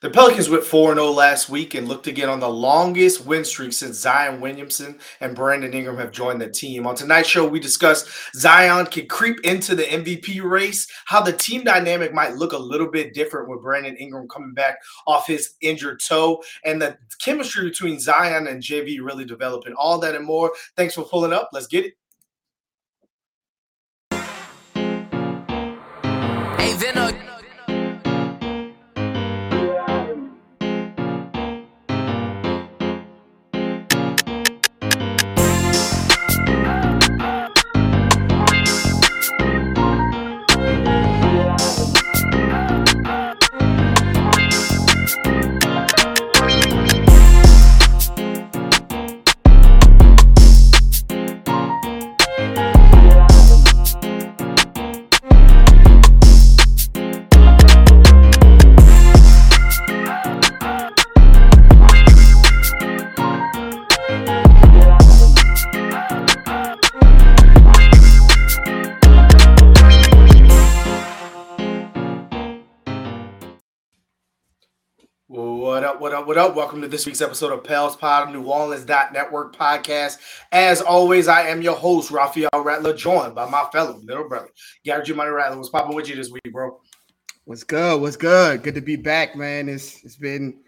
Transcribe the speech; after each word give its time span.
The 0.00 0.10
Pelicans 0.10 0.48
went 0.48 0.62
4 0.62 0.94
0 0.94 1.10
last 1.10 1.48
week 1.48 1.74
and 1.74 1.88
looked 1.88 2.06
again 2.06 2.28
on 2.28 2.38
the 2.38 2.48
longest 2.48 3.26
win 3.26 3.44
streak 3.44 3.72
since 3.72 3.98
Zion 3.98 4.40
Williamson 4.40 4.96
and 5.20 5.34
Brandon 5.34 5.74
Ingram 5.74 5.96
have 5.96 6.12
joined 6.12 6.40
the 6.40 6.48
team. 6.48 6.86
On 6.86 6.94
tonight's 6.94 7.28
show, 7.28 7.44
we 7.44 7.58
discuss 7.58 8.08
Zion 8.36 8.86
can 8.86 9.08
creep 9.08 9.40
into 9.40 9.74
the 9.74 9.82
MVP 9.82 10.40
race, 10.48 10.86
how 11.06 11.20
the 11.20 11.32
team 11.32 11.64
dynamic 11.64 12.14
might 12.14 12.36
look 12.36 12.52
a 12.52 12.58
little 12.58 12.88
bit 12.88 13.12
different 13.12 13.48
with 13.48 13.60
Brandon 13.60 13.96
Ingram 13.96 14.28
coming 14.28 14.54
back 14.54 14.78
off 15.08 15.26
his 15.26 15.54
injured 15.62 15.98
toe, 15.98 16.44
and 16.64 16.80
the 16.80 16.96
chemistry 17.18 17.68
between 17.68 17.98
Zion 17.98 18.46
and 18.46 18.62
JV 18.62 19.00
really 19.02 19.24
developing. 19.24 19.74
All 19.74 19.98
that 19.98 20.14
and 20.14 20.24
more. 20.24 20.52
Thanks 20.76 20.94
for 20.94 21.02
pulling 21.02 21.32
up. 21.32 21.50
Let's 21.52 21.66
get 21.66 21.86
it. 21.86 21.94
What 76.28 76.36
up? 76.36 76.54
Welcome 76.54 76.82
to 76.82 76.88
this 76.88 77.06
week's 77.06 77.22
episode 77.22 77.54
of 77.54 77.64
Pels 77.64 77.96
Pod, 77.96 78.30
New 78.30 78.42
Orleans 78.42 78.86
Network 78.86 79.56
podcast. 79.56 80.18
As 80.52 80.82
always, 80.82 81.26
I 81.26 81.48
am 81.48 81.62
your 81.62 81.74
host, 81.74 82.10
Raphael 82.10 82.50
Rattler, 82.52 82.92
joined 82.92 83.34
by 83.34 83.48
my 83.48 83.66
fellow 83.72 83.98
little 84.04 84.28
brother, 84.28 84.50
Gary 84.84 85.02
G. 85.06 85.14
Money 85.14 85.30
Rattler. 85.30 85.56
What's 85.56 85.70
popping 85.70 85.96
with 85.96 86.06
you 86.06 86.16
this 86.16 86.28
week, 86.28 86.52
bro? 86.52 86.82
What's 87.46 87.64
good? 87.64 88.02
What's 88.02 88.18
good? 88.18 88.62
Good 88.62 88.74
to 88.74 88.82
be 88.82 88.94
back, 88.94 89.36
man. 89.36 89.70
It's 89.70 90.04
it's 90.04 90.16
been 90.16 90.60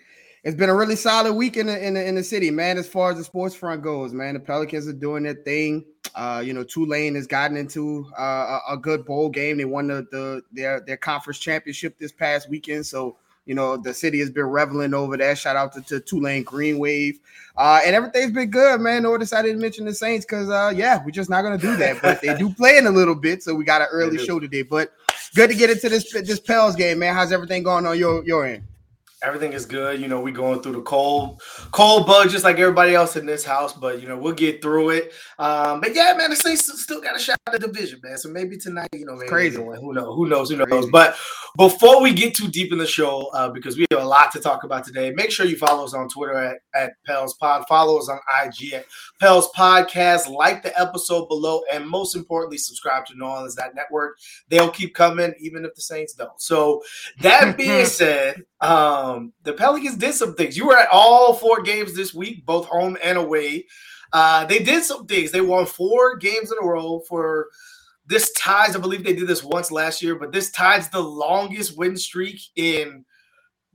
it's 0.45 0.57
been 0.57 0.71
a 0.71 0.75
really 0.75 0.97
solid 0.97 1.35
week 1.35 1.59
in 1.59 1.67
the, 1.67 1.87
in 1.87 1.93
the 1.93 2.09
in 2.09 2.15
the 2.15 2.25
city, 2.25 2.51
man. 2.51 2.79
As 2.79 2.89
far 2.89 3.11
as 3.11 3.19
the 3.19 3.25
sports 3.25 3.55
front 3.55 3.83
goes, 3.83 4.15
man, 4.15 4.33
the 4.33 4.41
Pelicans 4.41 4.89
are 4.89 4.95
doing 4.95 5.25
their 5.25 5.35
thing. 5.35 5.85
Uh, 6.15 6.43
you 6.43 6.55
know, 6.55 6.65
Tulane 6.65 7.17
has 7.17 7.27
gotten 7.27 7.59
into 7.59 8.11
uh, 8.19 8.61
a, 8.67 8.73
a 8.73 8.77
good 8.79 9.05
bowl 9.05 9.29
game. 9.29 9.59
They 9.59 9.67
won 9.67 9.89
the, 9.89 10.07
the 10.11 10.43
their 10.53 10.81
their 10.81 10.97
conference 10.97 11.39
championship 11.39 11.99
this 11.99 12.13
past 12.13 12.49
weekend, 12.49 12.87
so 12.87 13.19
you 13.51 13.57
know, 13.57 13.77
the 13.77 13.93
city 13.93 14.21
has 14.21 14.31
been 14.31 14.45
reveling 14.45 14.95
over 14.95 15.17
that. 15.17 15.37
Shout 15.37 15.57
out 15.57 15.73
to, 15.73 15.81
to 15.81 15.99
Tulane 15.99 16.45
Green 16.45 16.79
Wave. 16.79 17.19
Uh, 17.57 17.81
and 17.85 17.97
everything's 17.97 18.31
been 18.31 18.49
good, 18.49 18.81
man. 18.81 19.03
No 19.03 19.13
I 19.13 19.19
decided 19.19 19.55
to 19.55 19.59
mention 19.59 19.87
the 19.87 19.93
Saints 19.93 20.25
because 20.25 20.49
uh 20.49 20.73
yeah, 20.73 21.03
we're 21.05 21.11
just 21.11 21.29
not 21.29 21.43
gonna 21.43 21.59
do 21.59 21.75
that. 21.75 22.01
But 22.01 22.23
they 22.23 22.39
do 22.39 22.55
play 22.55 22.79
in 22.79 22.87
a 22.87 22.93
little 22.93 23.17
bit, 23.17 23.43
so 23.43 23.53
we 23.53 23.65
got 23.65 23.83
an 23.83 23.89
early 23.91 24.19
show 24.19 24.39
today. 24.39 24.63
But 24.63 24.93
good 25.35 25.51
to 25.51 25.57
get 25.57 25.69
into 25.69 25.89
this 25.89 26.13
this 26.13 26.39
Pels 26.39 26.77
game, 26.77 27.01
man. 27.01 27.13
How's 27.13 27.33
everything 27.33 27.65
going 27.65 27.87
on 27.87 27.99
your 27.99 28.25
your 28.25 28.47
end? 28.47 28.63
Everything 29.23 29.53
is 29.53 29.67
good. 29.67 30.01
You 30.01 30.09
know, 30.09 30.21
we 30.21 30.33
going 30.33 30.63
through 30.63 30.73
the 30.73 30.83
cold, 30.83 31.43
cold 31.73 32.07
bug 32.07 32.31
just 32.31 32.45
like 32.45 32.59
everybody 32.59 32.95
else 32.95 33.17
in 33.17 33.27
this 33.27 33.45
house, 33.45 33.73
but 33.73 34.01
you 34.01 34.09
know, 34.09 34.17
we'll 34.17 34.33
get 34.33 34.63
through 34.63 34.91
it. 34.91 35.13
Um, 35.39 35.81
but 35.81 35.95
yeah, 35.95 36.15
man, 36.17 36.31
the 36.31 36.37
Saints 36.37 36.83
still 36.83 37.01
got 37.01 37.17
a 37.17 37.19
shot 37.19 37.39
at 37.47 37.53
the 37.53 37.59
division, 37.59 38.01
man. 38.03 38.19
So 38.19 38.29
maybe 38.29 38.57
tonight, 38.57 38.89
you 38.93 39.05
know, 39.05 39.17
maybe 39.17 39.29
crazy. 39.29 39.59
One. 39.59 39.79
Who 39.79 39.93
knows? 39.93 40.17
Who 40.17 40.29
knows? 40.29 40.51
Who 40.51 40.57
knows? 40.57 40.69
Crazy. 40.69 40.91
But 40.91 41.17
before 41.57 42.01
we 42.03 42.13
get 42.13 42.35
too 42.35 42.49
deep 42.49 42.73
in 42.73 42.79
the 42.79 42.87
show, 42.87 43.29
uh, 43.35 43.51
because 43.51 43.77
we 43.77 43.87
have 43.91 44.03
a 44.03 44.07
lot 44.07 44.33
to 44.33 44.41
talk 44.41 44.65
about 44.65 44.85
today, 44.85 45.11
make 45.11 45.31
sure 45.31 45.47
you 45.47 45.57
follow 45.57 45.85
us 45.85 45.95
on 45.95 46.09
Twitter 46.09 46.37
at, 46.37 46.59
at 46.75 46.93
Pels 47.07 47.35
Pod. 47.35 47.65
Follow 47.69 47.99
us 47.99 48.09
on 48.09 48.19
IG 48.45 48.75
at 48.75 48.87
Pels 49.21 49.51
Podcast. 49.53 50.31
Like 50.31 50.63
the 50.63 50.79
episode 50.81 51.29
below, 51.29 51.63
and 51.73 51.89
most 51.89 52.15
importantly, 52.17 52.59
subscribe 52.59 53.07
to 53.07 53.15
New 53.17 53.25
Orleans 53.25 53.59
Network. 53.75 54.17
They'll 54.49 54.71
keep 54.71 54.95
coming, 54.95 55.35
even 55.41 55.65
if 55.65 55.75
the 55.75 55.83
Saints 55.83 56.15
don't. 56.15 56.41
So 56.41 56.83
that 57.21 57.57
being 57.57 57.87
said, 57.87 58.45
um, 58.61 59.33
the 59.43 59.53
Pelicans 59.53 59.97
did 59.97 60.15
some 60.15 60.35
things. 60.35 60.57
You 60.57 60.67
were 60.67 60.77
at 60.77 60.89
all 60.93 61.35
four 61.35 61.63
games 61.63 61.95
this 61.95 62.13
week, 62.13 62.45
both 62.45 62.67
home 62.67 62.97
and 63.03 63.17
away. 63.19 63.67
Uh, 64.13 64.45
they 64.45 64.59
did 64.59 64.83
some 64.85 65.07
things. 65.07 65.31
They 65.31 65.41
won 65.41 65.67
four 65.67 66.17
games 66.17 66.53
in 66.53 66.59
a 66.63 66.67
row 66.67 67.01
for 67.09 67.49
this 68.07 68.33
ties. 68.33 68.75
I 68.75 68.81
believe 68.81 69.05
they 69.05 69.15
did 69.15 69.29
this 69.29 69.45
once 69.45 69.71
last 69.71 70.03
year, 70.03 70.17
but 70.17 70.33
this 70.33 70.51
ties 70.51 70.89
the 70.89 71.01
longest 71.01 71.79
win 71.79 71.97
streak 71.97 72.41
in 72.57 73.05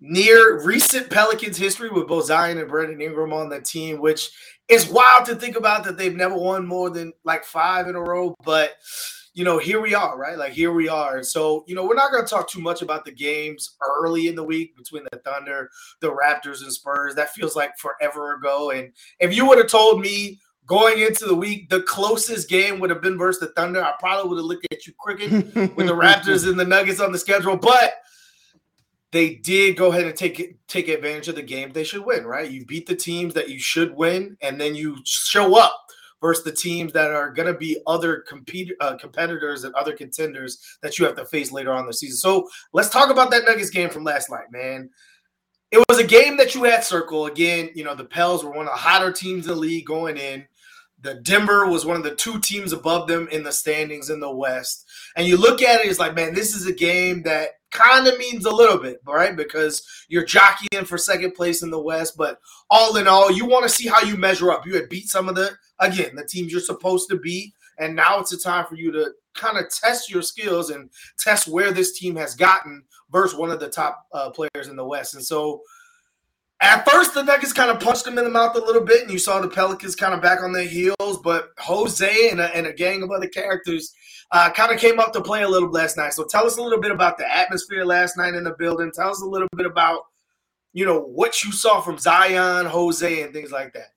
near 0.02 0.62
recent 0.64 1.10
Pelicans 1.10 1.58
history 1.58 1.90
with 1.90 2.08
both 2.08 2.26
Zion 2.26 2.58
and 2.58 2.70
Brandon 2.70 3.02
Ingram 3.02 3.34
on 3.34 3.50
the 3.50 3.62
team, 3.62 4.00
which 4.00 4.30
is 4.68 4.90
wild 4.90 5.26
to 5.26 5.36
think 5.36 5.56
about 5.56 5.84
that 5.86 5.98
they've 5.98 6.16
never 6.16 6.36
won 6.36 6.68
more 6.68 6.90
than 6.90 7.14
like 7.24 7.46
five 7.46 7.88
in 7.88 7.96
a 7.96 8.02
row. 8.02 8.36
But 8.44 8.74
you 9.36 9.44
know, 9.44 9.58
here 9.58 9.82
we 9.82 9.94
are, 9.94 10.18
right? 10.18 10.38
Like 10.38 10.54
here 10.54 10.72
we 10.72 10.88
are. 10.88 11.22
So, 11.22 11.66
you 11.68 11.76
know, 11.76 11.86
we're 11.86 11.94
not 11.94 12.12
going 12.12 12.24
to 12.24 12.30
talk 12.30 12.50
too 12.50 12.62
much 12.62 12.82
about 12.82 13.04
the 13.04 13.12
games 13.12 13.76
early 13.86 14.28
in 14.28 14.36
the 14.36 14.44
week 14.44 14.78
between 14.78 15.04
the 15.12 15.20
Thunder, 15.20 15.70
the 16.00 16.08
Raptors, 16.08 16.62
and 16.62 16.72
Spurs. 16.72 17.16
That 17.16 17.34
feels 17.34 17.54
like 17.54 17.78
forever 17.78 18.36
ago. 18.36 18.72
And 18.72 18.94
if 19.20 19.36
you 19.36 19.46
would 19.46 19.58
have 19.58 19.68
told 19.68 20.00
me 20.00 20.40
going 20.66 21.00
into 21.00 21.26
the 21.26 21.36
week, 21.36 21.70
the 21.70 21.82
closest 21.82 22.48
game 22.48 22.80
would 22.80 22.90
have 22.90 23.02
been 23.02 23.18
versus 23.18 23.42
the 23.42 23.48
Thunder, 23.48 23.84
I 23.84 23.92
probably 24.00 24.30
would 24.30 24.38
have 24.38 24.46
looked 24.46 24.68
at 24.72 24.88
you 24.88 24.94
crooked 24.98 25.30
with 25.30 25.54
the 25.54 25.96
Raptors 25.96 26.48
and 26.48 26.58
the 26.58 26.64
Nuggets 26.64 27.02
on 27.02 27.12
the 27.12 27.20
schedule. 27.20 27.58
But 27.58 27.96
they 29.12 29.36
did 29.36 29.76
go 29.76 29.92
ahead 29.92 30.06
and 30.06 30.16
take 30.16 30.58
take 30.68 30.88
advantage 30.88 31.28
of 31.28 31.36
the 31.36 31.42
game 31.42 31.74
they 31.74 31.84
should 31.84 32.06
win, 32.06 32.26
right? 32.26 32.50
You 32.50 32.66
beat 32.66 32.88
the 32.88 32.96
teams 32.96 33.34
that 33.34 33.50
you 33.50 33.60
should 33.60 33.94
win, 33.94 34.38
and 34.42 34.60
then 34.60 34.76
you 34.76 34.98
show 35.04 35.60
up 35.60 35.85
versus 36.26 36.44
the 36.44 36.52
teams 36.52 36.92
that 36.92 37.12
are 37.12 37.30
going 37.30 37.46
to 37.46 37.54
be 37.54 37.80
other 37.86 38.24
compete, 38.28 38.74
uh, 38.80 38.98
competitors 38.98 39.64
and 39.64 39.76
other 39.76 39.94
contenders 39.94 40.58
that 40.82 40.98
you 40.98 41.06
have 41.06 41.16
to 41.16 41.24
face 41.26 41.52
later 41.52 41.72
on 41.72 41.82
in 41.82 41.86
the 41.86 41.94
season. 41.94 42.18
So 42.18 42.50
let's 42.74 42.90
talk 42.90 43.12
about 43.12 43.30
that 43.30 43.46
Nuggets 43.46 43.70
game 43.70 43.92
from 43.92 44.04
last 44.04 44.32
night, 44.32 44.52
man. 44.52 44.90
It 45.70 45.84
was 45.88 46.00
a 46.00 46.04
game 46.04 46.36
that 46.38 46.56
you 46.56 46.64
had 46.64 46.84
circle. 46.84 47.28
Again, 47.28 47.70
you 47.76 47.84
know, 47.84 47.94
the 47.94 48.06
Pels 48.06 48.44
were 48.44 48.50
one 48.50 48.66
of 48.66 48.74
the 48.74 48.80
hotter 48.80 49.12
teams 49.12 49.46
in 49.46 49.54
the 49.54 49.60
league 49.60 49.86
going 49.86 50.18
in. 50.18 50.48
The 51.02 51.16
Denver 51.16 51.68
was 51.68 51.86
one 51.86 51.96
of 51.98 52.02
the 52.04 52.16
two 52.16 52.40
teams 52.40 52.74
above 52.74 53.08
them 53.08 53.28
in 53.32 53.44
the 53.44 53.52
standings 53.52 54.10
in 54.10 54.20
the 54.20 54.32
West. 54.34 54.88
And 55.16 55.28
you 55.28 55.38
look 55.38 55.62
at 55.62 55.82
it, 55.82 55.88
it's 55.88 56.00
like, 56.00 56.16
man, 56.16 56.34
this 56.34 56.56
is 56.56 56.66
a 56.66 56.74
game 56.74 57.22
that 57.24 57.50
kind 57.70 58.08
of 58.08 58.18
means 58.18 58.46
a 58.46 58.56
little 58.56 58.80
bit, 58.80 59.00
right? 59.06 59.36
Because 59.36 59.84
you're 60.08 60.26
jockeying 60.26 60.86
for 60.86 60.98
second 60.98 61.34
place 61.36 61.62
in 61.62 61.70
the 61.70 61.80
West. 61.80 62.18
But 62.18 62.40
all 62.72 62.98
in 62.98 63.08
all, 63.08 63.32
you 63.32 63.46
want 63.46 63.62
to 63.64 63.70
see 63.70 63.88
how 63.88 64.02
you 64.02 64.18
measure 64.18 64.52
up. 64.52 64.66
You 64.66 64.74
had 64.74 64.90
beat 64.90 65.08
some 65.08 65.30
of 65.30 65.36
the, 65.36 65.52
again, 65.80 66.16
the 66.16 66.26
teams 66.26 66.52
you're 66.52 66.62
supposed 66.62 67.10
to 67.10 67.18
beat. 67.18 67.54
And 67.78 67.96
now 67.96 68.20
it's 68.20 68.32
a 68.34 68.40
time 68.40 68.66
for 68.66 68.76
you 68.76 68.92
to 68.94 69.12
kind 69.34 69.58
of 69.58 69.66
test 69.70 70.10
your 70.10 70.22
skills 70.22 70.70
and 70.70 70.90
test 71.20 71.48
where 71.48 71.72
this 71.72 72.00
team 72.00 72.16
has 72.16 72.36
gotten 72.36 72.84
versus 73.12 73.38
one 73.38 73.52
of 73.52 73.60
the 73.60 73.70
top 73.70 74.06
uh, 74.14 74.30
players 74.30 74.70
in 74.70 74.76
the 74.76 74.86
West. 74.86 75.14
And 75.14 75.24
so 75.24 75.62
at 76.62 76.90
first, 76.90 77.14
the 77.14 77.22
Nuggets 77.22 77.52
kind 77.52 77.70
of 77.70 77.82
punched 77.82 78.06
them 78.06 78.18
in 78.18 78.24
the 78.24 78.30
mouth 78.30 78.56
a 78.56 78.60
little 78.60 78.84
bit, 78.84 79.04
and 79.04 79.12
you 79.12 79.20
saw 79.20 79.42
the 79.42 79.50
Pelicans 79.50 79.96
kind 79.96 80.14
of 80.14 80.22
back 80.22 80.42
on 80.42 80.54
their 80.54 80.64
heels. 80.68 81.20
But 81.22 81.50
Jose 81.60 82.30
and 82.30 82.40
a, 82.40 82.56
and 82.56 82.66
a 82.66 82.74
gang 82.74 83.04
of 83.04 83.12
other 83.12 83.28
characters 83.28 83.94
uh, 84.32 84.50
kind 84.52 84.72
of 84.72 84.80
came 84.80 85.00
up 85.00 85.12
to 85.14 85.22
play 85.22 85.44
a 85.44 85.50
little 85.50 85.70
last 85.70 85.98
night. 85.98 86.14
So 86.14 86.24
tell 86.24 86.46
us 86.46 86.58
a 86.58 86.62
little 86.62 86.80
bit 86.80 86.92
about 86.92 87.18
the 87.18 87.32
atmosphere 87.32 87.84
last 87.84 88.18
night 88.18 88.36
in 88.36 88.46
the 88.46 88.56
building. 88.58 88.92
Tell 88.96 89.10
us 89.10 89.22
a 89.22 89.26
little 89.26 89.50
bit 89.56 89.66
about, 89.66 90.04
you 90.72 90.86
know, 90.86 91.02
what 91.02 91.44
you 91.44 91.52
saw 91.52 91.82
from 91.82 91.98
Zion, 91.98 92.66
Jose, 92.66 93.22
and 93.22 93.34
things 93.34 93.52
like 93.52 93.74
that. 93.74 93.90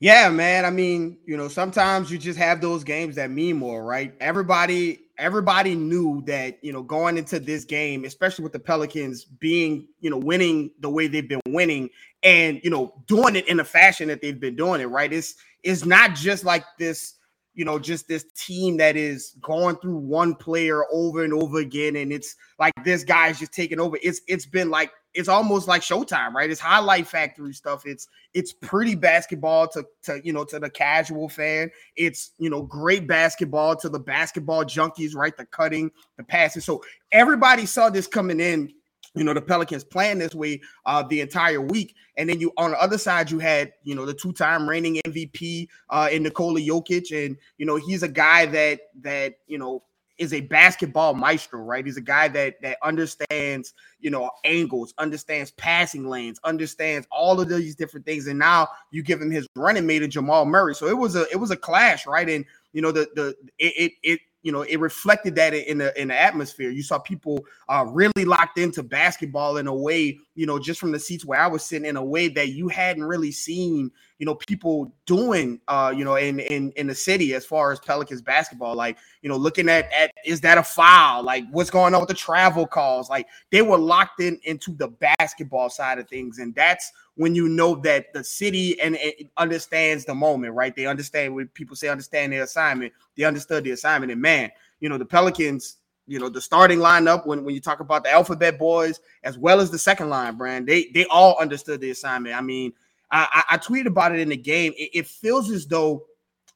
Yeah, 0.00 0.28
man. 0.30 0.64
I 0.64 0.70
mean, 0.70 1.18
you 1.26 1.36
know, 1.36 1.48
sometimes 1.48 2.10
you 2.10 2.18
just 2.18 2.38
have 2.38 2.60
those 2.60 2.84
games 2.84 3.16
that 3.16 3.30
mean 3.30 3.56
more, 3.56 3.84
right? 3.84 4.14
Everybody, 4.20 5.00
everybody 5.18 5.74
knew 5.74 6.22
that, 6.26 6.62
you 6.62 6.72
know, 6.72 6.82
going 6.84 7.18
into 7.18 7.40
this 7.40 7.64
game, 7.64 8.04
especially 8.04 8.44
with 8.44 8.52
the 8.52 8.60
Pelicans 8.60 9.24
being, 9.24 9.88
you 9.98 10.08
know, 10.08 10.16
winning 10.18 10.70
the 10.78 10.88
way 10.88 11.08
they've 11.08 11.28
been 11.28 11.40
winning 11.48 11.90
and, 12.22 12.60
you 12.62 12.70
know, 12.70 12.94
doing 13.06 13.34
it 13.34 13.48
in 13.48 13.56
the 13.56 13.64
fashion 13.64 14.06
that 14.06 14.22
they've 14.22 14.38
been 14.38 14.54
doing 14.54 14.80
it, 14.80 14.86
right? 14.86 15.12
It's 15.12 15.34
it's 15.64 15.84
not 15.84 16.14
just 16.14 16.44
like 16.44 16.64
this, 16.78 17.14
you 17.54 17.64
know, 17.64 17.80
just 17.80 18.06
this 18.06 18.24
team 18.36 18.76
that 18.76 18.96
is 18.96 19.34
going 19.42 19.76
through 19.78 19.96
one 19.96 20.36
player 20.36 20.84
over 20.92 21.24
and 21.24 21.32
over 21.34 21.58
again, 21.58 21.96
and 21.96 22.12
it's 22.12 22.36
like 22.60 22.72
this 22.84 23.02
guy's 23.02 23.40
just 23.40 23.52
taking 23.52 23.80
over. 23.80 23.98
It's 24.00 24.20
it's 24.28 24.46
been 24.46 24.70
like 24.70 24.92
it's 25.18 25.28
almost 25.28 25.66
like 25.66 25.82
Showtime, 25.82 26.32
right? 26.32 26.48
It's 26.48 26.60
highlight 26.60 27.04
factory 27.04 27.52
stuff. 27.52 27.82
It's 27.86 28.06
it's 28.34 28.52
pretty 28.52 28.94
basketball 28.94 29.66
to 29.70 29.84
to 30.04 30.20
you 30.22 30.32
know 30.32 30.44
to 30.44 30.60
the 30.60 30.70
casual 30.70 31.28
fan. 31.28 31.72
It's 31.96 32.30
you 32.38 32.48
know 32.48 32.62
great 32.62 33.08
basketball 33.08 33.74
to 33.78 33.88
the 33.88 33.98
basketball 33.98 34.64
junkies, 34.64 35.16
right? 35.16 35.36
The 35.36 35.44
cutting, 35.46 35.90
the 36.18 36.22
passing. 36.22 36.62
So 36.62 36.84
everybody 37.10 37.66
saw 37.66 37.90
this 37.90 38.06
coming 38.06 38.38
in 38.38 38.72
you 39.16 39.24
know 39.24 39.34
the 39.34 39.42
Pelicans 39.42 39.82
playing 39.82 40.18
this 40.18 40.36
way 40.36 40.60
uh, 40.86 41.02
the 41.02 41.20
entire 41.20 41.60
week, 41.60 41.96
and 42.16 42.30
then 42.30 42.38
you 42.38 42.52
on 42.56 42.70
the 42.70 42.80
other 42.80 42.96
side 42.96 43.28
you 43.28 43.40
had 43.40 43.72
you 43.82 43.96
know 43.96 44.06
the 44.06 44.14
two-time 44.14 44.68
reigning 44.68 45.00
MVP 45.04 45.66
uh, 45.90 46.08
in 46.12 46.22
Nikola 46.22 46.60
Jokic, 46.60 47.10
and 47.26 47.36
you 47.56 47.66
know 47.66 47.74
he's 47.74 48.04
a 48.04 48.08
guy 48.08 48.46
that 48.46 48.82
that 49.00 49.34
you 49.48 49.58
know 49.58 49.82
is 50.18 50.32
a 50.32 50.40
basketball 50.40 51.14
maestro, 51.14 51.60
right? 51.60 51.86
He's 51.86 51.96
a 51.96 52.02
guy 52.02 52.28
that 52.28 52.60
that 52.62 52.78
understands, 52.82 53.72
you 54.00 54.10
know, 54.10 54.30
angles, 54.44 54.92
understands 54.98 55.52
passing 55.52 56.08
lanes, 56.08 56.40
understands 56.44 57.06
all 57.10 57.40
of 57.40 57.48
these 57.48 57.76
different 57.76 58.04
things. 58.04 58.26
And 58.26 58.38
now 58.38 58.68
you 58.90 59.02
give 59.02 59.22
him 59.22 59.30
his 59.30 59.46
running 59.56 59.86
mate 59.86 60.06
Jamal 60.08 60.44
Murray. 60.44 60.74
So 60.74 60.86
it 60.86 60.96
was 60.96 61.16
a 61.16 61.26
it 61.30 61.36
was 61.36 61.50
a 61.50 61.56
clash, 61.56 62.06
right? 62.06 62.28
And 62.28 62.44
you 62.72 62.82
know, 62.82 62.92
the 62.92 63.08
the 63.14 63.34
it 63.58 63.74
it, 63.76 63.92
it 64.02 64.20
you 64.42 64.52
know, 64.52 64.62
it 64.62 64.78
reflected 64.78 65.34
that 65.34 65.52
in 65.52 65.78
the 65.78 66.00
in 66.00 66.08
the 66.08 66.20
atmosphere. 66.20 66.70
You 66.70 66.82
saw 66.82 66.98
people 66.98 67.44
uh, 67.68 67.84
really 67.88 68.24
locked 68.24 68.58
into 68.58 68.82
basketball 68.82 69.56
in 69.56 69.66
a 69.66 69.74
way, 69.74 70.18
you 70.34 70.46
know, 70.46 70.58
just 70.58 70.78
from 70.78 70.92
the 70.92 70.98
seats 70.98 71.24
where 71.24 71.40
I 71.40 71.48
was 71.48 71.64
sitting 71.64 71.88
in 71.88 71.96
a 71.96 72.04
way 72.04 72.28
that 72.28 72.48
you 72.48 72.68
hadn't 72.68 73.04
really 73.04 73.32
seen, 73.32 73.90
you 74.18 74.26
know, 74.26 74.34
people 74.34 74.92
doing, 75.06 75.60
uh, 75.68 75.92
you 75.96 76.04
know, 76.04 76.16
in 76.16 76.40
in 76.40 76.72
in 76.72 76.88
the 76.88 76.94
city 76.94 77.34
as 77.34 77.46
far 77.46 77.70
as 77.70 77.78
Pelicans 77.78 78.20
basketball. 78.20 78.74
Like, 78.74 78.98
you 79.22 79.28
know, 79.28 79.36
looking 79.36 79.68
at 79.68 79.90
at 79.92 80.12
is 80.24 80.40
that 80.40 80.58
a 80.58 80.62
foul? 80.62 81.22
Like, 81.22 81.44
what's 81.50 81.70
going 81.70 81.94
on 81.94 82.00
with 82.00 82.08
the 82.08 82.14
travel 82.14 82.66
calls? 82.66 83.08
Like, 83.08 83.28
they 83.50 83.62
were 83.62 83.78
locked 83.78 84.20
in 84.20 84.40
into 84.42 84.72
the 84.72 84.88
basketball 84.88 85.70
side 85.70 85.98
of 85.98 86.08
things, 86.08 86.38
and 86.38 86.52
that's 86.54 86.92
when 87.14 87.34
you 87.34 87.48
know 87.48 87.76
that 87.76 88.12
the 88.12 88.24
city 88.24 88.80
and 88.80 88.96
it 88.96 89.30
understands 89.36 90.04
the 90.04 90.14
moment, 90.14 90.54
right? 90.54 90.74
They 90.74 90.86
understand 90.86 91.34
when 91.34 91.46
people 91.48 91.76
say 91.76 91.88
understand 91.88 92.32
their 92.32 92.42
assignment. 92.42 92.92
They 93.16 93.24
understood 93.24 93.62
the 93.62 93.70
assignment, 93.70 94.10
and 94.10 94.20
man, 94.20 94.50
you 94.80 94.88
know, 94.88 94.98
the 94.98 95.06
Pelicans 95.06 95.76
you 96.08 96.18
know 96.18 96.30
the 96.30 96.40
starting 96.40 96.78
lineup 96.78 97.26
when, 97.26 97.44
when 97.44 97.54
you 97.54 97.60
talk 97.60 97.80
about 97.80 98.02
the 98.02 98.10
alphabet 98.10 98.58
boys 98.58 98.98
as 99.24 99.36
well 99.36 99.60
as 99.60 99.70
the 99.70 99.78
second 99.78 100.08
line 100.08 100.36
brand 100.36 100.66
they 100.66 100.86
they 100.94 101.04
all 101.06 101.36
understood 101.38 101.82
the 101.82 101.90
assignment 101.90 102.34
i 102.34 102.40
mean 102.40 102.72
i 103.10 103.42
i, 103.50 103.56
tweeted 103.56 103.86
about 103.86 104.12
it 104.12 104.20
in 104.20 104.28
the 104.28 104.36
game 104.36 104.72
it, 104.76 104.90
it, 104.94 105.06
feels 105.06 105.50
as 105.50 105.66
though 105.66 106.04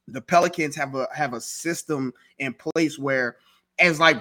the 0.07 0.21
pelicans 0.21 0.75
have 0.75 0.95
a 0.95 1.07
have 1.13 1.33
a 1.33 1.41
system 1.41 2.13
in 2.39 2.53
place 2.53 2.99
where 2.99 3.37
as 3.79 3.99
like 3.99 4.17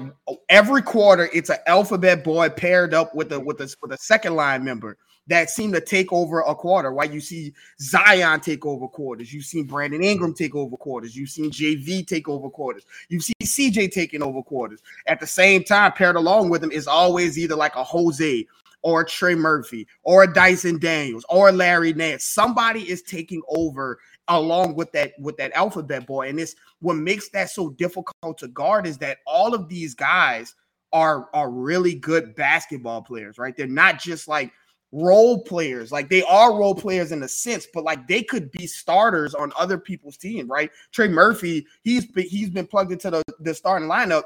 every 0.49 0.83
quarter 0.83 1.29
it's 1.33 1.51
an 1.51 1.59
alphabet 1.67 2.25
boy 2.25 2.49
paired 2.49 2.95
up 2.95 3.15
with 3.15 3.33
a 3.33 3.41
with 3.41 3.61
a 3.61 3.75
with 3.83 3.93
a 3.93 3.99
second 3.99 4.35
line 4.35 4.65
member 4.65 4.97
that 5.29 5.51
seem 5.51 5.73
to 5.73 5.81
take 5.81 6.13
over 6.13 6.41
a 6.41 6.55
quarter. 6.55 6.91
Right? 6.91 7.13
You 7.13 7.21
see 7.21 7.53
Zion 7.81 8.41
take 8.41 8.67
over 8.67 8.89
quarters. 8.89 9.33
You've 9.33 9.45
seen 9.45 9.65
Brandon 9.65 10.03
Ingram 10.03 10.35
take 10.35 10.55
over 10.55 10.77
quarters. 10.77 11.17
You've 11.17 11.31
seen 11.31 11.51
JV 11.51 12.07
take 12.07 12.29
over 12.29 12.51
quarters. 12.51 12.85
You 13.09 13.21
see 13.21 13.35
CJ 13.43 13.93
taking 13.93 14.23
over 14.23 14.43
quarters. 14.43 14.81
At 15.07 15.21
the 15.21 15.27
same 15.27 15.65
time, 15.65 15.93
paired 15.93 16.17
along 16.17 16.51
with 16.51 16.63
him 16.63 16.73
is 16.73 16.87
always 16.87 17.39
either 17.39 17.57
like 17.57 17.77
a 17.77 17.85
Jose 17.85 18.47
or 18.83 19.05
Trey 19.05 19.35
Murphy 19.35 19.87
or 20.03 20.27
Dyson 20.27 20.79
Daniels 20.79 21.25
or 21.29 21.53
Larry 21.53 21.93
Nance. 21.93 22.25
Somebody 22.25 22.89
is 22.91 23.03
taking 23.03 23.43
over 23.49 23.99
along 24.29 24.75
with 24.75 24.93
that 24.93 25.13
with 25.19 25.37
that 25.37 25.53
alphabet 25.53 26.07
boy. 26.07 26.29
And 26.29 26.39
it's 26.39 26.55
what 26.81 26.95
makes 26.95 27.29
that 27.31 27.51
so 27.51 27.71
difficult 27.71 28.39
to 28.39 28.49
guard 28.49 28.87
is 28.87 28.99
that 28.99 29.19
all 29.27 29.55
of 29.55 29.69
these 29.69 29.95
guys 29.95 30.55
are 30.93 31.29
are 31.33 31.51
really 31.51 31.95
good 31.95 32.35
basketball 32.35 33.03
players, 33.03 33.39
right? 33.39 33.57
They're 33.57 33.67
not 33.67 33.99
just 33.99 34.29
like 34.29 34.53
role 34.93 35.43
players. 35.43 35.91
Like 35.91 36.09
they 36.09 36.23
are 36.23 36.55
role 36.55 36.75
players 36.75 37.13
in 37.13 37.23
a 37.23 37.29
sense, 37.29 37.67
but 37.73 37.85
like 37.85 38.07
they 38.07 38.23
could 38.23 38.51
be 38.53 38.67
starters 38.67 39.35
on 39.35 39.53
other 39.59 39.79
people's 39.79 40.19
team, 40.19 40.47
right? 40.49 40.71
Trey 40.93 41.09
Murphy, 41.09 41.67
he's 41.83 42.07
been, 42.07 42.29
he's 42.29 42.51
been 42.51 42.67
plugged 42.67 42.93
into 42.93 43.11
the, 43.11 43.23
the 43.41 43.55
starting 43.55 43.89
lineup 43.89 44.25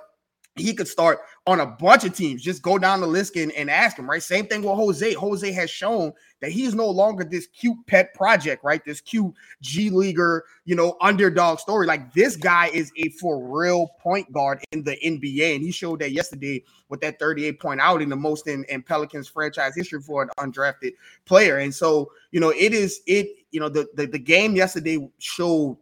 he 0.57 0.75
could 0.75 0.89
start 0.89 1.21
on 1.47 1.61
a 1.61 1.67
bunch 1.67 2.05
of 2.05 2.15
teams. 2.15 2.43
Just 2.43 2.63
go 2.63 2.79
down 2.79 3.01
the 3.01 3.07
list 3.07 3.37
and, 3.37 3.53
and 3.53 3.71
ask 3.71 3.99
him, 3.99 4.09
right? 4.09 4.23
Same 4.23 4.47
thing 4.47 4.63
with 4.63 4.75
Jose. 4.75 5.13
Jose 5.13 5.53
has 5.53 5.71
shown 5.71 6.13
that 6.41 6.51
he's 6.51 6.75
no 6.75 6.89
longer 6.89 7.25
this 7.25 7.47
cute 7.49 7.77
pet 7.87 8.15
project, 8.15 8.65
right? 8.65 8.85
This 8.85 9.01
cute 9.01 9.33
G 9.61 9.91
leaguer, 9.91 10.45
you 10.65 10.75
know, 10.75 10.97
underdog 11.01 11.59
story. 11.59 11.87
Like 11.87 12.13
this 12.15 12.37
guy 12.37 12.69
is 12.69 12.91
a 12.97 13.11
for 13.11 13.47
real 13.47 13.89
point 14.01 14.33
guard 14.33 14.65
in 14.73 14.83
the 14.83 14.97
NBA. 15.05 15.55
And 15.55 15.63
he 15.63 15.71
showed 15.71 16.01
that 16.01 16.13
yesterday 16.13 16.65
with 16.89 17.01
that 17.03 17.19
38 17.19 17.61
point 17.61 17.81
outing, 17.81 18.09
the 18.09 18.17
most 18.17 18.47
in, 18.49 18.65
in 18.65 18.83
Pelicans 18.83 19.29
franchise 19.29 19.75
history 19.77 20.01
for 20.01 20.23
an 20.23 20.31
undrafted 20.39 20.93
player. 21.27 21.59
And 21.59 21.75
so, 21.75 22.11
you 22.33 22.41
know, 22.41 22.51
it 22.51 22.73
is 22.73 23.01
it, 23.07 23.29
you 23.51 23.61
know, 23.61 23.69
the 23.69 23.87
the, 23.95 24.07
the 24.07 24.19
game 24.19 24.57
yesterday 24.57 25.07
showed 25.19 25.79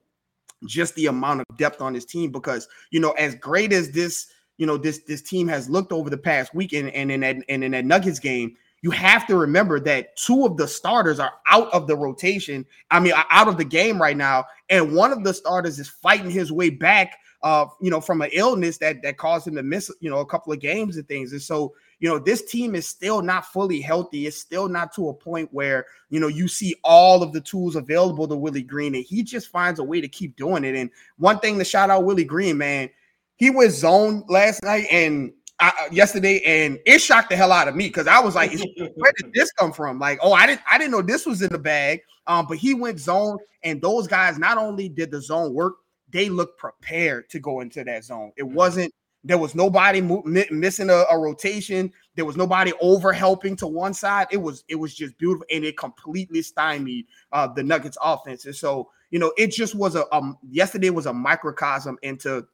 just 0.67 0.94
the 0.94 1.06
amount 1.06 1.41
of 1.41 1.56
depth 1.56 1.81
on 1.81 1.94
his 1.94 2.05
team 2.05 2.31
because 2.32 2.69
you 2.91 3.00
know, 3.00 3.12
as 3.12 3.35
great 3.37 3.73
as 3.73 3.91
this 3.91 4.29
you 4.56 4.67
know 4.67 4.77
this 4.77 4.99
this 5.01 5.23
team 5.23 5.49
has 5.49 5.69
looked 5.69 5.93
over 5.93 6.11
the 6.11 6.19
past 6.19 6.55
week 6.55 6.73
and, 6.73 6.91
and 6.91 7.11
in 7.11 7.21
that 7.21 7.37
and 7.49 7.65
in 7.65 7.73
that 7.73 7.85
Nuggets 7.85 8.19
game, 8.19 8.56
you 8.83 8.91
have 8.91 9.27
to 9.27 9.37
remember 9.37 9.81
that 9.81 10.17
two 10.17 10.45
of 10.45 10.56
the 10.56 10.69
starters 10.69 11.19
are 11.19 11.33
out 11.49 11.73
of 11.73 11.87
the 11.87 11.97
rotation. 11.97 12.67
I 12.91 13.01
mean, 13.01 13.15
out 13.31 13.49
of 13.49 13.56
the 13.56 13.65
game 13.65 14.01
right 14.01 14.17
now, 14.17 14.45
and 14.69 14.95
one 14.95 15.11
of 15.11 15.25
the 15.25 15.35
starters 15.35 15.79
is 15.79 15.89
fighting 15.89 16.31
his 16.31 16.53
way 16.53 16.71
back. 16.71 17.19
Uh, 17.43 17.67
you 17.79 17.91
know, 17.91 18.01
from 18.01 18.23
an 18.23 18.31
illness 18.33 18.79
that 18.79 19.03
that 19.03 19.19
caused 19.19 19.47
him 19.47 19.55
to 19.55 19.62
miss, 19.62 19.91
you 20.01 20.09
know, 20.09 20.21
a 20.21 20.27
couple 20.27 20.51
of 20.51 20.61
games 20.61 20.97
and 20.97 21.06
things. 21.09 21.33
And 21.33 21.43
so, 21.43 21.75
you 21.99 22.09
know, 22.09 22.19
this 22.19 22.43
team 22.43 22.75
is 22.75 22.89
still 22.89 23.21
not 23.21 23.45
fully 23.45 23.83
healthy. 23.83 24.27
It's 24.27 24.39
still 24.39 24.67
not 24.67 24.95
to 24.95 25.11
a 25.11 25.15
point 25.15 25.51
where 25.53 25.85
you 26.09 26.21
know 26.21 26.29
you 26.29 26.49
see 26.49 26.75
all 26.85 27.23
of 27.23 27.33
the 27.33 27.43
tools 27.43 27.77
available 27.77 28.27
to 28.29 28.37
Willie 28.37 28.62
Green, 28.62 28.95
and 28.95 29.05
he 29.05 29.23
just 29.23 29.49
finds 29.49 29.79
a 29.79 29.85
way 29.85 30.01
to 30.01 30.09
keep 30.09 30.37
doing 30.37 30.65
it. 30.65 30.75
And 30.75 30.91
one 31.19 31.39
thing 31.39 31.59
to 31.59 31.65
shout 31.67 31.91
out 31.91 32.05
Willie 32.05 32.25
Green, 32.25 32.56
man 32.56 32.89
he 33.36 33.50
went 33.50 33.72
zone 33.72 34.25
last 34.28 34.62
night 34.62 34.86
and 34.90 35.32
uh, 35.60 35.70
yesterday, 35.90 36.40
and 36.44 36.78
it 36.84 37.00
shocked 37.00 37.31
the 37.31 37.36
hell 37.36 37.52
out 37.52 37.69
of 37.69 37.76
me 37.76 37.86
because 37.86 38.06
I 38.06 38.19
was 38.20 38.34
like, 38.34 38.52
"Where 38.96 39.12
did 39.16 39.32
this 39.32 39.52
come 39.52 39.72
from?" 39.72 39.98
Like, 39.98 40.19
oh, 40.22 40.32
I 40.32 40.46
didn't, 40.46 40.62
I 40.70 40.78
didn't 40.78 40.90
know 40.90 41.02
this 41.02 41.26
was 41.26 41.42
in 41.42 41.50
the 41.50 41.58
bag. 41.58 42.00
Um, 42.26 42.46
but 42.48 42.58
he 42.58 42.75
went 42.75 42.98
zone, 42.98 43.38
and 43.62 43.81
those 43.81 44.06
guys 44.06 44.38
not 44.38 44.58
only 44.58 44.88
did 44.88 45.10
the 45.10 45.20
zone 45.20 45.52
work, 45.54 45.75
they 46.10 46.28
looked 46.28 46.58
prepared 46.58 47.28
to 47.31 47.38
go 47.38 47.60
into 47.60 47.84
that 47.84 48.04
zone. 48.04 48.32
It 48.36 48.44
mm-hmm. 48.44 48.54
wasn't 48.54 48.94
there 49.26 49.38
was 49.38 49.54
nobody 49.54 50.02
mo- 50.02 50.22
missing 50.25 50.90
a, 50.90 51.04
a, 51.10 51.19
rotation. 51.19 51.90
There 52.14 52.26
was 52.26 52.36
nobody 52.36 52.75
over 52.81 53.10
helping 53.10 53.56
to 53.56 53.66
one 53.66 53.94
side. 53.94 54.26
It 54.31 54.36
was 54.36 54.64
it 54.69 54.75
was 54.75 54.94
just 54.94 55.16
beautiful, 55.19 55.46
and 55.50 55.64
it 55.64 55.78
completely 55.78 56.42
stymied 56.42 57.06
uh, 57.32 57.48
the 57.48 57.62
Nuggets 57.62 57.98
offense. 58.02 58.44
And 58.44 58.54
so 58.54 58.90
you 59.10 59.19
know, 59.19 59.32
it 59.36 59.48
just 59.48 59.75
was 59.75 59.96
a 59.96 60.12
um, 60.14 60.36
yesterday 60.50 60.90
was 60.90 61.06
a 61.06 61.12
microcosm 61.12 61.98
into 62.02 62.46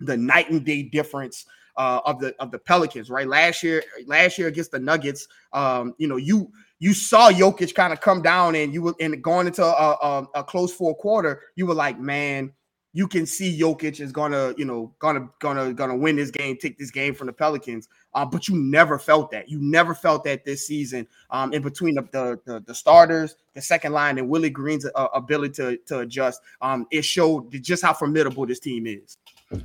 the 0.00 0.16
night 0.16 0.50
and 0.50 0.64
day 0.64 0.82
difference 0.82 1.46
uh, 1.76 2.00
of 2.04 2.20
the 2.20 2.34
of 2.38 2.50
the 2.50 2.58
Pelicans, 2.58 3.10
right? 3.10 3.26
Last 3.26 3.62
year, 3.62 3.82
last 4.06 4.38
year 4.38 4.48
against 4.48 4.70
the 4.70 4.78
Nuggets, 4.78 5.28
um, 5.52 5.94
you 5.98 6.08
know, 6.08 6.16
you 6.16 6.50
you 6.78 6.92
saw 6.94 7.30
Jokic 7.30 7.74
kind 7.74 7.92
of 7.92 8.00
come 8.00 8.22
down, 8.22 8.54
and 8.54 8.72
you 8.72 8.82
were 8.82 8.94
and 9.00 9.22
going 9.22 9.46
into 9.46 9.64
a, 9.64 9.68
a, 10.02 10.28
a 10.36 10.44
close 10.44 10.72
fourth 10.72 10.98
quarter, 10.98 11.42
you 11.54 11.66
were 11.66 11.74
like, 11.74 11.98
man, 11.98 12.52
you 12.92 13.06
can 13.06 13.26
see 13.26 13.58
Jokic 13.60 14.00
is 14.00 14.10
gonna, 14.10 14.54
you 14.56 14.64
know, 14.64 14.94
gonna 14.98 15.28
gonna 15.38 15.74
gonna 15.74 15.96
win 15.96 16.16
this 16.16 16.30
game, 16.30 16.56
take 16.56 16.78
this 16.78 16.90
game 16.90 17.14
from 17.14 17.26
the 17.26 17.32
Pelicans. 17.32 17.88
Uh, 18.14 18.24
but 18.24 18.48
you 18.48 18.56
never 18.56 18.98
felt 18.98 19.30
that. 19.32 19.50
You 19.50 19.60
never 19.60 19.94
felt 19.94 20.24
that 20.24 20.46
this 20.46 20.66
season. 20.66 21.06
Um, 21.28 21.52
in 21.52 21.60
between 21.60 21.96
the, 21.96 22.08
the 22.12 22.40
the, 22.46 22.60
the 22.60 22.74
starters, 22.74 23.36
the 23.54 23.60
second 23.60 23.92
line, 23.92 24.16
and 24.16 24.30
Willie 24.30 24.48
Green's 24.48 24.86
uh, 24.86 25.08
ability 25.12 25.52
to 25.56 25.76
to 25.88 25.98
adjust, 26.00 26.40
um, 26.62 26.86
it 26.90 27.02
showed 27.02 27.52
just 27.62 27.82
how 27.82 27.92
formidable 27.92 28.46
this 28.46 28.60
team 28.60 28.86
is. 28.86 29.18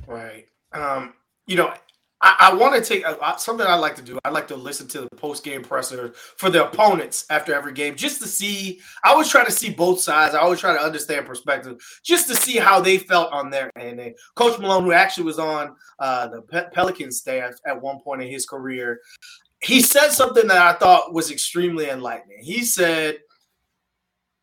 Right. 0.06 0.46
Um, 0.72 1.14
you 1.46 1.56
know, 1.56 1.74
I, 2.22 2.36
I 2.50 2.54
want 2.54 2.74
to 2.74 2.88
take 2.88 3.04
uh, 3.04 3.36
something 3.36 3.66
I 3.66 3.74
like 3.74 3.96
to 3.96 4.02
do. 4.02 4.18
I 4.24 4.30
like 4.30 4.46
to 4.48 4.56
listen 4.56 4.86
to 4.88 5.02
the 5.02 5.08
post 5.16 5.44
game 5.44 5.62
presser 5.62 6.12
for 6.36 6.50
the 6.50 6.64
opponents 6.64 7.26
after 7.30 7.52
every 7.52 7.72
game, 7.72 7.96
just 7.96 8.22
to 8.22 8.28
see. 8.28 8.80
I 9.04 9.10
always 9.10 9.28
try 9.28 9.44
to 9.44 9.50
see 9.50 9.70
both 9.70 10.00
sides. 10.00 10.34
I 10.34 10.38
always 10.38 10.60
try 10.60 10.72
to 10.72 10.80
understand 10.80 11.26
perspective, 11.26 11.82
just 12.04 12.28
to 12.28 12.36
see 12.36 12.56
how 12.58 12.80
they 12.80 12.98
felt 12.98 13.32
on 13.32 13.50
their 13.50 13.70
end. 13.76 14.00
And 14.00 14.14
Coach 14.36 14.58
Malone, 14.58 14.84
who 14.84 14.92
actually 14.92 15.24
was 15.24 15.40
on 15.40 15.74
uh, 15.98 16.28
the 16.28 16.42
Pe- 16.42 16.70
Pelican 16.70 17.10
staff 17.10 17.54
at 17.66 17.80
one 17.80 18.00
point 18.00 18.22
in 18.22 18.28
his 18.28 18.46
career, 18.46 19.00
he 19.60 19.80
said 19.80 20.10
something 20.10 20.46
that 20.46 20.58
I 20.58 20.78
thought 20.78 21.12
was 21.12 21.30
extremely 21.30 21.88
enlightening. 21.90 22.38
He 22.40 22.64
said, 22.64 23.18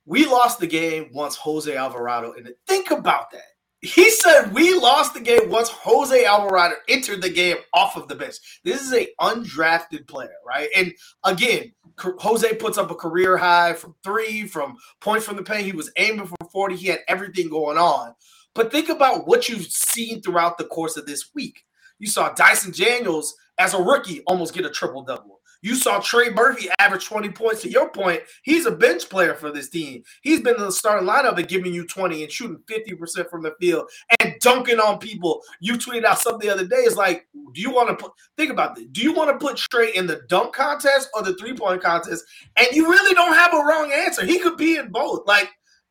"We 0.05 0.25
lost 0.25 0.59
the 0.59 0.67
game 0.67 1.09
once 1.13 1.35
Jose 1.37 1.73
Alvarado." 1.73 2.33
And 2.33 2.53
think 2.67 2.91
about 2.91 3.31
that 3.31 3.48
he 3.81 4.09
said 4.09 4.53
we 4.53 4.75
lost 4.75 5.13
the 5.13 5.21
game 5.21 5.49
once 5.49 5.69
Jose 5.69 6.25
Alvarado 6.25 6.75
entered 6.89 7.21
the 7.21 7.29
game 7.29 7.57
off 7.73 7.95
of 7.95 8.07
the 8.07 8.15
bench. 8.15 8.35
This 8.63 8.81
is 8.81 8.93
a 8.93 9.07
undrafted 9.21 10.07
player, 10.07 10.35
right? 10.45 10.69
And 10.75 10.93
again, 11.23 11.71
Jose 11.97 12.55
puts 12.55 12.77
up 12.77 12.91
a 12.91 12.95
career 12.95 13.37
high 13.37 13.73
from 13.73 13.95
three, 14.03 14.47
from 14.47 14.77
points 14.99 15.25
from 15.25 15.37
the 15.37 15.43
paint. 15.43 15.65
He 15.65 15.71
was 15.71 15.91
aiming 15.97 16.27
for 16.27 16.35
40. 16.51 16.75
He 16.75 16.87
had 16.87 16.99
everything 17.07 17.49
going 17.49 17.77
on. 17.77 18.13
But 18.53 18.71
think 18.71 18.89
about 18.89 19.27
what 19.27 19.47
you've 19.47 19.67
seen 19.67 20.21
throughout 20.21 20.57
the 20.57 20.65
course 20.65 20.97
of 20.97 21.05
this 21.05 21.29
week. 21.33 21.63
You 21.99 22.07
saw 22.07 22.33
Dyson 22.33 22.71
Daniels 22.71 23.35
as 23.57 23.73
a 23.73 23.81
rookie 23.81 24.21
almost 24.25 24.53
get 24.53 24.65
a 24.65 24.69
triple 24.69 25.03
double. 25.03 25.38
You 25.61 25.75
saw 25.75 25.99
Trey 25.99 26.29
Murphy 26.29 26.69
average 26.79 27.05
20 27.05 27.29
points. 27.29 27.61
To 27.61 27.69
your 27.69 27.89
point, 27.89 28.21
he's 28.43 28.65
a 28.65 28.71
bench 28.71 29.09
player 29.09 29.35
for 29.35 29.51
this 29.51 29.69
team. 29.69 30.03
He's 30.21 30.41
been 30.41 30.55
in 30.55 30.61
the 30.61 30.71
starting 30.71 31.07
lineup 31.07 31.37
and 31.37 31.47
giving 31.47 31.73
you 31.73 31.85
20 31.85 32.23
and 32.23 32.31
shooting 32.31 32.63
50% 32.69 33.29
from 33.29 33.43
the 33.43 33.53
field 33.59 33.89
and 34.19 34.35
dunking 34.39 34.79
on 34.79 34.99
people. 34.99 35.41
You 35.59 35.73
tweeted 35.73 36.05
out 36.05 36.19
something 36.19 36.47
the 36.47 36.53
other 36.53 36.65
day. 36.65 36.77
It's 36.77 36.95
like, 36.95 37.27
do 37.53 37.61
you 37.61 37.71
want 37.71 37.89
to 37.89 37.95
put 37.95 38.13
think 38.37 38.51
about 38.51 38.75
this? 38.75 38.85
Do 38.91 39.01
you 39.01 39.13
want 39.13 39.37
to 39.37 39.45
put 39.45 39.57
Trey 39.57 39.91
in 39.93 40.07
the 40.07 40.21
dunk 40.29 40.53
contest 40.53 41.09
or 41.13 41.23
the 41.23 41.35
three-point 41.35 41.83
contest? 41.83 42.23
And 42.55 42.67
you 42.71 42.89
really 42.89 43.13
don't 43.13 43.33
have 43.33 43.53
a 43.53 43.57
wrong 43.57 43.91
answer. 43.91 44.25
He 44.25 44.39
could 44.39 44.57
be 44.57 44.77
in 44.77 44.89
both. 44.91 45.27
Like 45.27 45.49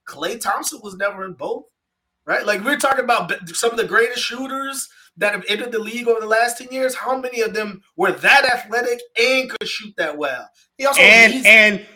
Klay 0.08 0.40
Thompson 0.40 0.80
was 0.82 0.96
never 0.96 1.24
in 1.26 1.34
both. 1.34 1.64
Right? 2.24 2.44
Like 2.44 2.62
we're 2.62 2.76
talking 2.76 3.04
about 3.04 3.32
some 3.48 3.70
of 3.70 3.78
the 3.78 3.86
greatest 3.86 4.22
shooters 4.22 4.88
that 5.18 5.34
have 5.34 5.44
entered 5.48 5.72
the 5.72 5.78
league 5.78 6.08
over 6.08 6.20
the 6.20 6.26
last 6.26 6.58
10 6.58 6.68
years, 6.70 6.94
how 6.94 7.18
many 7.18 7.40
of 7.42 7.54
them 7.54 7.82
were 7.96 8.12
that 8.12 8.44
athletic 8.44 9.00
and 9.20 9.50
could 9.50 9.68
shoot 9.68 9.94
that 9.96 10.16
well? 10.16 10.48
He 10.76 10.86
also 10.86 11.00
and 11.00 11.46
and 11.46 11.86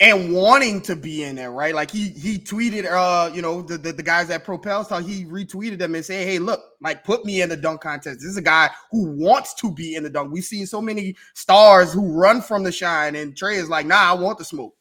and 0.00 0.34
wanting 0.34 0.80
to 0.82 0.96
be 0.96 1.22
in 1.22 1.36
there, 1.36 1.52
right? 1.52 1.74
Like 1.74 1.90
he 1.90 2.08
he 2.08 2.38
tweeted 2.38 2.90
uh, 2.90 3.32
you 3.32 3.40
know, 3.40 3.62
the 3.62 3.78
the, 3.78 3.92
the 3.92 4.02
guys 4.02 4.30
at 4.30 4.44
Propel 4.44 4.84
so 4.84 4.98
he 4.98 5.24
retweeted 5.24 5.78
them 5.78 5.94
and 5.94 6.04
said, 6.04 6.26
Hey, 6.26 6.38
look, 6.40 6.60
like 6.80 7.04
put 7.04 7.24
me 7.24 7.40
in 7.40 7.48
the 7.48 7.56
dunk 7.56 7.80
contest. 7.80 8.18
This 8.18 8.28
is 8.28 8.36
a 8.36 8.42
guy 8.42 8.68
who 8.90 9.12
wants 9.12 9.54
to 9.54 9.72
be 9.72 9.94
in 9.94 10.02
the 10.02 10.10
dunk. 10.10 10.32
We've 10.32 10.44
seen 10.44 10.66
so 10.66 10.82
many 10.82 11.14
stars 11.34 11.92
who 11.92 12.12
run 12.12 12.42
from 12.42 12.64
the 12.64 12.72
shine, 12.72 13.14
and 13.14 13.36
Trey 13.36 13.56
is 13.56 13.70
like, 13.70 13.86
nah, 13.86 14.10
I 14.10 14.12
want 14.12 14.38
the 14.38 14.44
smoke. 14.44 14.74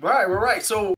Right, 0.00 0.28
we're 0.28 0.38
right. 0.38 0.62
So 0.62 0.94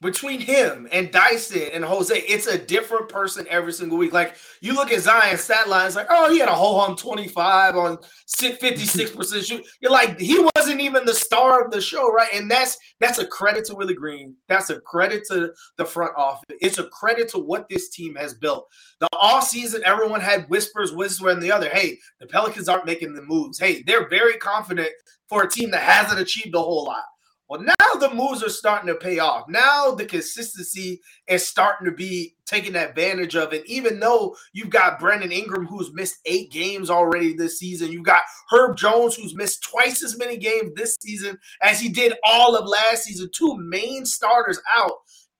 between 0.00 0.40
him 0.40 0.88
and 0.92 1.10
Dyson 1.10 1.68
and 1.74 1.84
Jose, 1.84 2.16
it's 2.16 2.46
a 2.46 2.56
different 2.56 3.08
person 3.08 3.46
every 3.50 3.72
single 3.72 3.98
week. 3.98 4.12
Like 4.12 4.36
you 4.62 4.74
look 4.74 4.92
at 4.92 5.00
Zion's 5.00 5.42
stat 5.42 5.68
lines, 5.68 5.94
like, 5.94 6.06
oh, 6.08 6.32
he 6.32 6.38
had 6.38 6.48
a 6.48 6.54
whole 6.54 6.80
on 6.80 6.96
25 6.96 7.76
on 7.76 7.98
56% 8.38 9.44
shoot. 9.46 9.66
You're 9.80 9.92
like, 9.92 10.18
he 10.18 10.42
wasn't 10.56 10.80
even 10.80 11.04
the 11.04 11.14
star 11.14 11.62
of 11.62 11.70
the 11.70 11.80
show, 11.80 12.10
right? 12.10 12.30
And 12.32 12.50
that's 12.50 12.78
that's 12.98 13.18
a 13.18 13.26
credit 13.26 13.66
to 13.66 13.74
Willie 13.74 13.94
Green. 13.94 14.34
That's 14.48 14.70
a 14.70 14.80
credit 14.80 15.24
to 15.28 15.52
the 15.76 15.84
front 15.84 16.12
office. 16.16 16.44
It's 16.60 16.78
a 16.78 16.88
credit 16.88 17.28
to 17.30 17.38
what 17.38 17.68
this 17.68 17.90
team 17.90 18.14
has 18.14 18.34
built. 18.34 18.68
The 19.00 19.08
off 19.12 19.48
season, 19.48 19.82
everyone 19.84 20.20
had 20.20 20.48
whispers, 20.48 20.92
whisper, 20.92 21.28
and 21.28 21.42
the 21.42 21.52
other. 21.52 21.68
Hey, 21.68 21.98
the 22.20 22.26
Pelicans 22.26 22.68
aren't 22.68 22.86
making 22.86 23.14
the 23.14 23.22
moves. 23.22 23.58
Hey, 23.58 23.82
they're 23.82 24.08
very 24.08 24.38
confident 24.38 24.90
for 25.28 25.42
a 25.42 25.50
team 25.50 25.70
that 25.72 25.82
hasn't 25.82 26.20
achieved 26.20 26.54
a 26.54 26.58
whole 26.58 26.84
lot. 26.84 27.04
Well, 27.50 27.62
now 27.62 27.98
the 27.98 28.14
moves 28.14 28.44
are 28.44 28.48
starting 28.48 28.86
to 28.86 28.94
pay 28.94 29.18
off. 29.18 29.48
Now 29.48 29.90
the 29.90 30.04
consistency 30.04 31.00
is 31.26 31.44
starting 31.44 31.84
to 31.84 31.90
be 31.90 32.36
taken 32.46 32.76
advantage 32.76 33.34
of. 33.34 33.52
And 33.52 33.66
even 33.66 33.98
though 33.98 34.36
you've 34.52 34.70
got 34.70 35.00
Brandon 35.00 35.32
Ingram, 35.32 35.66
who's 35.66 35.92
missed 35.92 36.20
eight 36.26 36.52
games 36.52 36.90
already 36.90 37.34
this 37.34 37.58
season, 37.58 37.90
you've 37.90 38.04
got 38.04 38.22
Herb 38.52 38.76
Jones, 38.76 39.16
who's 39.16 39.34
missed 39.34 39.64
twice 39.64 40.04
as 40.04 40.16
many 40.16 40.36
games 40.36 40.70
this 40.76 40.96
season 41.00 41.40
as 41.60 41.80
he 41.80 41.88
did 41.88 42.14
all 42.22 42.54
of 42.54 42.68
last 42.68 43.02
season, 43.02 43.28
two 43.34 43.56
main 43.58 44.06
starters 44.06 44.60
out. 44.76 44.92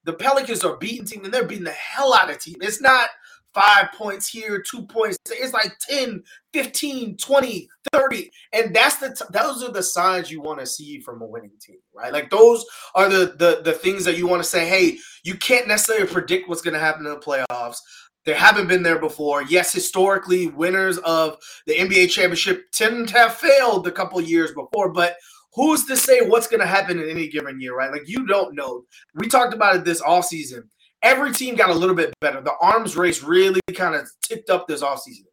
The 0.03 0.11
Pelicans 0.11 0.65
are 0.65 0.75
beating 0.75 1.05
team 1.05 1.23
and 1.23 1.33
they're 1.33 1.47
beating 1.47 1.63
the 1.63 1.71
hell 1.71 2.13
out 2.13 2.29
of 2.29 2.39
team. 2.39 2.55
It's 2.59 2.81
not 2.81 3.07
five 3.53 3.91
points 3.93 4.27
here, 4.27 4.61
two 4.61 4.83
points. 4.83 5.17
It's 5.29 5.53
like 5.53 5.77
10, 5.89 6.23
15, 6.53 7.17
20, 7.17 7.69
30. 7.91 8.31
And 8.53 8.75
that's 8.75 8.97
the 8.97 9.09
t- 9.09 9.25
those 9.31 9.63
are 9.63 9.71
the 9.71 9.83
signs 9.83 10.31
you 10.31 10.41
want 10.41 10.59
to 10.59 10.65
see 10.65 10.99
from 11.01 11.21
a 11.21 11.25
winning 11.25 11.51
team, 11.59 11.77
right? 11.93 12.13
Like 12.13 12.29
those 12.29 12.65
are 12.95 13.09
the 13.09 13.35
the 13.37 13.61
the 13.63 13.73
things 13.73 14.05
that 14.05 14.17
you 14.17 14.27
want 14.27 14.43
to 14.43 14.49
say, 14.49 14.67
hey, 14.67 14.97
you 15.23 15.35
can't 15.35 15.67
necessarily 15.67 16.07
predict 16.07 16.49
what's 16.49 16.61
going 16.61 16.73
to 16.73 16.79
happen 16.79 17.05
in 17.05 17.11
the 17.11 17.19
playoffs. 17.19 17.77
They 18.25 18.33
haven't 18.33 18.67
been 18.67 18.83
there 18.83 18.99
before. 18.99 19.41
Yes, 19.43 19.73
historically, 19.73 20.47
winners 20.47 20.99
of 20.99 21.37
the 21.65 21.73
NBA 21.73 22.11
championship 22.11 22.71
tend 22.71 23.07
to 23.09 23.17
have 23.17 23.35
failed 23.35 23.87
a 23.87 23.91
couple 23.91 24.21
years 24.21 24.51
before, 24.51 24.93
but 24.93 25.15
who's 25.53 25.85
to 25.85 25.97
say 25.97 26.21
what's 26.21 26.47
going 26.47 26.59
to 26.59 26.67
happen 26.67 26.99
in 26.99 27.09
any 27.09 27.27
given 27.27 27.59
year, 27.59 27.75
right? 27.75 27.91
Like 27.91 28.07
you 28.07 28.27
don't 28.27 28.55
know. 28.55 28.83
We 29.15 29.27
talked 29.27 29.53
about 29.53 29.75
it 29.75 29.85
this 29.85 30.01
off 30.01 30.25
season 30.25 30.69
every 31.01 31.33
team 31.33 31.55
got 31.55 31.69
a 31.69 31.73
little 31.73 31.95
bit 31.95 32.13
better. 32.21 32.41
The 32.41 32.55
arms 32.61 32.95
race 32.95 33.23
really 33.23 33.61
kind 33.73 33.95
of 33.95 34.09
ticked 34.21 34.49
up 34.49 34.67
this 34.67 34.81
offseason. 34.81 35.25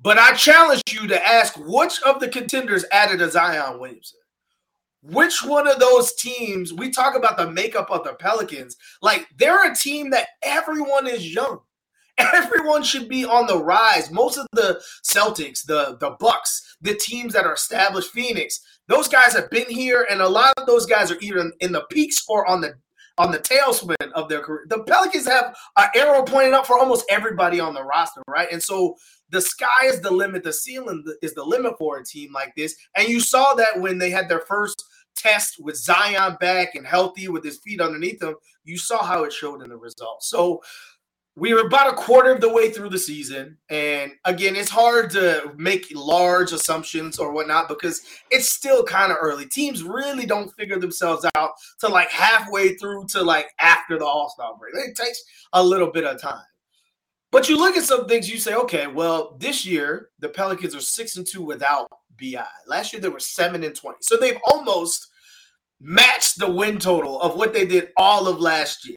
But 0.00 0.18
I 0.18 0.34
challenge 0.34 0.82
you 0.90 1.06
to 1.08 1.26
ask 1.26 1.54
which 1.56 2.00
of 2.02 2.20
the 2.20 2.28
contenders 2.28 2.84
added 2.92 3.22
a 3.22 3.30
Zion 3.30 3.80
Williamson? 3.80 4.18
Which 5.02 5.42
one 5.42 5.68
of 5.68 5.78
those 5.78 6.14
teams, 6.14 6.72
we 6.72 6.90
talk 6.90 7.16
about 7.16 7.36
the 7.36 7.50
makeup 7.50 7.90
of 7.90 8.04
the 8.04 8.14
Pelicans, 8.14 8.76
like 9.00 9.26
they're 9.38 9.70
a 9.70 9.74
team 9.74 10.10
that 10.10 10.28
everyone 10.42 11.06
is 11.06 11.32
young. 11.32 11.60
Everyone 12.18 12.82
should 12.82 13.10
be 13.10 13.26
on 13.26 13.46
the 13.46 13.62
rise. 13.62 14.10
Most 14.10 14.38
of 14.38 14.46
the 14.52 14.80
Celtics, 15.04 15.66
the, 15.66 15.98
the 16.00 16.16
Bucks, 16.18 16.76
the 16.80 16.94
teams 16.94 17.34
that 17.34 17.44
are 17.44 17.52
established, 17.52 18.10
Phoenix, 18.10 18.58
those 18.88 19.06
guys 19.06 19.34
have 19.34 19.50
been 19.50 19.68
here, 19.68 20.06
and 20.10 20.22
a 20.22 20.28
lot 20.28 20.54
of 20.56 20.66
those 20.66 20.86
guys 20.86 21.10
are 21.10 21.18
either 21.20 21.52
in 21.60 21.72
the 21.72 21.84
peaks 21.90 22.24
or 22.26 22.46
on 22.46 22.62
the 22.62 22.74
on 23.18 23.30
the 23.30 23.38
tailspin 23.38 24.12
of 24.14 24.28
their 24.28 24.40
career. 24.40 24.66
The 24.68 24.82
Pelicans 24.84 25.26
have 25.26 25.56
an 25.76 25.88
arrow 25.94 26.22
pointing 26.22 26.54
up 26.54 26.66
for 26.66 26.78
almost 26.78 27.04
everybody 27.10 27.60
on 27.60 27.74
the 27.74 27.82
roster, 27.82 28.22
right? 28.28 28.48
And 28.50 28.62
so 28.62 28.96
the 29.30 29.40
sky 29.40 29.86
is 29.86 30.00
the 30.00 30.10
limit, 30.10 30.44
the 30.44 30.52
ceiling 30.52 31.04
is 31.22 31.34
the 31.34 31.44
limit 31.44 31.74
for 31.78 31.98
a 31.98 32.04
team 32.04 32.32
like 32.32 32.54
this. 32.56 32.76
And 32.96 33.08
you 33.08 33.20
saw 33.20 33.54
that 33.54 33.80
when 33.80 33.98
they 33.98 34.10
had 34.10 34.28
their 34.28 34.40
first 34.40 34.84
test 35.16 35.56
with 35.58 35.76
Zion 35.76 36.36
back 36.40 36.74
and 36.74 36.86
healthy 36.86 37.28
with 37.28 37.42
his 37.42 37.58
feet 37.58 37.80
underneath 37.80 38.22
him, 38.22 38.34
you 38.64 38.76
saw 38.76 39.02
how 39.02 39.24
it 39.24 39.32
showed 39.32 39.62
in 39.62 39.70
the 39.70 39.76
results. 39.76 40.28
So 40.28 40.62
we 41.38 41.52
were 41.52 41.66
about 41.66 41.92
a 41.92 41.96
quarter 41.96 42.32
of 42.32 42.40
the 42.40 42.52
way 42.52 42.70
through 42.70 42.88
the 42.88 42.98
season. 42.98 43.58
And 43.68 44.12
again, 44.24 44.56
it's 44.56 44.70
hard 44.70 45.10
to 45.10 45.52
make 45.56 45.86
large 45.94 46.52
assumptions 46.52 47.18
or 47.18 47.30
whatnot 47.30 47.68
because 47.68 48.00
it's 48.30 48.48
still 48.48 48.82
kind 48.82 49.12
of 49.12 49.18
early. 49.20 49.44
Teams 49.46 49.82
really 49.82 50.24
don't 50.24 50.52
figure 50.54 50.78
themselves 50.78 51.26
out 51.34 51.50
to 51.80 51.88
like 51.88 52.10
halfway 52.10 52.76
through 52.76 53.06
to 53.08 53.22
like 53.22 53.48
after 53.60 53.98
the 53.98 54.04
All 54.06 54.30
Star 54.30 54.56
break. 54.58 54.74
It 54.76 54.96
takes 54.96 55.22
a 55.52 55.62
little 55.62 55.92
bit 55.92 56.04
of 56.04 56.20
time. 56.20 56.42
But 57.30 57.50
you 57.50 57.58
look 57.58 57.76
at 57.76 57.84
some 57.84 58.08
things, 58.08 58.30
you 58.30 58.38
say, 58.38 58.54
okay, 58.54 58.86
well, 58.86 59.36
this 59.38 59.66
year 59.66 60.08
the 60.20 60.30
Pelicans 60.30 60.74
are 60.74 60.80
six 60.80 61.16
and 61.16 61.26
two 61.26 61.42
without 61.42 61.90
BI. 62.18 62.46
Last 62.66 62.94
year 62.94 63.02
they 63.02 63.10
were 63.10 63.20
seven 63.20 63.62
and 63.62 63.74
20. 63.74 63.98
So 64.00 64.16
they've 64.16 64.40
almost 64.46 65.08
matched 65.82 66.38
the 66.38 66.50
win 66.50 66.78
total 66.78 67.20
of 67.20 67.36
what 67.36 67.52
they 67.52 67.66
did 67.66 67.90
all 67.98 68.26
of 68.26 68.40
last 68.40 68.88
year. 68.88 68.96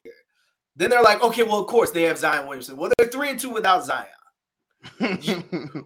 Then 0.76 0.90
they're 0.90 1.02
like, 1.02 1.22
okay, 1.22 1.42
well, 1.42 1.58
of 1.58 1.66
course 1.66 1.90
they 1.90 2.02
have 2.02 2.18
Zion 2.18 2.46
Williamson. 2.46 2.76
Well, 2.76 2.90
they're 2.96 3.08
three 3.08 3.30
and 3.30 3.38
two 3.38 3.50
without 3.50 3.84
Zion. 3.84 4.06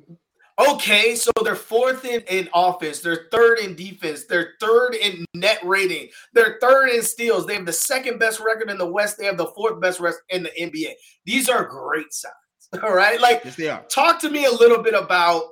okay, 0.58 1.16
so 1.16 1.30
they're 1.42 1.56
fourth 1.56 2.04
in, 2.04 2.20
in 2.22 2.48
offense, 2.54 3.00
they're 3.00 3.26
third 3.32 3.58
in 3.58 3.74
defense, 3.74 4.24
they're 4.26 4.52
third 4.60 4.94
in 4.94 5.24
net 5.34 5.58
rating, 5.64 6.08
they're 6.32 6.58
third 6.60 6.90
in 6.90 7.02
steals. 7.02 7.46
They 7.46 7.54
have 7.54 7.66
the 7.66 7.72
second 7.72 8.18
best 8.18 8.40
record 8.40 8.70
in 8.70 8.78
the 8.78 8.86
West, 8.86 9.18
they 9.18 9.24
have 9.26 9.38
the 9.38 9.48
fourth 9.48 9.80
best 9.80 10.00
record 10.00 10.22
in 10.28 10.44
the 10.44 10.50
NBA. 10.50 10.92
These 11.24 11.48
are 11.48 11.64
great 11.64 12.12
signs. 12.12 12.34
All 12.82 12.94
right. 12.94 13.20
Like 13.20 13.42
yes, 13.58 13.84
talk 13.88 14.20
to 14.20 14.30
me 14.30 14.46
a 14.46 14.50
little 14.50 14.82
bit 14.82 14.94
about 14.94 15.44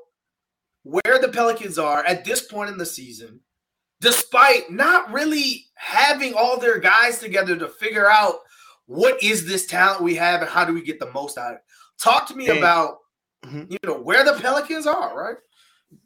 where 0.82 1.20
the 1.20 1.28
Pelicans 1.28 1.78
are 1.78 2.04
at 2.04 2.24
this 2.24 2.42
point 2.42 2.70
in 2.70 2.78
the 2.78 2.86
season, 2.86 3.40
despite 4.00 4.70
not 4.70 5.12
really 5.12 5.66
having 5.74 6.34
all 6.34 6.58
their 6.58 6.78
guys 6.78 7.20
together 7.20 7.56
to 7.56 7.68
figure 7.68 8.10
out 8.10 8.36
what 8.86 9.22
is 9.22 9.46
this 9.46 9.66
talent 9.66 10.02
we 10.02 10.14
have 10.16 10.40
and 10.40 10.50
how 10.50 10.64
do 10.64 10.74
we 10.74 10.82
get 10.82 11.00
the 11.00 11.10
most 11.12 11.38
out 11.38 11.52
of 11.52 11.56
it? 11.56 11.62
Talk 12.00 12.26
to 12.28 12.34
me 12.34 12.48
and, 12.48 12.58
about 12.58 12.98
mm-hmm. 13.44 13.64
you 13.70 13.78
know 13.84 13.98
where 13.98 14.24
the 14.24 14.34
Pelicans 14.34 14.86
are, 14.86 15.16
right? 15.16 15.36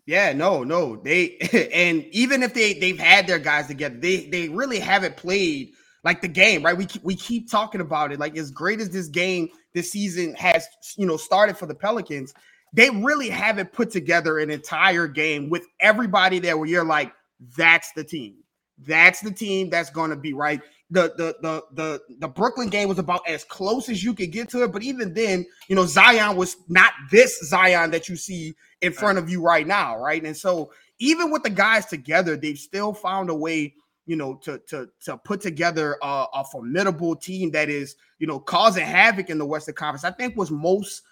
Yeah, 0.04 0.33
no, 0.33 0.64
no. 0.64 0.97
They 0.97 1.37
and 1.73 2.04
even 2.12 2.42
if 2.42 2.54
they 2.54 2.75
they've 2.75 2.99
had 2.99 3.26
their 3.26 3.38
guys 3.38 3.66
together, 3.66 3.97
they 3.97 4.26
they 4.26 4.49
really 4.49 4.78
haven't 4.78 5.16
played 5.16 5.73
like 6.04 6.21
the 6.23 6.28
game, 6.28 6.62
right? 6.62 6.76
We 6.76 6.87
we 7.02 7.16
keep 7.16 7.50
talking 7.50 7.80
about 7.80 8.12
it. 8.12 8.21
Like 8.21 8.37
as 8.37 8.50
great 8.50 8.80
as 8.80 8.90
this 8.90 9.09
game 9.09 9.49
this 9.75 9.90
season 9.90 10.35
has, 10.35 10.66
you 10.97 11.06
know, 11.06 11.16
started 11.16 11.56
for 11.56 11.66
the 11.66 11.75
Pelicans, 11.75 12.33
they 12.73 12.90
really 12.90 13.28
haven't 13.28 13.73
put 13.73 13.90
together 13.90 14.38
an 14.38 14.50
entire 14.50 15.09
game 15.09 15.50
with 15.50 15.66
everybody 15.80 16.38
there 16.38 16.56
where 16.56 16.68
you're 16.68 16.85
like, 16.85 17.12
that's 17.56 17.92
the 17.92 18.04
team. 18.04 18.37
That's 18.78 19.21
the 19.21 19.30
team 19.30 19.71
that's 19.71 19.90
going 19.90 20.11
to 20.11 20.16
be 20.16 20.33
right 20.33 20.61
the 20.90 21.12
the 21.16 21.37
the 21.42 21.64
the 21.73 22.16
the 22.21 22.28
Brooklyn 22.28 22.68
game 22.68 22.88
was 22.88 22.99
about 22.99 23.26
as 23.28 23.45
close 23.45 23.88
as 23.88 24.04
you 24.04 24.14
could 24.14 24.30
get 24.30 24.49
to 24.50 24.62
it. 24.62 24.73
But 24.73 24.83
even 24.83 25.14
then, 25.14 25.45
you 25.68 25.75
know, 25.75 25.85
Zion 25.85 26.37
was 26.37 26.56
not 26.68 26.92
this 27.11 27.40
Zion 27.49 27.90
that 27.90 28.09
you 28.09 28.16
see 28.16 28.54
in 28.83 28.92
front 28.92 29.18
of 29.18 29.28
you 29.28 29.42
right 29.42 29.66
now, 29.66 29.99
right? 29.99 30.23
And 30.23 30.37
so 30.37 30.71
even 30.99 31.30
with 31.30 31.42
the 31.42 31.50
guys 31.50 31.87
together, 31.87 32.37
they've 32.37 32.59
still 32.59 32.92
found 32.92 33.30
a 33.30 33.35
way, 33.35 33.75
you 34.06 34.14
know, 34.14 34.37
to 34.45 34.59
to 34.68 34.88
to 35.04 35.16
put 35.18 35.40
together 35.40 35.99
a, 36.02 36.26
a 36.35 36.45
formidable 36.45 37.16
team 37.16 37.50
that 37.50 37.68
is, 37.68 37.97
you 38.21 38.28
know, 38.28 38.38
causing 38.38 38.87
havoc 38.87 39.28
in 39.28 39.38
the 39.38 39.47
Western 39.47 39.75
Conference. 39.75 40.04
I 40.04 40.12
think 40.12 40.37
was 40.37 40.52
most 40.52 41.02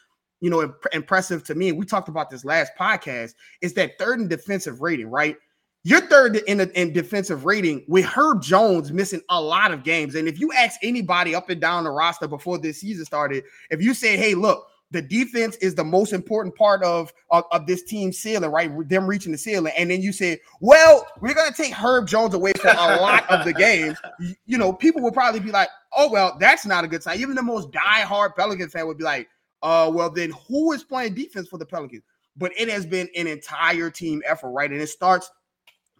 you 0.41 0.51
know 0.51 0.63
imp- 0.63 0.87
impressive 0.93 1.43
to 1.45 1.57
me. 1.57 1.71
And 1.71 1.79
we 1.79 1.85
talked 1.85 2.09
about 2.09 2.31
this 2.31 2.45
last 2.45 2.73
podcast 2.79 3.35
is 3.61 3.75
that 3.75 3.99
third 3.99 4.21
in 4.21 4.29
defensive 4.29 4.83
rating, 4.83 5.11
right? 5.11 5.37
You're 5.87 6.01
third 6.01 6.37
in, 6.37 6.61
a, 6.61 6.65
in 6.75 6.95
defensive 6.95 7.45
rating 7.45 7.85
with 7.89 8.07
Herb 8.07 8.43
Jones 8.43 8.91
missing 8.91 9.21
a 9.29 9.41
lot 9.41 9.71
of 9.71 9.85
games. 9.85 10.15
And 10.15 10.27
if 10.27 10.41
you 10.41 10.51
ask 10.53 10.81
anybody 10.83 11.35
up 11.35 11.51
and 11.51 11.61
down 11.61 11.85
the 11.85 11.91
roster 11.91 12.27
before 12.27 12.57
this 12.59 12.81
season 12.81 13.05
started, 13.05 13.45
if 13.69 13.83
you 13.83 13.93
say, 13.93 14.17
hey, 14.17 14.35
look, 14.35 14.67
the 14.93 15.03
defense 15.03 15.57
is 15.57 15.75
the 15.75 15.85
most 15.85 16.15
important 16.15 16.55
part 16.55 16.83
of, 16.85 17.13
of, 17.31 17.45
of 17.51 17.67
this 17.67 17.83
team 17.83 18.13
ceiling, 18.13 18.51
right? 18.51 18.71
Them 18.89 19.07
reaching 19.07 19.33
the 19.33 19.37
ceiling. 19.37 19.75
And 19.77 19.91
then 19.91 20.01
you 20.01 20.13
say, 20.13 20.41
well, 20.61 21.07
we're 21.21 21.35
going 21.35 21.53
to 21.53 21.63
take 21.63 21.75
Herb 21.75 22.07
Jones 22.07 22.33
away 22.33 22.53
from 22.59 22.77
a 22.79 22.97
lot 22.97 23.29
of 23.29 23.45
the 23.45 23.53
games. 23.53 23.99
You 24.47 24.57
know, 24.57 24.73
people 24.73 25.03
would 25.03 25.13
probably 25.13 25.41
be 25.41 25.51
like, 25.51 25.69
oh, 25.95 26.11
well, 26.11 26.37
that's 26.41 26.65
not 26.65 26.85
a 26.85 26.89
good 26.89 27.03
sign. 27.03 27.21
Even 27.21 27.35
the 27.35 27.43
most 27.43 27.73
die-hard 27.73 28.37
Pelicans 28.37 28.73
fan 28.73 28.87
would 28.87 28.99
be 28.99 29.05
like, 29.05 29.29
uh, 29.63 29.91
well, 29.93 30.09
then 30.09 30.33
who 30.49 30.73
is 30.73 30.83
playing 30.83 31.15
defense 31.15 31.49
for 31.49 31.59
the 31.59 31.67
Pelicans? 31.67 32.05
But 32.37 32.53
it 32.57 32.69
has 32.71 32.87
been 32.87 33.09
an 33.17 33.27
entire 33.27 33.91
team 33.91 34.23
effort, 34.27 34.51
right? 34.51 34.71
And 34.71 34.81
it 34.81 34.89
starts 34.89 35.31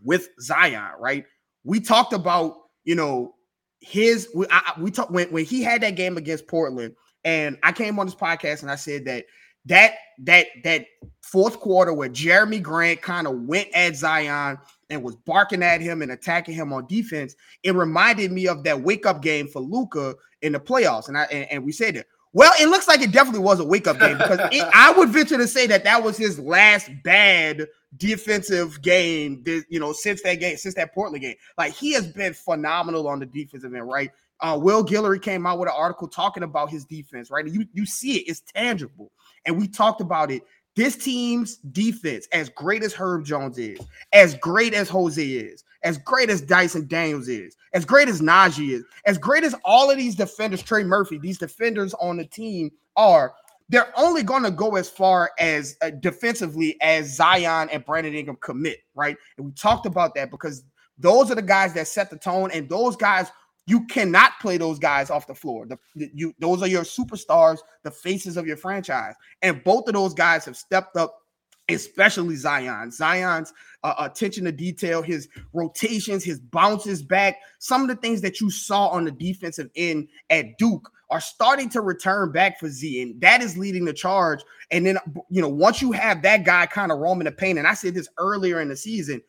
with 0.05 0.29
Zion, 0.41 0.93
right? 0.99 1.25
We 1.65 1.81
talked 1.81 2.13
about, 2.13 2.57
you 2.85 2.95
know, 2.95 3.35
his 3.81 4.29
we, 4.35 4.47
I, 4.51 4.73
we 4.79 4.91
talked 4.91 5.11
when, 5.11 5.29
when 5.31 5.45
he 5.45 5.63
had 5.63 5.83
that 5.83 5.97
game 5.97 6.17
against 6.17 6.47
Portland, 6.47 6.95
and 7.25 7.59
I 7.63 7.73
came 7.73 7.99
on 7.99 8.07
this 8.07 8.15
podcast 8.15 8.63
and 8.63 8.71
I 8.71 8.77
said 8.77 9.05
that 9.07 9.25
that 9.67 9.95
that 10.21 10.47
that 10.63 10.87
fourth 11.23 11.59
quarter 11.59 11.93
where 11.93 12.09
Jerami 12.09 12.63
Grant 12.63 13.03
kind 13.03 13.27
of 13.27 13.41
went 13.43 13.69
at 13.75 13.97
Zion 13.97 14.59
and 14.91 15.03
was 15.03 15.17
barking 15.17 15.63
at 15.63 15.81
him 15.81 16.03
and 16.03 16.13
attacking 16.13 16.55
him 16.55 16.73
on 16.73 16.87
defense, 16.87 17.35
it 17.63 17.75
reminded 17.75 18.31
me 18.31 18.47
of 18.47 18.63
that 18.65 18.81
wake 18.81 19.07
up 19.07 19.23
game 19.23 19.49
for 19.49 19.61
Luka 19.61 20.15
in 20.43 20.53
the 20.53 20.61
playoffs. 20.61 21.09
And 21.09 21.19
I 21.19 21.25
and, 21.25 21.51
and 21.51 21.65
we 21.65 21.73
said 21.73 21.97
that. 21.97 22.07
Well, 22.35 22.53
it 22.61 22.67
looks 22.67 22.89
like 22.89 23.01
it 23.01 23.13
definitely 23.13 23.41
was 23.41 23.61
a 23.61 23.65
wake 23.65 23.87
up 23.87 24.01
game 24.01 24.19
because 24.19 24.41
it, 24.51 24.69
I 24.75 24.93
would 24.93 25.09
venture 25.09 25.39
to 25.39 25.47
say 25.47 25.69
that 25.69 25.85
that 25.85 26.03
was 26.03 26.19
his 26.19 26.39
last 26.39 26.91
bad 27.05 27.67
defensive 27.97 28.83
game. 28.83 29.45
You 29.69 29.79
know, 29.79 29.93
since 29.93 30.21
that 30.23 30.35
game, 30.35 30.57
since 30.57 30.75
that 30.75 30.93
Portland 30.93 31.23
game, 31.23 31.37
like 31.57 31.73
he 31.73 31.93
has 31.93 32.09
been 32.09 32.35
phenomenal 32.35 33.07
on 33.09 33.21
the 33.21 33.27
defensive 33.27 33.73
end, 33.73 33.89
right? 33.89 34.11
Uh, 34.41 34.59
Will 34.61 34.85
Guillory 34.85 35.23
came 35.23 35.47
out 35.47 35.61
with 35.61 35.69
an 35.69 35.75
article 35.77 36.09
talking 36.09 36.43
about 36.43 36.71
his 36.71 36.85
defense, 36.85 37.31
right? 37.31 37.47
You 37.47 37.67
you 37.73 37.87
see 37.87 38.17
it, 38.17 38.29
it's 38.29 38.41
tangible, 38.41 39.13
and 39.47 39.57
we 39.57 39.69
talked 39.69 40.01
about 40.01 40.33
it. 40.33 40.43
This 40.75 40.97
team's 40.97 41.59
defense, 41.59 42.27
as 42.33 42.49
great 42.49 42.83
as 42.83 42.93
Herb 42.93 43.25
Jones 43.25 43.59
is, 43.59 43.79
as 44.13 44.35
great 44.35 44.75
as 44.75 44.89
Jose 44.89 45.25
is, 45.25 45.63
as 45.85 45.99
great 45.99 46.31
as 46.31 46.41
Dyson 46.41 46.87
Daniels 46.89 47.29
is, 47.29 47.57
as 47.75 47.85
great 47.85 48.09
as 48.09 48.21
Naji 48.21 48.71
is, 48.71 48.85
as 49.05 49.19
great 49.19 49.45
as 49.45 49.55
all 49.65 49.91
of 49.91 49.99
these 49.99 50.15
defenders, 50.17 50.63
Trey 50.63 50.83
Murphy, 50.83 51.19
these 51.19 51.39
defenders 51.39 51.95
on 51.95 52.17
the 52.17 52.25
team 52.25 52.73
are, 52.97 53.35
they're 53.69 53.93
only 53.97 54.23
going 54.23 54.43
to 54.43 54.51
go 54.51 54.77
as 54.77 54.89
far 54.89 55.31
as 55.39 55.77
uh, 55.83 55.91
defensively 55.91 56.77
as 56.81 57.15
Zion 57.15 57.69
and 57.71 57.85
Brandon 57.85 58.15
Ingram 58.15 58.39
commit, 58.41 58.79
right? 58.95 59.17
And 59.37 59.47
we 59.47 59.53
talked 59.53 59.87
about 59.87 60.15
that 60.15 60.31
because 60.31 60.65
those 60.99 61.31
are 61.31 61.35
the 61.35 61.43
guys 61.43 61.75
that 61.75 61.87
set 61.89 62.11
the 62.11 62.17
tone, 62.17 62.51
and 62.53 62.69
those 62.69 62.97
guys 62.97 63.31
you 63.67 63.87
cannot 63.87 64.33
play 64.41 64.59
those 64.59 64.79
guys 64.79 65.09
off 65.11 65.27
the 65.27 65.35
floor. 65.35 65.67
The, 65.67 65.79
you 66.15 66.35
those 66.39 66.63
are 66.63 66.69
your 66.69 66.83
superstars, 66.83 67.59
the 67.83 67.91
faces 67.91 68.37
of 68.37 68.47
your 68.47 68.57
franchise, 68.57 69.15
and 69.43 69.65
both 69.65 69.89
of 69.89 69.95
those 69.95 70.15
guys 70.15 70.45
have 70.45 70.57
stepped 70.57 70.97
up 70.97 71.24
especially 71.69 72.37
Zion. 72.37 72.91
Zion's 72.91 73.53
uh, 73.83 73.95
attention 73.99 74.45
to 74.45 74.53
detail, 74.53 75.03
his 75.03 75.29
rotations, 75.53 76.25
his 76.25 76.41
bounces 76.41 77.03
back, 77.03 77.37
some 77.59 77.83
of 77.83 77.89
the 77.89 77.97
things 77.97 78.21
that 78.21 78.41
you 78.41 78.51
saw 78.51 78.89
on 78.89 79.05
the 79.05 79.11
defensive 79.11 79.71
end 79.77 80.09
at 80.31 80.59
Duke 80.59 80.91
are 81.11 81.21
starting 81.21 81.69
to 81.71 81.81
return 81.81 82.33
back 82.33 82.59
for 82.59 82.69
Z, 82.69 83.03
and 83.03 83.21
that 83.21 83.43
is 83.43 83.57
leading 83.57 83.85
the 83.85 83.93
charge. 83.93 84.41
And 84.71 84.87
then, 84.87 84.99
you 85.31 85.41
know, 85.41 85.49
once 85.49 85.81
you 85.81 85.93
have 85.93 86.23
that 86.23 86.45
guy 86.45 86.67
kind 86.67 86.91
of 86.91 86.99
roaming 86.99 87.27
the 87.27 87.33
paint, 87.33 87.59
and 87.59 87.69
I 87.69 87.75
said 87.75 87.95
this 87.95 88.09
earlier 88.19 88.61
in 88.61 88.69
the 88.69 88.77
season, 88.77 89.23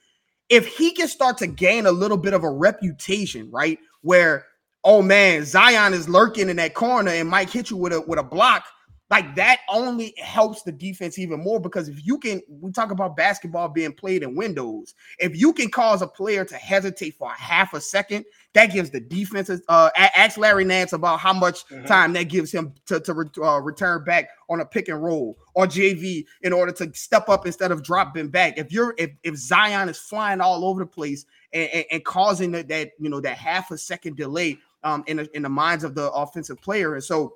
if 0.50 0.68
he 0.68 0.92
can 0.92 1.08
start 1.08 1.38
to 1.39 1.48
gain 1.48 1.86
a 1.86 1.92
little 1.92 2.18
bit 2.18 2.34
of 2.34 2.44
a 2.44 2.50
reputation, 2.50 3.50
right, 3.51 3.80
where 4.01 4.46
oh 4.86 5.01
man, 5.01 5.44
Zion 5.44 5.94
is 5.94 6.08
lurking 6.08 6.48
in 6.48 6.58
that 6.58 6.75
corner 6.75 7.12
and 7.12 7.27
might 7.27 7.50
hit 7.50 7.72
you 7.72 7.77
with 7.77 7.92
a 7.92 8.01
with 8.01 8.20
a 8.20 8.24
block 8.24 8.63
like 9.12 9.35
that 9.35 9.59
only 9.69 10.15
helps 10.17 10.63
the 10.63 10.71
defense 10.71 11.19
even 11.19 11.39
more 11.39 11.59
because 11.59 11.88
if 11.88 12.03
you 12.05 12.17
can, 12.17 12.41
we 12.50 12.71
talk 12.71 12.89
about 12.89 13.15
basketball 13.15 13.69
being 13.69 13.93
played 13.93 14.24
in 14.24 14.35
windows. 14.35 14.95
If 15.19 15.39
you 15.39 15.53
can 15.53 15.69
cause 15.69 16.01
a 16.01 16.07
player 16.07 16.43
to 16.43 16.55
hesitate 16.55 17.13
for 17.15 17.29
a 17.29 17.39
half 17.39 17.75
a 17.75 17.81
second, 17.81 18.25
that 18.53 18.74
gives 18.74 18.89
the 18.89 19.00
defense. 19.00 19.51
Uh, 19.67 19.89
ask 19.95 20.39
Larry 20.39 20.65
Nance 20.65 20.93
about 20.93 21.19
how 21.19 21.33
much 21.33 21.67
mm-hmm. 21.67 21.85
time 21.85 22.13
that 22.13 22.29
gives 22.29 22.51
him 22.51 22.74
to, 22.88 23.00
to 23.01 23.13
re- 23.13 23.25
uh, 23.43 23.62
return 23.62 24.03
back 24.03 24.29
on 24.50 24.59
a 24.59 24.65
pick 24.65 24.88
and 24.88 25.03
roll 25.03 25.38
or 25.53 25.67
JV 25.67 26.25
in 26.41 26.51
order 26.51 26.71
to 26.71 26.91
step 26.95 27.29
up 27.29 27.45
instead 27.45 27.71
of 27.71 27.83
dropping 27.83 28.29
back. 28.29 28.57
If 28.57 28.71
you're 28.71 28.95
if, 28.97 29.12
if 29.21 29.35
Zion 29.35 29.88
is 29.88 30.00
flying 30.00 30.41
all 30.41 30.65
over 30.65 30.79
the 30.79 30.88
place 30.88 31.27
and, 31.53 31.69
and, 31.69 31.85
and 31.91 32.05
causing 32.05 32.51
that, 32.53 32.69
that 32.69 32.91
you 33.00 33.09
know 33.12 33.21
that 33.21 33.38
half 33.38 33.69
a 33.69 33.77
second 33.77 34.17
delay 34.17 34.57
um, 34.83 35.03
in 35.05 35.19
in 35.35 35.43
the 35.43 35.50
minds 35.50 35.83
of 35.83 35.93
the 35.93 36.12
offensive 36.12 36.59
player, 36.59 36.96
and 36.96 37.03
so 37.03 37.35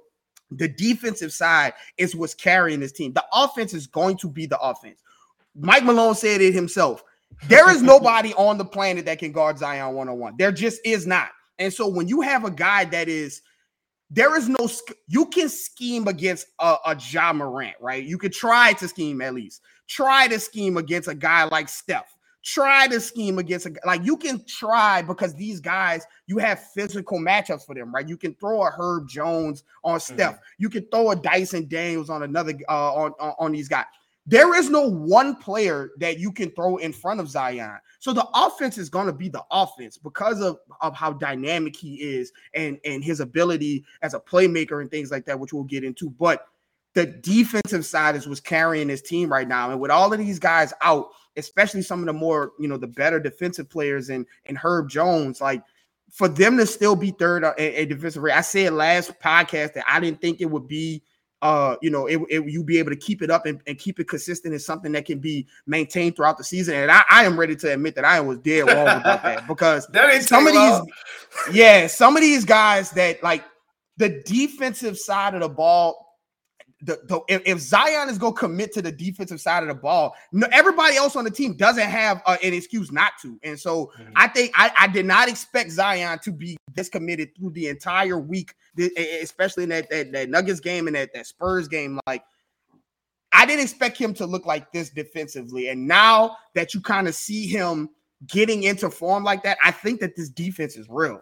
the 0.52 0.68
defensive 0.68 1.32
side 1.32 1.74
is 1.98 2.16
what's 2.16 2.34
carrying 2.34 2.80
this 2.80 2.92
team. 2.92 3.14
The 3.14 3.26
offense 3.34 3.74
is 3.74 3.88
going 3.88 4.18
to 4.18 4.30
be 4.30 4.46
the 4.46 4.60
offense. 4.60 5.02
Mike 5.56 5.84
Malone 5.84 6.16
said 6.16 6.42
it 6.42 6.54
himself. 6.54 7.04
There 7.48 7.70
is 7.70 7.82
nobody 7.84 8.34
on 8.34 8.58
the 8.58 8.66
planet 8.66 9.06
that 9.06 9.20
can 9.20 9.32
guard 9.32 9.58
Zion 9.58 9.94
one 9.94 10.10
on 10.10 10.18
one. 10.18 10.36
There 10.38 10.52
just 10.52 10.82
is 10.86 11.06
not. 11.06 11.30
And 11.60 11.74
so 11.74 11.88
when 11.88 12.08
you 12.08 12.22
have 12.22 12.46
a 12.46 12.52
guy 12.52 12.86
that 12.86 13.08
is, 13.08 13.42
there 14.10 14.36
is 14.36 14.50
no, 14.50 14.68
you 15.08 15.28
can 15.28 15.50
scheme 15.50 16.08
against 16.08 16.48
a, 16.60 16.78
a 16.86 16.98
Ja 16.98 17.32
Morant, 17.32 17.76
right? 17.80 18.04
You 18.04 18.18
could 18.18 18.34
try 18.34 18.74
to 18.74 18.88
scheme 18.88 19.22
at 19.22 19.36
least. 19.36 19.62
Try 19.88 20.28
to 20.28 20.40
scheme 20.40 20.78
against 20.78 21.08
a 21.08 21.14
guy 21.14 21.44
like 21.44 21.70
Steph 21.70 22.16
try 22.54 22.88
to 22.88 23.00
scheme 23.00 23.40
against 23.40 23.66
a 23.66 23.74
like 23.86 24.04
you 24.04 24.18
can 24.18 24.44
try 24.46 25.02
because 25.02 25.34
these 25.36 25.60
guys 25.60 26.06
you 26.28 26.38
have 26.38 26.60
physical 26.74 27.20
matchups 27.20 27.66
for 27.66 27.76
them, 27.76 27.94
right? 27.94 28.08
You 28.08 28.18
can 28.18 28.34
throw 28.36 28.64
a 28.64 28.72
Herb 28.72 29.08
Jones 29.08 29.64
on 29.84 30.00
Steph, 30.00 30.34
mm-hmm. 30.34 30.44
you 30.58 30.70
can 30.70 30.86
throw 30.92 31.12
a 31.12 31.16
Dyson 31.16 31.68
Daniels 31.68 32.10
on 32.10 32.24
another 32.24 32.54
uh 32.68 32.94
on, 32.94 33.14
on, 33.20 33.34
on 33.40 33.52
these 33.52 33.68
guys. 33.68 33.86
There 34.26 34.56
is 34.56 34.70
no 34.70 34.88
one 34.88 35.38
player 35.38 35.90
that 35.98 36.20
you 36.20 36.32
can 36.32 36.52
throw 36.52 36.78
in 36.78 36.94
front 36.94 37.20
of 37.20 37.28
Zion. 37.28 37.80
So 37.98 38.14
the 38.14 38.28
offense 38.36 38.78
is 38.78 38.88
going 38.88 39.08
to 39.08 39.14
be 39.14 39.28
the 39.28 39.44
offense 39.50 39.98
because 39.98 40.40
of, 40.40 40.60
of 40.82 40.94
how 40.94 41.14
dynamic 41.14 41.76
he 41.76 41.96
is 41.96 42.32
and, 42.54 42.78
and 42.86 43.04
his 43.04 43.22
ability 43.22 43.86
as 44.04 44.14
a 44.14 44.20
playmaker 44.20 44.82
and 44.82 44.92
things 44.92 45.10
like 45.10 45.26
that, 45.26 45.40
which 45.40 45.52
we'll 45.52 45.64
get 45.64 45.84
into. 45.84 46.12
But 46.12 46.46
the 46.94 47.08
defensive 47.08 47.86
side 47.88 48.16
is 48.16 48.28
what's 48.28 48.40
carrying 48.40 48.90
his 48.90 49.02
team 49.02 49.32
right 49.32 49.48
now. 49.48 49.72
And 49.72 49.80
with 49.80 49.90
all 49.90 50.12
of 50.12 50.20
these 50.20 50.40
guys 50.40 50.74
out, 50.82 51.10
especially 51.40 51.82
some 51.82 52.00
of 52.00 52.06
the 52.06 52.14
more, 52.14 52.52
you 52.60 52.68
know, 52.68 52.78
the 52.78 52.88
better 52.88 53.20
defensive 53.20 53.70
players 53.70 54.10
and 54.10 54.26
and 54.46 54.58
Herb 54.58 54.90
Jones, 54.90 55.42
like 55.42 55.64
for 56.12 56.28
them 56.28 56.58
to 56.58 56.66
still 56.66 56.96
be 56.96 57.12
third 57.12 57.44
at, 57.44 57.60
at 57.60 57.90
defensive 57.90 58.24
rate. 58.24 58.34
I 58.34 58.42
said 58.42 58.74
last 58.74 59.20
podcast 59.20 59.74
that 59.74 59.86
I 59.88 60.00
didn't 60.00 60.22
think 60.22 60.42
it 60.42 60.50
would 60.50 60.68
be 60.68 61.04
uh, 61.42 61.76
you 61.82 61.90
know, 61.90 62.06
it, 62.08 62.20
it 62.30 62.50
you 62.50 62.64
be 62.64 62.80
able 62.80 62.90
to 62.90 62.98
keep 62.98 63.22
it 63.22 63.32
up 63.32 63.46
and, 63.46 63.62
and, 63.66 63.78
keep 63.78 64.00
it 64.00 64.10
consistent 64.10 64.54
is 64.54 64.66
something 64.66 64.92
that 64.92 65.06
can 65.06 65.20
be 65.20 65.48
maintained 65.66 66.16
throughout 66.16 66.38
the 66.38 66.44
season. 66.44 66.76
And 66.76 66.92
I, 66.92 67.04
I 67.10 67.24
am 67.24 67.40
ready 67.40 67.56
to 67.58 67.74
admit 67.74 67.96
that 67.96 68.04
I 68.04 68.20
was 68.20 68.40
dead 68.40 68.68
wrong 68.68 69.00
about 69.00 69.24
that 69.24 69.48
because 69.48 69.88
that 69.88 70.22
some 70.24 70.48
of 70.48 70.54
these, 70.54 70.82
yeah, 71.54 71.88
some 71.88 72.18
of 72.18 72.22
these 72.22 72.44
guys 72.44 72.92
that 72.92 73.24
like 73.24 73.46
the 73.96 74.22
defensive 74.26 74.98
side 74.98 75.34
of 75.34 75.40
the 75.40 75.50
ball 75.50 76.09
the, 76.82 77.00
the 77.06 77.20
if, 77.28 77.42
if, 77.46 77.60
Zion 77.60 78.10
is 78.10 78.18
going 78.18 78.34
to 78.34 78.40
commit 78.40 78.74
to 78.74 78.82
the 78.82 78.92
defensive 78.92 79.42
side 79.42 79.64
of 79.64 79.70
the 79.70 79.76
ball, 79.76 80.16
no, 80.32 80.48
everybody 80.52 80.96
else 80.96 81.16
on 81.16 81.26
the 81.26 81.32
team 81.32 81.56
doesn't 81.56 81.90
have 81.90 82.22
uh, 82.26 82.38
an 82.42 82.54
excuse 82.54 82.92
not 82.92 83.14
to. 83.22 83.40
And 83.44 83.60
so 83.60 83.92
mm-hmm. 84.00 84.12
I 84.16 84.28
think 84.28 84.52
I, 84.56 84.72
I, 84.80 84.88
did 84.88 85.06
not 85.06 85.28
expect 85.28 85.72
Zion 85.72 86.20
to 86.20 86.32
be 86.32 86.58
this 86.74 86.90
committed 86.90 87.36
through 87.36 87.52
the 87.52 87.68
entire 87.68 88.18
week, 88.18 88.54
especially 88.78 89.64
in 89.64 89.70
that, 89.70 89.90
that, 89.90 90.12
that 90.14 90.30
Nuggets 90.30 90.62
game 90.62 90.88
and 90.88 90.96
that, 90.96 91.14
that 91.14 91.28
Spurs 91.28 91.68
game. 91.68 92.00
Like, 92.08 92.24
I 93.32 93.46
didn't 93.46 93.64
expect 93.64 93.98
him 93.98 94.14
to 94.16 94.26
look 94.26 94.46
like 94.46 94.72
this 94.72 94.90
defensively. 94.90 95.68
And 95.68 95.88
now 95.88 96.38
that 96.56 96.74
you 96.74 96.82
kind 96.82 97.08
of 97.08 97.16
see 97.16 97.48
him 97.48 97.90
getting 98.28 98.64
into 98.64 98.90
form 98.90 99.24
like 99.24 99.44
that, 99.44 99.58
I 99.64 99.72
think 99.72 100.00
that 100.00 100.16
this 100.16 100.30
defense 100.30 100.78
is 100.78 100.88
real. 100.90 101.22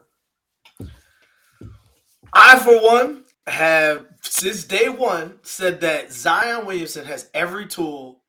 I, 2.34 2.60
for 2.60 2.84
one, 2.84 3.24
have 3.48 4.06
since 4.22 4.64
day 4.64 4.90
one 4.90 5.40
said 5.44 5.82
that 5.82 6.12
Zion 6.12 6.66
Williamson 6.66 7.06
has 7.06 7.30
every 7.34 7.66
tool 7.68 8.22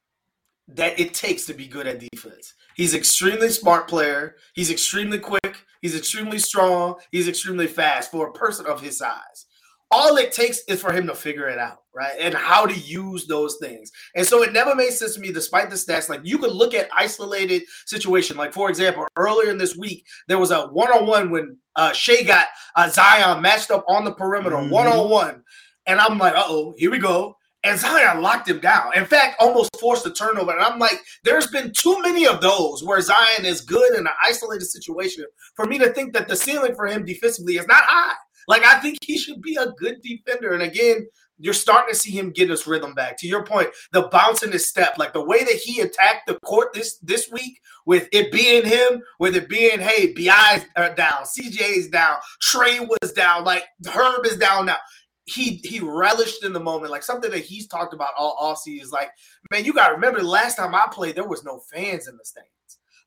that 0.69 0.99
it 0.99 1.15
takes 1.15 1.47
to 1.47 1.55
be 1.55 1.67
good 1.67 1.87
at 1.87 1.99
defense. 2.13 2.55
He's 2.77 2.95
extremely 2.95 3.49
smart 3.49 3.89
player. 3.89 4.37
He's 4.55 4.71
extremely 4.71 5.19
quick. 5.19 5.57
He's 5.83 5.97
extremely 5.97 6.39
strong. 6.39 6.97
He's 7.11 7.29
extremely 7.29 7.67
fast 7.67 8.11
for 8.11 8.29
a 8.29 8.33
person 8.33 8.67
of 8.67 8.81
his 8.81 8.99
size 8.99 9.47
all 9.91 10.17
it 10.17 10.33
takes 10.33 10.61
is 10.69 10.81
for 10.81 10.93
him 10.93 11.07
to 11.07 11.15
figure 11.15 11.49
it 11.49 11.59
out, 11.59 11.83
right? 11.99 12.15
And 12.21 12.33
how 12.33 12.65
to 12.65 12.75
use 12.75 13.27
those 13.27 13.57
things. 13.61 13.91
And 14.15 14.25
so 14.25 14.43
it 14.43 14.53
never 14.53 14.75
made 14.75 14.91
sense 14.91 15.15
to 15.15 15.21
me, 15.21 15.33
despite 15.33 15.69
the 15.69 15.77
stats. 15.77 16.09
Like 16.09 16.21
you 16.23 16.39
could 16.39 16.53
look 16.53 16.73
at 16.75 16.89
isolated 16.95 17.63
situation. 17.87 18.37
Like 18.37 18.53
for 18.53 18.71
example, 18.71 19.07
earlier 19.17 19.51
in 19.51 19.59
this 19.59 19.77
week, 19.77 20.07
there 20.29 20.39
was 20.39 20.53
a 20.53 20.69
one-on-one 20.69 21.31
when 21.31 21.57
uh, 21.75 21.93
Shai 21.93 22.23
got 22.23 22.47
uh, 22.77 22.89
Zion 22.89 23.43
matched 23.43 23.73
up 23.73 23.85
on 23.89 24.05
the 24.05 24.13
perimeter, 24.13 24.57
one-on-one, 24.57 25.43
and 25.87 26.01
I'm 26.01 26.19
like, 26.19 26.35
oh, 26.37 26.75
here 26.79 26.91
we 26.91 26.99
go. 26.99 27.35
And 27.65 27.79
Zion 27.79 28.23
locked 28.23 28.49
him 28.49 28.61
down. 28.61 28.93
In 28.95 29.05
fact, 29.05 29.35
almost 29.41 29.77
forced 29.81 30.07
a 30.07 30.13
turnover. 30.13 30.53
And 30.53 30.61
I'm 30.61 30.79
like, 30.79 31.03
there's 31.25 31.49
been 31.49 31.73
too 31.73 32.01
many 32.03 32.25
of 32.25 32.41
those 32.41 32.85
where 32.85 33.01
Zion 33.01 33.45
is 33.45 33.63
good 33.63 33.95
in 33.95 34.07
an 34.07 34.13
isolated 34.25 34.67
situation 34.67 35.25
for 35.57 35.67
me 35.67 35.77
to 35.79 35.93
think 35.93 36.13
that 36.13 36.29
the 36.29 36.37
ceiling 36.37 36.77
for 36.77 36.87
him 36.87 37.05
defensively 37.05 37.57
is 37.57 37.67
not 37.67 37.83
high. 37.85 38.15
Like 38.47 38.65
I 38.65 38.81
think 38.81 38.99
he 39.03 39.19
should 39.19 39.43
be 39.43 39.57
a 39.57 39.73
good 39.73 40.01
defender. 40.03 40.53
And 40.55 40.63
again, 40.63 41.07
you're 41.39 41.55
starting 41.55 41.93
to 41.93 41.99
see 41.99 42.11
him 42.11 42.31
get 42.31 42.51
his 42.51 42.67
rhythm 42.67 42.95
back. 42.95 43.17
To 43.19 43.29
your 43.29 43.45
point, 43.45 43.69
the 43.93 44.09
bounce 44.09 44.43
in 44.43 44.53
his 44.53 44.67
step, 44.67 44.99
like 44.99 45.13
the 45.13 45.25
way 45.25 45.45
that 45.45 45.55
he 45.55 45.81
attacked 45.81 46.27
the 46.27 46.39
court 46.41 46.73
this 46.73 46.99
this 46.99 47.31
week, 47.31 47.61
with 47.87 48.09
it 48.13 48.33
being 48.33 48.65
him, 48.65 49.03
with 49.19 49.37
it 49.37 49.49
being 49.49 49.81
hey, 49.81 50.13
Bi's 50.13 50.65
uh, 50.77 50.91
down, 50.91 51.25
CJ 51.25 51.77
is 51.77 51.89
down, 51.89 52.17
Trey 52.41 52.81
was 52.81 53.13
down, 53.13 53.45
like 53.45 53.65
Herb 53.87 54.27
is 54.27 54.37
down 54.37 54.67
now. 54.67 54.77
He 55.25 55.61
he 55.65 55.81
relished 55.81 56.45
in 56.45 56.53
the 56.53 56.61
moment, 56.61 56.91
like 56.91 57.03
something 57.03 57.31
that 57.31 57.45
he's 57.45 57.67
talked 57.67 57.95
about 57.95 58.15
all 58.19 58.37
off 58.39 58.59
season. 58.59 58.85
Is 58.85 58.93
like, 58.93 59.11
man, 59.51 59.65
you 59.65 59.73
got 59.73 59.89
to 59.89 59.95
remember 59.95 60.21
the 60.21 60.27
last 60.27 60.57
time 60.57 60.75
I 60.75 60.87
played, 60.91 61.17
there 61.17 61.29
was 61.29 61.45
no 61.45 61.61
fans 61.71 62.09
in 62.09 62.17
the 62.17 62.25
stand 62.25 62.47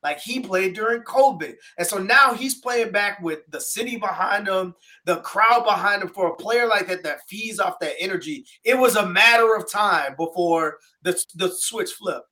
like 0.04 0.20
he 0.20 0.40
played 0.40 0.74
during 0.74 1.04
COVID. 1.04 1.56
And 1.78 1.88
so 1.88 1.98
now 1.98 2.34
he's 2.34 2.56
playing 2.56 2.92
back 2.92 3.22
with 3.22 3.40
the 3.50 3.62
city 3.62 3.98
behind 3.98 4.48
him, 4.48 4.76
the 5.06 5.18
crowd 5.18 5.64
behind 5.64 6.02
him. 6.02 6.10
For 6.10 6.30
a 6.30 6.36
player 6.36 6.68
like 6.68 6.88
that 6.88 7.04
that 7.04 7.28
feeds 7.28 7.60
off 7.60 7.80
that 7.80 7.94
energy, 8.00 8.46
it 8.64 8.78
was 8.78 8.96
a 8.96 9.06
matter 9.06 9.56
of 9.56 9.70
time 9.70 10.16
before 10.18 10.78
the, 11.04 11.24
the 11.36 11.50
switch 11.50 11.92
flipped. 11.92 12.28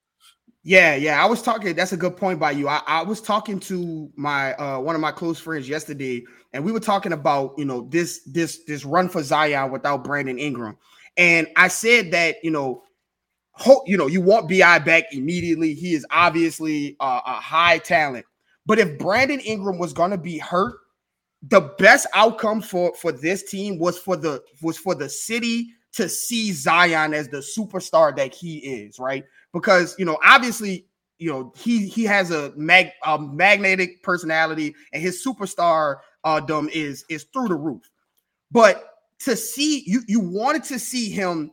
Yeah, 0.64 0.96
yeah. 0.96 1.24
I 1.24 1.26
was 1.26 1.42
talking. 1.42 1.74
That's 1.74 1.94
a 1.94 1.98
good 1.98 2.18
point 2.18 2.40
by 2.40 2.52
you. 2.52 2.68
I, 2.68 2.82
I 2.86 3.02
was 3.02 3.22
talking 3.22 3.60
to 3.62 4.10
my 4.16 4.54
uh, 4.56 4.80
one 4.80 4.94
of 4.94 5.02
my 5.02 5.12
close 5.12 5.40
friends 5.40 5.70
yesterday, 5.70 6.24
and 6.52 6.66
we 6.66 6.74
were 6.74 6.82
talking 6.82 7.14
about 7.14 7.54
you 7.58 7.64
know 7.64 7.88
this 7.90 8.22
this 8.26 8.66
this 8.66 8.84
run 8.84 9.08
for 9.08 9.24
Zion 9.24 9.72
without 9.72 10.04
Brandon 10.04 10.38
Ingram, 10.38 10.78
and 11.16 11.48
I 11.56 11.70
said 11.70 12.12
that 12.12 12.44
you 12.44 12.52
know 12.52 12.84
you 13.86 13.98
know, 13.98 14.08
you 14.08 14.22
want 14.22 14.50
BI 14.50 14.80
back 14.80 15.06
immediately. 15.12 15.74
He 15.74 15.94
is 15.94 16.06
obviously 16.12 16.96
a, 17.00 17.22
a 17.26 17.34
high 17.34 17.78
talent. 17.80 18.26
But 18.66 18.80
if 18.80 18.98
Brandon 19.00 19.40
Ingram 19.40 19.78
was 19.78 19.94
going 19.94 20.12
to 20.12 20.18
be 20.18 20.38
hurt, 20.38 20.76
the 21.44 21.62
best 21.78 22.06
outcome 22.14 22.62
for 22.62 22.94
for 22.96 23.12
this 23.12 23.44
team 23.44 23.80
was 23.80 23.98
for 23.98 24.16
the 24.16 24.44
was 24.62 24.78
for 24.78 24.94
the 24.94 25.10
city 25.10 25.70
to 25.94 26.08
see 26.08 26.52
Zion 26.52 27.14
as 27.14 27.30
the 27.30 27.38
superstar 27.38 28.16
that 28.16 28.34
he 28.34 28.58
is, 28.60 29.00
right? 29.00 29.24
Because 29.54 29.96
you 29.98 30.06
know, 30.06 30.20
obviously, 30.24 30.86
you 31.18 31.32
know, 31.32 31.54
he 31.56 31.88
he 31.88 32.04
has 32.04 32.32
a 32.32 32.54
mag 32.56 32.92
a 33.06 33.18
magnetic 33.18 34.04
personality, 34.04 34.76
and 34.94 35.02
his 35.02 35.24
superstar 35.26 35.98
uh 36.24 36.40
dumb 36.40 36.70
is 36.74 37.06
is 37.10 37.24
through 37.34 37.48
the 37.48 37.56
roof. 37.56 37.90
But 38.52 38.86
to 39.20 39.36
see 39.36 39.84
you 39.86 40.02
you 40.08 40.20
wanted 40.20 40.64
to 40.66 40.80
see 40.80 41.10
him 41.10 41.52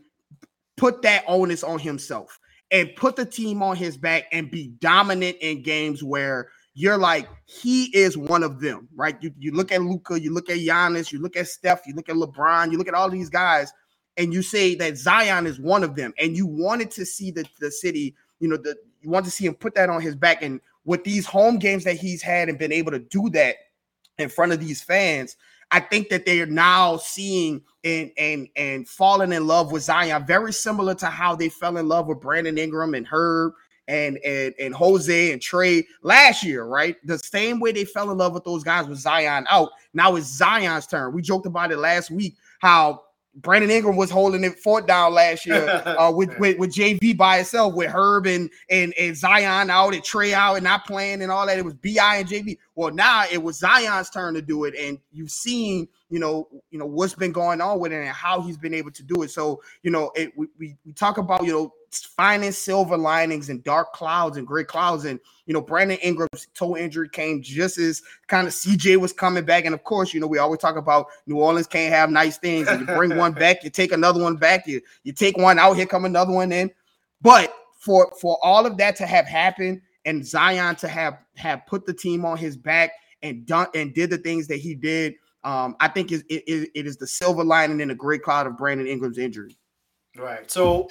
put 0.76 1.02
that 1.02 1.24
onus 1.26 1.64
on 1.64 1.78
himself 1.78 2.38
and 2.70 2.94
put 2.96 3.16
the 3.16 3.24
team 3.24 3.62
on 3.62 3.76
his 3.76 3.96
back 3.96 4.24
and 4.32 4.50
be 4.50 4.68
dominant 4.80 5.36
in 5.40 5.62
games 5.62 6.02
where 6.02 6.48
you're 6.74 6.98
like, 6.98 7.26
he 7.46 7.84
is 7.96 8.18
one 8.18 8.42
of 8.42 8.60
them, 8.60 8.88
right? 8.94 9.16
You, 9.22 9.32
you 9.38 9.52
look 9.52 9.72
at 9.72 9.82
Luka, 9.82 10.20
you 10.20 10.34
look 10.34 10.50
at 10.50 10.58
Giannis, 10.58 11.10
you 11.10 11.20
look 11.20 11.36
at 11.36 11.48
Steph, 11.48 11.86
you 11.86 11.94
look 11.94 12.08
at 12.08 12.16
LeBron, 12.16 12.70
you 12.70 12.76
look 12.76 12.88
at 12.88 12.94
all 12.94 13.08
these 13.08 13.30
guys, 13.30 13.72
and 14.18 14.32
you 14.32 14.42
say 14.42 14.74
that 14.74 14.98
Zion 14.98 15.46
is 15.46 15.58
one 15.58 15.82
of 15.82 15.96
them. 15.96 16.12
And 16.18 16.36
you 16.36 16.46
wanted 16.46 16.90
to 16.92 17.06
see 17.06 17.30
the, 17.30 17.46
the 17.60 17.70
city, 17.70 18.14
you 18.40 18.48
know, 18.48 18.56
the 18.56 18.76
you 19.00 19.10
want 19.10 19.24
to 19.24 19.30
see 19.30 19.46
him 19.46 19.54
put 19.54 19.74
that 19.76 19.88
on 19.88 20.02
his 20.02 20.16
back. 20.16 20.42
And 20.42 20.60
with 20.84 21.04
these 21.04 21.24
home 21.24 21.58
games 21.58 21.84
that 21.84 21.96
he's 21.96 22.22
had 22.22 22.48
and 22.48 22.58
been 22.58 22.72
able 22.72 22.90
to 22.92 22.98
do 22.98 23.30
that 23.30 23.56
in 24.18 24.28
front 24.28 24.52
of 24.52 24.60
these 24.60 24.82
fans, 24.82 25.36
I 25.70 25.81
think 25.81 26.09
that 26.11 26.26
they 26.26 26.40
are 26.40 26.46
now 26.46 26.96
seeing 26.96 27.62
and 27.85 28.11
and 28.18 28.48
and 28.57 28.88
falling 28.88 29.33
in 29.33 29.46
love 29.46 29.72
with 29.72 29.83
Zion, 29.83 30.26
very 30.26 30.52
similar 30.52 30.94
to 30.96 31.07
how 31.07 31.35
they 31.35 31.48
fell 31.48 31.76
in 31.76 31.88
love 31.88 32.07
with 32.07 32.20
Brandon 32.20 32.59
Ingram 32.59 32.94
and 32.94 33.07
Herb 33.07 33.52
and 33.88 34.18
and 34.18 34.55
and 34.59 34.74
Jose 34.74 35.33
and 35.33 35.42
Trey 35.42 35.87
last 36.02 36.42
year, 36.44 36.64
right? 36.64 36.96
The 37.07 37.18
same 37.18 37.61
way 37.61 37.72
they 37.72 37.85
fell 37.85 38.11
in 38.11 38.18
love 38.18 38.33
with 38.33 38.44
those 38.44 38.64
guys 38.64 38.87
with 38.87 38.98
Zion 38.98 39.46
out. 39.50 39.70
Now 39.94 40.16
it's 40.16 40.26
Zion's 40.26 40.87
turn. 40.87 41.12
We 41.12 41.22
joked 41.22 41.46
about 41.46 41.72
it 41.72 41.79
last 41.79 42.11
week 42.11 42.37
how 42.61 43.02
Brandon 43.37 43.70
Ingram 43.70 43.96
was 43.96 44.11
holding 44.11 44.44
it 44.44 44.59
fort 44.59 44.87
down 44.87 45.12
last 45.12 45.44
year 45.44 45.68
uh, 45.87 46.11
with, 46.11 46.38
with, 46.38 46.59
with 46.59 46.70
JV 46.70 47.16
by 47.16 47.38
itself, 47.38 47.75
with 47.75 47.90
Herb 47.90 48.27
and, 48.27 48.51
and 48.70 48.94
and 48.99 49.16
Zion 49.16 49.68
out 49.68 49.94
and 49.94 50.03
Trey 50.03 50.33
out 50.33 50.55
and 50.55 50.64
not 50.64 50.87
playing 50.87 51.22
and 51.22 51.31
all 51.31 51.46
that. 51.46 51.59
It 51.59 51.64
was 51.64 51.75
Bi 51.75 52.16
and 52.16 52.29
JV. 52.29 52.57
Well, 52.75 52.92
now 52.92 53.25
it 53.31 53.42
was 53.42 53.59
Zion's 53.59 54.11
turn 54.11 54.35
to 54.35 54.42
do 54.42 54.64
it, 54.64 54.75
and 54.75 54.99
you've 55.12 55.31
seen 55.31 55.87
you 56.09 56.18
know 56.18 56.49
you 56.70 56.79
know 56.79 56.87
what's 56.87 57.14
been 57.14 57.33
going 57.33 57.61
on 57.61 57.79
with 57.79 57.92
it 57.92 57.96
and 57.96 58.09
how 58.09 58.40
he's 58.40 58.57
been 58.57 58.75
able 58.75 58.90
to 58.92 59.03
do 59.03 59.22
it. 59.22 59.31
So 59.31 59.62
you 59.83 59.90
know 59.90 60.11
it, 60.14 60.33
we, 60.37 60.46
we 60.59 60.77
we 60.87 60.92
talk 60.92 61.18
about 61.18 61.44
you 61.44 61.53
know 61.53 61.72
finding 61.92 62.53
silver 62.53 62.96
linings 62.96 63.49
and 63.49 63.62
dark 63.64 63.92
clouds 63.92 64.37
and 64.37 64.46
gray 64.46 64.64
clouds. 64.64 65.05
And, 65.05 65.20
you 65.46 65.55
know, 65.55 65.61
Brandon 65.61 65.99
Ingram's 66.03 66.49
toe 66.55 66.77
injury 66.77 67.09
came 67.09 67.42
just 67.42 67.79
as 67.79 68.03
kind 68.27 68.46
of 68.46 68.53
CJ 68.53 68.99
was 68.99 69.12
coming 69.12 69.44
back. 69.44 69.64
And 69.64 69.75
of 69.75 69.85
course, 69.85 70.12
you 70.12 70.20
know, 70.20 70.27
we 70.27 70.38
always 70.38 70.61
talk 70.61 70.77
about 70.77 71.07
New 71.27 71.38
Orleans 71.38 71.66
can't 71.66 71.92
have 71.94 72.11
nice 72.11 72.38
things. 72.38 72.68
And 72.68 72.81
you 72.81 72.87
bring 72.87 73.16
one 73.16 73.33
back, 73.35 73.64
you 73.64 73.70
take 73.70 73.92
another 73.92 74.22
one 74.22 74.37
back, 74.37 74.66
you, 74.66 74.81
you 75.05 75.12
take 75.12 75.37
one 75.37 75.59
out, 75.59 75.77
here 75.77 75.87
come 75.87 76.05
another 76.05 76.33
one 76.33 76.53
in. 76.53 76.70
But 77.22 77.55
for 77.79 78.12
for 78.20 78.38
all 78.42 78.66
of 78.66 78.77
that 78.79 78.96
to 78.96 79.07
have 79.07 79.27
happened 79.27 79.81
and 80.05 80.27
Zion 80.27 80.77
to 80.77 80.88
have 80.88 81.18
have 81.37 81.66
put 81.66 81.87
the 81.87 81.94
team 81.94 82.25
on 82.25 82.37
his 82.37 82.57
back 82.57 82.92
and 83.22 83.46
done 83.46 83.68
and 83.75 83.94
did 83.94 84.11
the 84.11 84.18
things 84.18 84.46
that 84.49 84.57
he 84.57 84.75
did, 84.75 85.14
um, 85.44 85.77
I 85.81 85.88
think 85.88 86.11
it, 86.12 86.25
it, 86.29 86.70
it 86.75 86.87
is 86.87 86.96
the 86.96 87.07
silver 87.07 87.44
lining 87.44 87.81
in 87.81 87.88
the 87.88 87.94
great 87.94 88.22
cloud 88.22 88.46
of 88.46 88.59
Brandon 88.59 88.87
Ingram's 88.87 89.18
injury. 89.18 89.57
Right. 90.16 90.51
So 90.51 90.88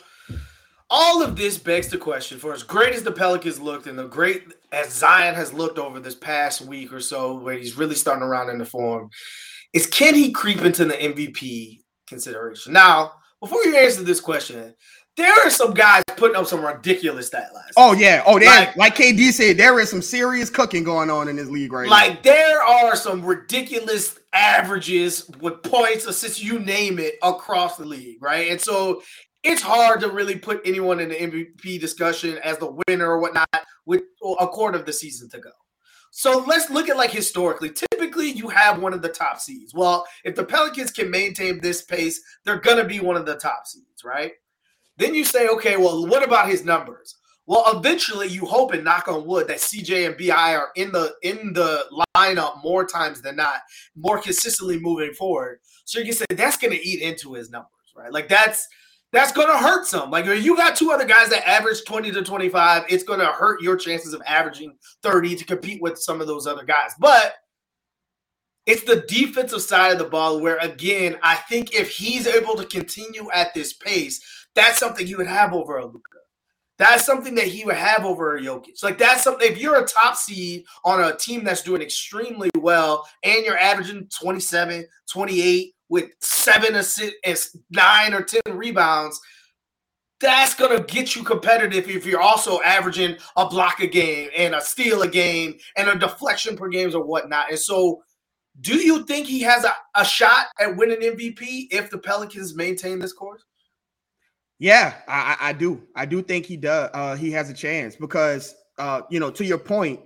all 0.90 1.22
of 1.24 1.36
this 1.36 1.58
begs 1.58 1.90
the 1.90 1.98
question 1.98 2.38
for 2.38 2.54
as 2.54 2.64
great 2.64 2.94
as 2.94 3.04
the 3.04 3.12
Pelicans 3.12 3.60
looked 3.60 3.88
and 3.88 3.98
the 3.98 4.08
great 4.08 4.44
as 4.72 4.94
Zion 4.94 5.36
has 5.36 5.54
looked 5.54 5.80
over 5.80 6.00
this 6.00 6.16
past 6.16 6.62
week 6.62 6.94
or 6.94 7.00
so, 7.00 7.36
where 7.36 7.58
he's 7.58 7.78
really 7.78 7.96
starting 7.96 8.24
around 8.24 8.50
in 8.50 8.58
the 8.58 8.66
form, 8.66 9.10
is 9.74 9.88
can 9.88 10.14
he 10.14 10.32
creep 10.32 10.62
into 10.62 10.86
the 10.86 10.94
MVP 10.94 11.80
consideration? 12.08 12.74
Now, 12.74 13.14
before 13.42 13.64
you 13.66 13.76
answer 13.76 14.04
this 14.04 14.22
question, 14.22 14.74
there 15.18 15.32
are 15.32 15.50
some 15.50 15.74
guys 15.74 16.04
putting 16.18 16.36
up 16.36 16.46
some 16.46 16.64
ridiculous 16.64 17.28
stat 17.28 17.50
lines. 17.54 17.72
Oh 17.78 17.94
yeah, 17.94 18.22
oh 18.26 18.38
yeah. 18.38 18.50
Like, 18.50 18.76
like 18.76 18.96
KD 18.96 19.32
said, 19.32 19.58
there 19.58 19.80
is 19.80 19.90
some 19.90 20.02
serious 20.02 20.50
cooking 20.50 20.84
going 20.84 21.10
on 21.10 21.30
in 21.30 21.38
this 21.38 21.48
league 21.48 21.72
right 21.72 21.88
like, 21.88 22.10
now. 22.10 22.14
Like 22.16 22.24
there 22.24 22.62
are 22.62 22.96
some 22.96 23.24
ridiculous 23.24 24.20
averages 24.34 25.30
with 25.40 25.64
points, 25.64 26.06
assists, 26.06 26.44
you 26.44 26.60
name 26.60 27.00
it, 27.00 27.16
across 27.24 27.78
the 27.78 27.86
league, 27.86 28.22
right? 28.22 28.52
And 28.52 28.60
so 28.60 29.02
it's 29.46 29.62
hard 29.62 30.02
to 30.02 30.10
really 30.10 30.36
put 30.36 30.62
anyone 30.66 31.00
in 31.00 31.10
the 31.10 31.16
MVP 31.16 31.80
discussion 31.80 32.40
as 32.44 32.58
the 32.58 32.76
winner 32.88 33.12
or 33.12 33.20
whatnot 33.20 33.48
with 33.86 34.02
a 34.40 34.48
quarter 34.48 34.78
of 34.78 34.86
the 34.86 34.94
season 34.94 35.30
to 35.30 35.40
go. 35.40 35.52
So 36.10 36.44
let's 36.48 36.72
look 36.72 36.90
at 36.90 36.98
like 36.98 37.12
historically. 37.12 37.70
Typically, 37.70 38.32
you 38.32 38.48
have 38.50 38.82
one 38.82 38.94
of 38.94 39.04
the 39.04 39.10
top 39.10 39.40
seeds. 39.40 39.74
Well, 39.74 40.08
if 40.24 40.36
the 40.36 40.46
Pelicans 40.46 40.92
can 40.92 41.12
maintain 41.12 41.60
this 41.60 41.84
pace, 41.84 42.20
they're 42.44 42.60
going 42.60 42.78
to 42.78 42.86
be 42.86 43.00
one 43.00 43.18
of 43.18 43.28
the 43.28 43.36
top 43.36 43.68
seeds, 43.68 44.04
right? 44.04 44.32
Then 44.98 45.14
you 45.14 45.24
say, 45.24 45.48
okay, 45.50 45.78
well, 45.78 46.08
what 46.08 46.24
about 46.24 46.50
his 46.50 46.66
numbers? 46.66 47.16
Well, 47.46 47.66
eventually, 47.78 48.28
you 48.28 48.46
hope 48.46 48.74
and 48.74 48.84
knock 48.84 49.08
on 49.08 49.28
wood 49.28 49.48
that 49.50 49.58
CJ 49.58 50.08
and 50.08 50.18
Bi 50.18 50.56
are 50.56 50.70
in 50.76 50.92
the 50.92 51.14
in 51.22 51.54
the 51.54 51.84
lineup 52.18 52.64
more 52.64 52.86
times 52.86 53.22
than 53.22 53.36
not, 53.36 53.60
more 53.96 54.18
consistently 54.18 54.80
moving 54.80 55.14
forward. 55.14 55.60
So 55.84 56.00
you 56.00 56.06
can 56.06 56.16
say 56.16 56.26
that's 56.30 56.58
going 56.58 56.74
to 56.74 56.84
eat 56.84 57.02
into 57.04 57.34
his 57.34 57.52
numbers, 57.52 57.70
right? 57.96 58.12
Like 58.12 58.30
that's 58.30 58.68
that's 59.16 59.32
going 59.32 59.48
to 59.48 59.58
hurt 59.58 59.86
some. 59.86 60.12
Like 60.12 60.26
if 60.26 60.44
you 60.44 60.58
got 60.58 60.76
two 60.76 60.92
other 60.92 61.06
guys 61.06 61.30
that 61.30 61.48
average 61.48 61.86
20 61.86 62.12
to 62.12 62.22
25, 62.22 62.84
it's 62.90 63.04
going 63.04 63.20
to 63.20 63.28
hurt 63.28 63.62
your 63.62 63.78
chances 63.78 64.14
of 64.14 64.22
averaging 64.28 64.76
30 65.04 65.36
to 65.36 65.46
compete 65.46 65.82
with 65.82 65.98
some 65.98 66.22
of 66.22 66.28
those 66.28 66.48
other 66.48 66.64
guys. 66.64 66.92
But 67.00 67.36
it's 68.66 68.84
the 68.84 69.06
defensive 69.08 69.62
side 69.62 69.92
of 69.92 70.00
the 70.00 70.06
ball 70.06 70.42
where, 70.42 70.58
again, 70.58 71.18
I 71.22 71.36
think 71.36 71.74
if 71.74 71.92
he's 71.92 72.28
able 72.28 72.56
to 72.56 72.66
continue 72.66 73.30
at 73.32 73.54
this 73.54 73.74
pace, 73.74 74.22
that's 74.56 74.80
something 74.80 75.06
he 75.06 75.16
would 75.16 75.28
have 75.28 75.54
over 75.54 75.78
a 75.78 75.86
Luka. 75.86 76.00
That's 76.78 77.06
something 77.06 77.36
that 77.36 77.48
he 77.48 77.64
would 77.64 77.76
have 77.76 78.04
over 78.06 78.36
a 78.36 78.42
Jokic. 78.42 78.84
Like 78.84 78.98
that's 78.98 79.24
something. 79.24 79.50
If 79.50 79.60
you're 79.60 79.82
a 79.82 79.88
top 79.88 80.18
seed 80.18 80.66
on 80.84 81.02
a 81.02 81.16
team 81.16 81.44
that's 81.44 81.62
doing 81.62 81.82
extremely 81.82 82.50
well 82.58 83.08
and 83.24 83.46
you're 83.46 83.58
averaging 83.58 84.10
27, 84.20 84.86
28, 85.10 85.75
with 85.96 86.10
seven 86.20 86.76
assists, 86.76 87.58
nine 87.72 88.14
or 88.14 88.22
ten 88.22 88.42
rebounds, 88.58 89.18
that's 90.20 90.54
gonna 90.54 90.84
get 90.84 91.16
you 91.16 91.24
competitive 91.24 91.90
if 91.90 92.06
you're 92.06 92.20
also 92.20 92.62
averaging 92.64 93.16
a 93.38 93.48
block 93.48 93.80
a 93.80 93.88
game 93.88 94.30
and 94.36 94.54
a 94.54 94.60
steal 94.60 95.04
a 95.04 95.08
game 95.08 95.56
and 95.78 95.88
a 95.88 95.98
deflection 95.98 96.58
per 96.58 96.68
games 96.68 96.96
or 96.96 97.06
whatnot. 97.06 97.50
And 97.50 97.58
so, 97.58 98.04
do 98.60 98.76
you 98.76 99.06
think 99.06 99.26
he 99.26 99.40
has 99.44 99.64
a, 99.64 99.74
a 99.96 100.04
shot 100.04 100.48
at 100.60 100.76
winning 100.76 101.00
MVP 101.00 101.68
if 101.72 101.90
the 101.90 101.98
Pelicans 101.98 102.58
maintain 102.58 103.00
this 103.00 103.14
course? 103.14 103.46
Yeah, 104.60 104.96
I, 105.08 105.38
I 105.40 105.54
do. 105.54 105.82
I 105.96 106.06
do 106.06 106.22
think 106.22 106.46
he 106.46 106.58
does. 106.58 106.90
Uh, 106.94 107.16
he 107.16 107.32
has 107.32 107.50
a 107.50 107.54
chance 107.54 107.96
because, 107.96 108.54
uh, 108.78 109.04
you 109.10 109.22
know, 109.22 109.32
to 109.32 109.46
your 109.46 109.58
point, 109.58 110.02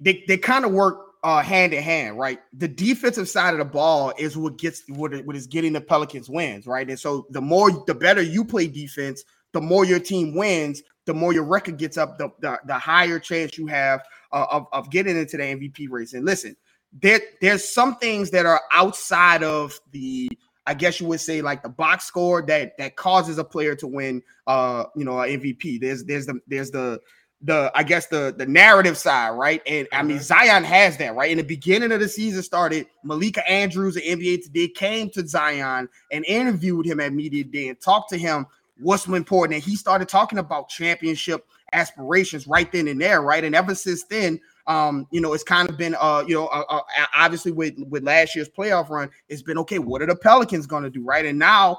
they, 0.00 0.24
they 0.26 0.36
kind 0.36 0.64
of 0.64 0.72
work 0.72 1.07
uh, 1.22 1.42
hand 1.42 1.74
in 1.74 1.82
hand, 1.82 2.18
right? 2.18 2.40
The 2.52 2.68
defensive 2.68 3.28
side 3.28 3.54
of 3.54 3.58
the 3.58 3.64
ball 3.64 4.12
is 4.18 4.36
what 4.36 4.58
gets 4.58 4.82
what, 4.88 5.14
what 5.24 5.36
is 5.36 5.46
getting 5.46 5.72
the 5.72 5.80
Pelicans 5.80 6.28
wins, 6.28 6.66
right? 6.66 6.88
And 6.88 6.98
so 6.98 7.26
the 7.30 7.40
more 7.40 7.70
the 7.86 7.94
better 7.94 8.22
you 8.22 8.44
play 8.44 8.66
defense, 8.66 9.24
the 9.52 9.60
more 9.60 9.84
your 9.84 10.00
team 10.00 10.34
wins, 10.34 10.82
the 11.06 11.14
more 11.14 11.32
your 11.32 11.44
record 11.44 11.78
gets 11.78 11.96
up, 11.96 12.18
the 12.18 12.30
the, 12.40 12.60
the 12.66 12.74
higher 12.74 13.18
chance 13.18 13.58
you 13.58 13.66
have 13.66 14.02
uh, 14.32 14.46
of, 14.50 14.66
of 14.72 14.90
getting 14.90 15.16
into 15.16 15.36
the 15.36 15.42
MVP 15.42 15.88
race. 15.90 16.14
And 16.14 16.24
listen, 16.24 16.56
there 16.92 17.20
there's 17.40 17.68
some 17.68 17.96
things 17.96 18.30
that 18.30 18.46
are 18.46 18.60
outside 18.72 19.42
of 19.42 19.78
the 19.92 20.28
I 20.66 20.74
guess 20.74 21.00
you 21.00 21.06
would 21.06 21.20
say 21.20 21.40
like 21.40 21.62
the 21.62 21.70
box 21.70 22.04
score 22.04 22.42
that 22.42 22.76
that 22.78 22.96
causes 22.96 23.38
a 23.38 23.44
player 23.44 23.74
to 23.76 23.86
win 23.86 24.22
uh 24.46 24.84
you 24.94 25.04
know 25.04 25.18
an 25.20 25.40
MVP. 25.40 25.80
There's 25.80 26.04
there's 26.04 26.26
the 26.26 26.40
there's 26.46 26.70
the 26.70 27.00
the 27.42 27.70
I 27.74 27.84
guess 27.84 28.06
the 28.06 28.34
the 28.36 28.46
narrative 28.46 28.98
side, 28.98 29.30
right? 29.30 29.62
And 29.66 29.86
I 29.92 30.02
mean 30.02 30.16
mm-hmm. 30.16 30.24
Zion 30.24 30.64
has 30.64 30.96
that, 30.96 31.14
right? 31.14 31.30
In 31.30 31.38
the 31.38 31.44
beginning 31.44 31.92
of 31.92 32.00
the 32.00 32.08
season 32.08 32.42
started, 32.42 32.86
Malika 33.04 33.48
Andrews 33.48 33.96
of 33.96 34.02
NBA 34.02 34.42
Today 34.42 34.68
came 34.68 35.08
to 35.10 35.26
Zion 35.26 35.88
and 36.10 36.24
interviewed 36.24 36.86
him 36.86 36.98
at 37.00 37.12
Media 37.12 37.44
Day 37.44 37.68
and 37.68 37.80
talked 37.80 38.10
to 38.10 38.18
him 38.18 38.46
what's 38.80 39.06
important. 39.06 39.54
And 39.54 39.62
he 39.62 39.76
started 39.76 40.08
talking 40.08 40.38
about 40.38 40.68
championship 40.68 41.46
aspirations 41.72 42.46
right 42.46 42.70
then 42.72 42.88
and 42.88 43.00
there, 43.00 43.22
right? 43.22 43.44
And 43.44 43.54
ever 43.54 43.74
since 43.74 44.04
then, 44.04 44.40
um, 44.66 45.06
you 45.10 45.20
know, 45.20 45.32
it's 45.32 45.44
kind 45.44 45.68
of 45.68 45.76
been, 45.76 45.96
uh, 45.98 46.24
you 46.26 46.34
know, 46.34 46.46
uh, 46.48 46.64
uh, 46.68 46.80
obviously 47.14 47.52
with 47.52 47.74
with 47.88 48.02
last 48.02 48.34
year's 48.34 48.48
playoff 48.48 48.90
run, 48.90 49.10
it's 49.28 49.42
been 49.42 49.58
okay. 49.58 49.78
What 49.78 50.02
are 50.02 50.06
the 50.06 50.16
Pelicans 50.16 50.66
going 50.66 50.82
to 50.82 50.90
do, 50.90 51.04
right? 51.04 51.24
And 51.24 51.38
now, 51.38 51.78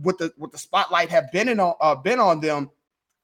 with 0.00 0.18
the 0.18 0.32
with 0.38 0.52
the 0.52 0.58
spotlight 0.58 1.10
have 1.10 1.30
been 1.32 1.48
in 1.48 1.60
uh, 1.60 1.94
been 1.96 2.20
on 2.20 2.40
them, 2.40 2.70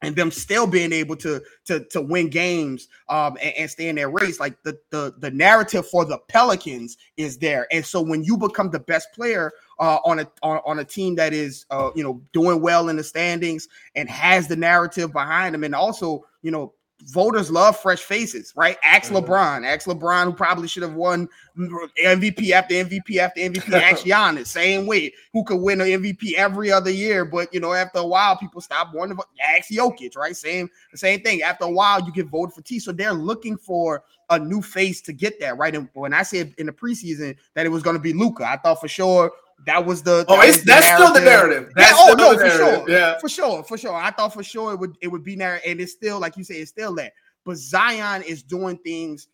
and 0.03 0.15
them 0.15 0.31
still 0.31 0.67
being 0.67 0.93
able 0.93 1.17
to 1.17 1.43
to 1.65 1.85
to 1.87 2.01
win 2.01 2.29
games 2.29 2.89
um 3.09 3.37
and, 3.41 3.55
and, 3.57 3.71
stay 3.71 3.89
in 3.89 3.97
their 3.97 4.11
race 4.11 4.39
like 4.39 4.63
the 4.63 4.79
the 4.91 5.15
the 5.19 5.31
narrative 5.31 5.87
for 5.87 6.05
the 6.05 6.19
pelicans 6.29 6.97
is 7.17 7.39
there. 7.39 7.67
And 7.73 7.85
so 7.85 8.01
when 8.01 8.23
you 8.23 8.37
become 8.37 8.71
the 8.71 8.81
best 8.81 9.13
player 9.13 9.53
uh, 9.79 9.99
on 10.05 10.21
a 10.21 10.31
on, 10.43 10.61
on 10.65 10.79
a 10.79 10.85
team 10.85 11.15
that 11.17 11.33
is 11.33 11.67
uh 11.71 11.91
you 11.95 12.03
know 12.03 12.21
doing 12.33 12.61
well 12.61 12.89
in 12.89 12.97
the 12.97 13.05
standings 13.05 13.69
and 13.95 14.09
has 14.09 14.49
the 14.49 14.57
narrative 14.57 15.13
behind 15.13 15.55
them 15.55 15.65
and 15.65 15.75
also 15.75 16.25
you 16.43 16.51
know 16.51 16.73
voters 17.05 17.51
love 17.51 17.79
fresh 17.79 18.01
faces, 18.01 18.53
right? 18.57 18.77
Ask 18.83 19.13
mm-hmm. 19.13 19.25
LeBron, 19.25 19.67
ask 19.67 19.87
LeBron, 19.87 20.25
who 20.25 20.33
probably 20.33 20.67
should 20.67 20.83
have 20.83 20.95
won 20.95 21.29
MVP 21.57 22.51
after 22.51 22.75
MVP 22.75 23.19
after 23.19 23.41
MVP. 23.41 23.73
ask 23.81 24.05
Giannis, 24.05 24.47
same 24.47 24.87
way, 24.87 25.13
who 25.33 25.45
could 25.45 25.61
win 25.61 25.81
an 25.81 25.89
MVP 25.89 26.35
every 26.35 26.73
other 26.73 26.91
year, 26.91 27.25
but 27.25 27.53
you 27.53 27.61
know, 27.61 27.73
after 27.73 27.99
a 27.99 28.07
while, 28.07 28.37
people 28.37 28.61
stop 28.61 28.95
wanting. 28.95 29.17
To 29.17 29.25
ask 29.57 29.71
Jokic, 29.71 30.17
right? 30.17 30.37
Same, 30.37 30.71
same 30.95 31.21
thing. 31.21 31.43
After 31.43 31.65
a 31.65 31.71
while, 31.71 32.05
you 32.05 32.13
get 32.13 32.27
voted 32.27 32.55
for 32.55 32.63
T. 32.63 32.79
So 32.79 32.93
they're 32.93 33.13
looking 33.13 33.57
for 33.57 34.03
a 34.31 34.39
new 34.39 34.63
face 34.63 35.01
to 35.03 35.13
get 35.13 35.39
that 35.41 35.57
right. 35.59 35.75
And 35.75 35.89
when 35.95 36.13
I 36.13 36.23
said 36.23 36.55
in 36.59 36.67
the 36.67 36.73
preseason 36.73 37.37
that 37.55 37.67
it 37.67 37.71
was 37.71 37.83
going 37.83 37.97
to 37.97 38.03
be 38.03 38.13
Luka, 38.13 38.45
I 38.45 38.57
thought 38.57 38.81
for 38.81 38.89
sure 38.89 39.33
that 39.65 39.85
was 39.85 40.03
the 40.03 40.25
oh, 40.29 40.37
that 40.37 40.63
that's 40.65 40.87
still 40.87 41.13
the 41.13 41.21
narrative. 41.21 41.73
That's 41.75 41.99
yeah, 41.99 42.07
oh 42.11 42.15
no, 42.15 42.39
for 42.39 42.51
sure, 42.51 42.91
yeah, 42.91 43.19
for 43.19 43.29
sure, 43.29 43.65
for 43.65 43.79
sure. 43.79 43.95
I 43.95 44.11
thought 44.11 44.35
for 44.35 44.43
sure 44.43 44.73
it 44.73 44.79
would 44.79 44.97
it 45.01 45.09
would 45.09 45.25
be 45.25 45.35
there, 45.35 45.61
and 45.67 45.81
it's 45.81 45.93
still 45.93 46.21
like 46.21 46.37
you 46.37 46.45
say, 46.45 46.57
it's 46.57 46.71
still 46.71 46.95
that. 46.97 47.13
But 47.45 47.57
Zion 47.57 48.23
is 48.23 48.43
doing 48.43 48.77
things, 48.79 49.29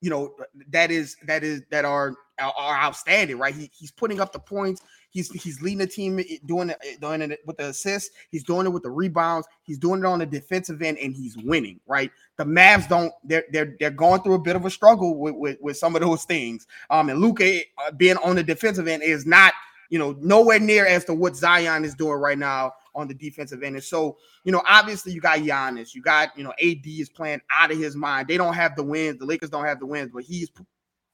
you 0.00 0.10
know, 0.10 0.34
that 0.70 0.90
is 0.90 1.16
that 1.26 1.44
is 1.44 1.62
that 1.70 1.84
are 1.84 2.14
are 2.42 2.76
outstanding, 2.76 3.38
right? 3.38 3.54
He, 3.54 3.70
he's 3.72 3.90
putting 3.90 4.20
up 4.20 4.32
the 4.32 4.38
points. 4.38 4.82
He's 5.10 5.30
he's 5.30 5.60
leading 5.60 5.78
the 5.78 5.86
team, 5.86 6.18
eh, 6.18 6.38
doing 6.46 6.70
it, 6.70 6.78
eh, 6.84 6.96
doing 7.00 7.22
it 7.22 7.40
with 7.46 7.58
the 7.58 7.68
assists. 7.68 8.10
He's 8.30 8.44
doing 8.44 8.66
it 8.66 8.70
with 8.70 8.82
the 8.82 8.90
rebounds. 8.90 9.46
He's 9.62 9.78
doing 9.78 10.00
it 10.00 10.06
on 10.06 10.18
the 10.18 10.26
defensive 10.26 10.82
end, 10.82 10.98
and 10.98 11.14
he's 11.14 11.36
winning. 11.36 11.80
Right? 11.86 12.10
The 12.38 12.44
Mavs 12.44 12.88
don't. 12.88 13.12
They're 13.24 13.44
they're 13.52 13.76
they're 13.78 13.90
going 13.90 14.22
through 14.22 14.34
a 14.34 14.40
bit 14.40 14.56
of 14.56 14.64
a 14.64 14.70
struggle 14.70 15.18
with 15.18 15.34
with, 15.34 15.58
with 15.60 15.76
some 15.76 15.94
of 15.94 16.02
those 16.02 16.24
things. 16.24 16.66
Um, 16.90 17.10
and 17.10 17.20
Luka 17.20 17.60
uh, 17.86 17.90
being 17.92 18.16
on 18.18 18.36
the 18.36 18.42
defensive 18.42 18.88
end 18.88 19.02
is 19.02 19.26
not 19.26 19.52
you 19.92 19.98
know, 19.98 20.16
nowhere 20.22 20.58
near 20.58 20.86
as 20.86 21.04
to 21.04 21.12
what 21.12 21.36
Zion 21.36 21.84
is 21.84 21.94
doing 21.94 22.14
right 22.14 22.38
now 22.38 22.72
on 22.94 23.06
the 23.08 23.12
defensive 23.12 23.62
end. 23.62 23.76
And 23.76 23.84
so, 23.84 24.16
you 24.42 24.50
know, 24.50 24.62
obviously 24.66 25.12
you 25.12 25.20
got 25.20 25.40
Giannis, 25.40 25.94
you 25.94 26.00
got, 26.00 26.30
you 26.34 26.44
know, 26.44 26.54
AD 26.62 26.86
is 26.86 27.10
playing 27.10 27.42
out 27.50 27.70
of 27.70 27.76
his 27.76 27.94
mind. 27.94 28.26
They 28.26 28.38
don't 28.38 28.54
have 28.54 28.74
the 28.74 28.82
wins. 28.82 29.18
The 29.18 29.26
Lakers 29.26 29.50
don't 29.50 29.66
have 29.66 29.80
the 29.80 29.84
wins, 29.84 30.10
but 30.10 30.24
he's 30.24 30.50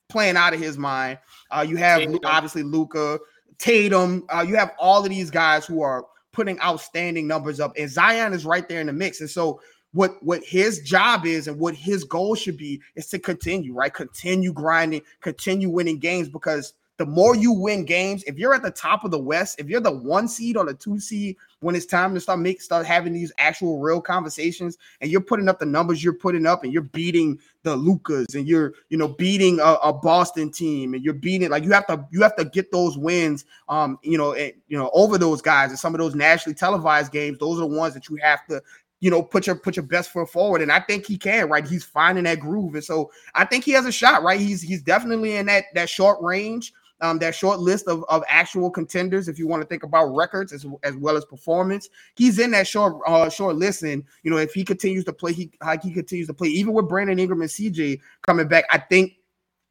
playing 0.09 0.37
out 0.37 0.55
of 0.55 0.61
his 0.61 0.79
mind. 0.79 1.19
Uh, 1.51 1.65
you 1.69 1.77
have 1.77 2.01
Tatum. 2.01 2.21
obviously 2.25 2.63
Luka, 2.63 3.19
Tatum. 3.59 4.25
Uh, 4.29 4.45
you 4.47 4.57
have 4.57 4.73
all 4.79 5.03
of 5.03 5.11
these 5.11 5.31
guys 5.31 5.67
who 5.67 5.83
are 5.83 6.07
putting 6.33 6.61
outstanding 6.61 7.27
numbers 7.27 7.61
up, 7.61 7.73
and 7.77 7.91
Zion 7.91 8.33
is 8.33 8.45
right 8.45 8.69
there 8.69 8.81
in 8.81 8.87
the 8.87 8.93
mix. 8.93 9.21
And 9.21 9.31
so, 9.31 9.61
what 9.93 10.23
what 10.23 10.43
his 10.45 10.81
job 10.81 11.27
is 11.27 11.49
and 11.49 11.59
what 11.59 11.75
his 11.75 12.05
goal 12.05 12.35
should 12.35 12.57
be 12.57 12.81
is 12.95 13.07
to 13.09 13.19
continue, 13.19 13.75
right? 13.75 13.93
Continue 13.93 14.53
grinding, 14.53 15.03
continue 15.21 15.71
winning 15.71 15.99
games 15.99 16.29
because 16.29 16.75
the 16.99 17.07
more 17.07 17.37
you 17.37 17.53
win 17.53 17.85
games, 17.85 18.25
if 18.25 18.37
you're 18.39 18.55
at 18.55 18.63
the 18.63 18.73
top 18.73 19.05
of 19.05 19.13
the 19.13 19.19
West, 19.19 19.61
if 19.61 19.69
you're 19.69 19.81
the 19.81 19.91
one 19.91 20.27
seed 20.27 20.57
or 20.57 20.67
the 20.67 20.75
two 20.75 20.99
seed, 20.99 21.37
when 21.61 21.77
it's 21.77 21.87
time 21.87 22.13
to 22.13 22.21
start 22.21 22.41
make 22.41 22.61
start 22.61 22.87
having 22.87 23.13
these 23.13 23.33
actual 23.39 23.79
real 23.79 24.01
conversations, 24.01 24.77
and 25.01 25.09
you're 25.11 25.21
putting 25.21 25.49
up 25.49 25.61
the 25.61 25.67
numbers 25.67 26.03
you're 26.03 26.13
putting 26.13 26.45
up, 26.45 26.65
and 26.65 26.73
you're 26.73 26.83
beating 26.83 27.39
the 27.63 27.77
Lukas, 27.77 28.35
and 28.35 28.49
you're 28.49 28.75
you 28.91 28.99
know 28.99 29.09
beating 29.09 29.61
a, 29.61 29.75
a 29.85 29.93
Boston 29.93 30.51
team, 30.51 30.93
and 30.95 31.05
you're 31.05 31.15
beating 31.15 31.51
like 31.51 31.63
you 31.63 31.71
have 31.71 31.87
to 31.87 32.05
you 32.11 32.21
have 32.23 32.35
to 32.35 32.45
get 32.45 32.73
those 32.73 32.99
wins, 32.99 33.45
um, 33.69 33.99
you 34.03 34.19
know, 34.19 34.35
and, 34.35 34.53
you 34.67 34.77
know 34.77 34.91
over 34.93 35.19
those 35.19 35.41
guys 35.41 35.71
and 35.71 35.79
some 35.79 35.95
of 35.95 36.01
those 36.01 36.17
nationally 36.17 36.55
televised 36.55 37.13
games. 37.13 37.39
Those 37.39 37.59
are 37.59 37.69
the 37.69 37.77
ones 37.77 37.95
that 37.95 38.09
you 38.09 38.17
have 38.17 38.45
to 38.47 38.61
you 39.01 39.13
know, 39.13 39.23
put 39.23 39.47
your 39.47 39.55
put 39.55 39.77
your 39.77 39.85
best 39.85 40.11
foot 40.11 40.29
forward. 40.29 40.61
And 40.61 40.73
I 40.73 40.81
think 40.81 41.07
he 41.07 41.17
can, 41.17 41.49
right? 41.49 41.65
He's 41.65 41.85
finding 41.85 42.25
that 42.25 42.41
groove. 42.41 42.75
And 42.75 42.83
so 42.83 43.13
I 43.35 43.45
think 43.45 43.63
he 43.63 43.71
has 43.71 43.87
a 43.87 43.93
shot, 43.93 44.25
right? 44.25 44.41
He's 44.41 44.61
he's 44.61 44.83
definitely 44.83 45.37
in 45.37 45.47
that 45.47 45.67
that 45.75 45.89
short 45.89 46.21
range 46.21 46.73
um, 47.01 47.19
that 47.19 47.35
short 47.35 47.61
list 47.61 47.87
of, 47.87 48.05
of 48.09 48.25
actual 48.29 48.71
contenders. 48.71 49.29
If 49.29 49.39
you 49.39 49.47
want 49.47 49.63
to 49.63 49.69
think 49.69 49.83
about 49.83 50.07
records 50.15 50.53
as, 50.53 50.67
as 50.83 50.97
well 50.97 51.17
as 51.17 51.25
performance, 51.25 51.89
he's 52.17 52.39
in 52.39 52.51
that 52.53 52.67
short 52.67 53.01
uh, 53.07 53.29
short 53.29 53.57
list. 53.57 53.83
And 53.83 54.05
you 54.23 54.31
know, 54.31 54.39
if 54.39 54.53
he 54.53 54.65
continues 54.65 55.05
to 55.05 55.13
play, 55.13 55.33
he 55.33 55.51
like 55.65 55.83
he 55.83 55.93
continues 55.93 56.27
to 56.29 56.35
play, 56.35 56.49
even 56.49 56.73
with 56.73 56.89
Brandon 56.89 57.19
Ingram 57.19 57.41
and 57.41 57.51
CJ 57.51 58.01
coming 58.27 58.49
back, 58.49 58.65
I 58.71 58.79
think 58.79 59.15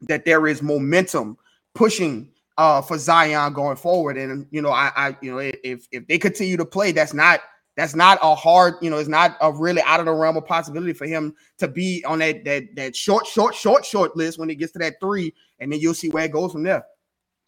that 0.01 0.25
there 0.25 0.47
is 0.47 0.61
momentum 0.61 1.37
pushing 1.73 2.29
uh, 2.57 2.81
for 2.81 2.97
Zion 2.97 3.53
going 3.53 3.77
forward. 3.77 4.17
And 4.17 4.47
you 4.51 4.61
know, 4.61 4.71
I, 4.71 4.91
I 4.95 5.17
you 5.21 5.31
know, 5.31 5.39
if 5.39 5.87
if 5.91 6.07
they 6.07 6.17
continue 6.17 6.57
to 6.57 6.65
play, 6.65 6.91
that's 6.91 7.13
not 7.13 7.41
that's 7.75 7.95
not 7.95 8.17
a 8.23 8.33
hard, 8.33 8.73
you 8.81 8.89
know, 8.89 8.97
it's 8.97 9.07
not 9.07 9.37
a 9.39 9.51
really 9.51 9.83
out 9.83 9.99
of 9.99 10.07
the 10.07 10.11
realm 10.11 10.35
of 10.35 10.45
possibility 10.47 10.93
for 10.93 11.05
him 11.05 11.35
to 11.59 11.67
be 11.67 12.03
on 12.05 12.19
that 12.19 12.43
that 12.45 12.75
that 12.75 12.95
short, 12.95 13.27
short, 13.27 13.53
short, 13.53 13.85
short 13.85 14.17
list 14.17 14.39
when 14.39 14.49
it 14.49 14.55
gets 14.55 14.71
to 14.73 14.79
that 14.79 14.95
three, 14.99 15.33
and 15.59 15.71
then 15.71 15.79
you'll 15.79 15.93
see 15.93 16.09
where 16.09 16.25
it 16.25 16.31
goes 16.31 16.51
from 16.51 16.63
there. 16.63 16.83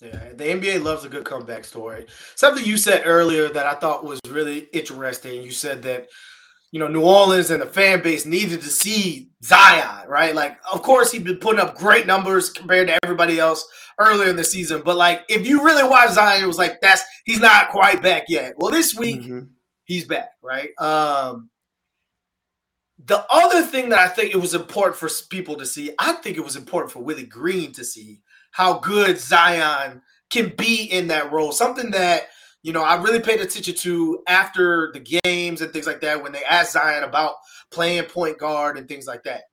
Yeah, 0.02 0.30
the 0.34 0.46
NBA 0.46 0.82
loves 0.82 1.04
a 1.04 1.10
good 1.10 1.26
comeback 1.26 1.66
story. 1.66 2.06
Something 2.36 2.66
you 2.66 2.78
said 2.78 3.04
earlier 3.06 3.50
that 3.50 3.66
I 3.66 3.74
thought 3.76 4.06
was 4.06 4.20
really 4.30 4.70
interesting. 4.72 5.44
You 5.44 5.52
said 5.52 5.82
that 5.84 6.08
you 6.72 6.80
know 6.80 6.88
New 6.88 7.04
Orleans 7.04 7.50
and 7.52 7.62
the 7.62 7.66
fan 7.66 8.02
base 8.02 8.26
needed 8.26 8.62
to 8.62 8.70
see 8.70 9.30
Zion, 9.44 10.08
right? 10.08 10.34
Like, 10.34 10.58
of 10.72 10.84
course, 10.84 11.12
he'd 11.12 11.26
been 11.26 11.38
putting 11.38 11.60
up 11.60 11.76
great 11.76 12.08
numbers 12.08 12.50
compared 12.50 12.88
to 12.88 12.98
everybody 13.04 13.40
else 13.40 13.68
earlier 14.00 14.30
in 14.30 14.38
the 14.38 14.44
season, 14.44 14.82
but 14.86 14.96
like, 14.96 15.26
if 15.28 15.46
you 15.46 15.66
really 15.66 15.88
watch 15.88 16.12
Zion, 16.12 16.44
it 16.44 16.48
was 16.48 16.58
like 16.58 16.80
that's 16.80 17.04
he's 17.26 17.42
not 17.42 17.70
quite 17.70 18.02
back 18.02 18.24
yet. 18.30 18.54
Well, 18.58 18.72
this 18.72 18.96
week 18.96 19.22
mm-hmm. 19.22 19.40
he's 19.84 20.06
back, 20.06 20.30
right? 20.42 20.70
Um, 20.80 21.50
the 23.06 23.26
other 23.30 23.64
thing 23.64 23.90
that 23.90 24.00
I 24.00 24.08
think 24.08 24.34
it 24.34 24.38
was 24.38 24.54
important 24.54 24.96
for 24.96 25.10
people 25.30 25.56
to 25.58 25.66
see, 25.66 25.92
I 26.00 26.14
think 26.14 26.38
it 26.38 26.44
was 26.44 26.56
important 26.56 26.94
for 26.94 27.00
Willie 27.00 27.26
Green 27.26 27.74
to 27.74 27.84
see 27.84 28.22
how 28.52 28.80
good 28.80 29.20
Zion 29.20 30.02
can 30.30 30.54
be 30.58 30.84
in 30.84 31.08
that 31.08 31.32
role. 31.32 31.52
Something 31.52 31.92
that, 31.92 32.28
you 32.62 32.74
know, 32.74 32.84
I 32.84 33.02
really 33.02 33.20
paid 33.20 33.42
attention 33.42 33.76
to 33.76 34.24
after 34.28 34.92
the 34.94 35.20
games 35.24 35.62
and 35.62 35.72
things 35.72 35.88
like 35.88 36.02
that 36.02 36.22
when 36.22 36.32
they 36.32 36.44
asked 36.44 36.74
Zion 36.74 37.04
about 37.04 37.36
playing 37.72 38.06
point 38.06 38.38
guard 38.38 38.78
and 38.78 38.88
things 38.88 39.08
like 39.08 39.24
that. 39.24 39.44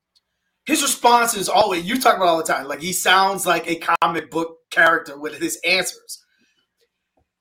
His 0.67 0.83
response 0.83 1.35
is 1.35 1.49
always, 1.49 1.85
you 1.85 2.01
talk 2.01 2.17
about 2.17 2.27
all 2.27 2.39
the 2.39 2.43
time, 2.43 2.67
like 2.67 2.81
he 2.81 2.93
sounds 2.93 3.47
like 3.47 3.69
a 3.69 3.81
comic 4.03 4.31
book 4.31 4.57
character 4.71 5.19
with 5.19 5.39
his 5.41 5.61
answers. 5.65 6.25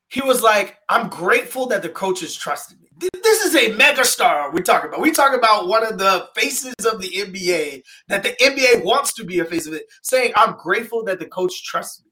He 0.09 0.21
was 0.21 0.43
like, 0.43 0.77
I'm 0.87 1.09
grateful 1.09 1.65
that 1.67 1.81
the 1.81 1.89
coaches 1.89 2.35
trusted 2.35 2.79
me. 2.79 2.84
This 2.97 3.45
is 3.45 3.55
a 3.55 3.71
megastar 3.73 4.53
we 4.53 4.61
talk 4.61 4.85
about. 4.85 5.01
We 5.01 5.11
talk 5.11 5.35
about 5.35 5.67
one 5.67 5.85
of 5.85 5.97
the 5.97 6.29
faces 6.33 6.73
of 6.89 7.01
the 7.01 7.09
NBA 7.09 7.81
that 8.07 8.23
the 8.23 8.31
NBA 8.41 8.85
wants 8.85 9.13
to 9.15 9.25
be 9.25 9.39
a 9.39 9.45
face 9.45 9.67
of 9.67 9.73
it, 9.73 9.85
saying, 10.01 10.31
I'm 10.35 10.55
grateful 10.55 11.03
that 11.05 11.19
the 11.19 11.25
coach 11.25 11.65
trusts 11.65 12.03
me. 12.03 12.11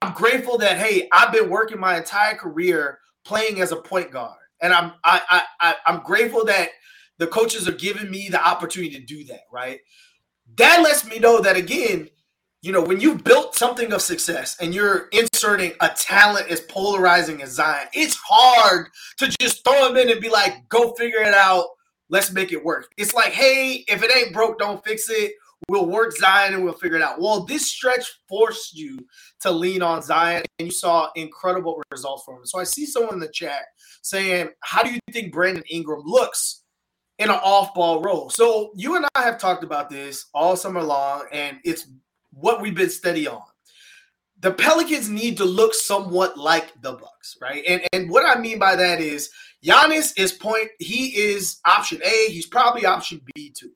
I'm 0.00 0.14
grateful 0.14 0.56
that, 0.58 0.78
hey, 0.78 1.08
I've 1.12 1.32
been 1.32 1.50
working 1.50 1.80
my 1.80 1.96
entire 1.96 2.34
career 2.34 2.98
playing 3.24 3.60
as 3.60 3.72
a 3.72 3.76
point 3.76 4.10
guard. 4.10 4.38
And 4.62 4.72
I'm 4.72 4.92
I, 5.04 5.22
I, 5.28 5.42
I 5.60 5.74
I'm 5.86 6.02
grateful 6.02 6.44
that 6.46 6.70
the 7.18 7.26
coaches 7.26 7.68
are 7.68 7.72
giving 7.72 8.10
me 8.10 8.28
the 8.28 8.46
opportunity 8.46 8.96
to 8.96 9.04
do 9.04 9.24
that, 9.24 9.42
right? 9.52 9.80
That 10.56 10.82
lets 10.82 11.04
me 11.06 11.18
know 11.18 11.40
that 11.40 11.56
again, 11.56 12.08
you 12.62 12.72
know, 12.72 12.82
when 12.82 13.00
you've 13.00 13.24
built 13.24 13.54
something 13.54 13.92
of 13.92 14.02
success 14.02 14.56
and 14.60 14.74
you're 14.74 15.08
inserting 15.12 15.72
a 15.80 15.88
talent 15.88 16.48
as 16.50 16.60
polarizing 16.60 17.42
as 17.42 17.52
Zion, 17.52 17.88
it's 17.94 18.16
hard 18.22 18.88
to 19.18 19.28
just 19.40 19.64
throw 19.64 19.88
him 19.88 19.96
in 19.96 20.10
and 20.10 20.20
be 20.20 20.28
like, 20.28 20.68
go 20.68 20.92
figure 20.92 21.22
it 21.22 21.34
out. 21.34 21.64
Let's 22.10 22.32
make 22.32 22.52
it 22.52 22.62
work. 22.62 22.90
It's 22.98 23.14
like, 23.14 23.32
hey, 23.32 23.84
if 23.88 24.02
it 24.02 24.14
ain't 24.14 24.34
broke, 24.34 24.58
don't 24.58 24.84
fix 24.84 25.08
it. 25.08 25.32
We'll 25.68 25.86
work 25.86 26.16
Zion 26.16 26.54
and 26.54 26.64
we'll 26.64 26.74
figure 26.74 26.96
it 26.96 27.02
out. 27.02 27.20
Well, 27.20 27.44
this 27.44 27.70
stretch 27.70 28.04
forced 28.28 28.74
you 28.74 28.98
to 29.40 29.50
lean 29.50 29.82
on 29.82 30.02
Zion 30.02 30.42
and 30.58 30.66
you 30.66 30.72
saw 30.72 31.10
incredible 31.16 31.82
results 31.90 32.24
from 32.24 32.36
him. 32.36 32.46
So 32.46 32.58
I 32.58 32.64
see 32.64 32.84
someone 32.84 33.14
in 33.14 33.20
the 33.20 33.28
chat 33.28 33.62
saying, 34.02 34.50
How 34.60 34.82
do 34.82 34.92
you 34.92 34.98
think 35.12 35.32
Brandon 35.32 35.62
Ingram 35.70 36.02
looks 36.04 36.62
in 37.18 37.30
an 37.30 37.38
off 37.42 37.74
ball 37.74 38.02
role? 38.02 38.30
So 38.30 38.72
you 38.74 38.96
and 38.96 39.06
I 39.14 39.22
have 39.22 39.38
talked 39.38 39.62
about 39.62 39.88
this 39.88 40.26
all 40.34 40.56
summer 40.56 40.82
long, 40.82 41.26
and 41.30 41.58
it's 41.62 41.86
what 42.40 42.60
we've 42.60 42.74
been 42.74 42.90
steady 42.90 43.28
on. 43.28 43.42
the 44.40 44.50
Pelicans 44.52 45.08
need 45.08 45.36
to 45.36 45.44
look 45.44 45.74
somewhat 45.74 46.38
like 46.38 46.80
the 46.80 46.92
Bucks, 46.92 47.36
right? 47.40 47.62
And 47.68 47.82
and 47.92 48.10
what 48.10 48.24
I 48.26 48.40
mean 48.40 48.58
by 48.58 48.74
that 48.76 49.00
is 49.00 49.30
Giannis 49.64 50.18
is 50.18 50.32
point. 50.32 50.68
He 50.78 51.08
is 51.16 51.58
option 51.66 52.00
A. 52.04 52.30
He's 52.30 52.46
probably 52.46 52.86
option 52.86 53.20
B 53.34 53.52
too. 53.54 53.72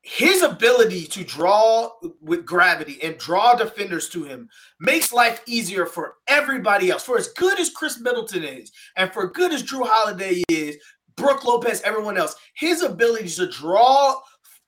His 0.00 0.40
ability 0.42 1.04
to 1.08 1.24
draw 1.24 1.90
with 2.22 2.46
gravity 2.46 2.98
and 3.02 3.18
draw 3.18 3.54
defenders 3.54 4.08
to 4.10 4.24
him 4.24 4.48
makes 4.80 5.12
life 5.12 5.42
easier 5.46 5.84
for 5.84 6.14
everybody 6.26 6.90
else. 6.90 7.04
For 7.04 7.18
as 7.18 7.28
good 7.28 7.60
as 7.60 7.68
Khris 7.70 8.00
Middleton 8.00 8.42
is, 8.44 8.72
and 8.96 9.12
for 9.12 9.26
good 9.30 9.52
as 9.52 9.62
Jrue 9.62 9.86
Holiday 9.86 10.42
is, 10.48 10.78
Brook 11.16 11.44
Lopez, 11.44 11.82
everyone 11.82 12.16
else, 12.16 12.36
his 12.54 12.82
ability 12.82 13.28
to 13.30 13.50
draw 13.50 14.18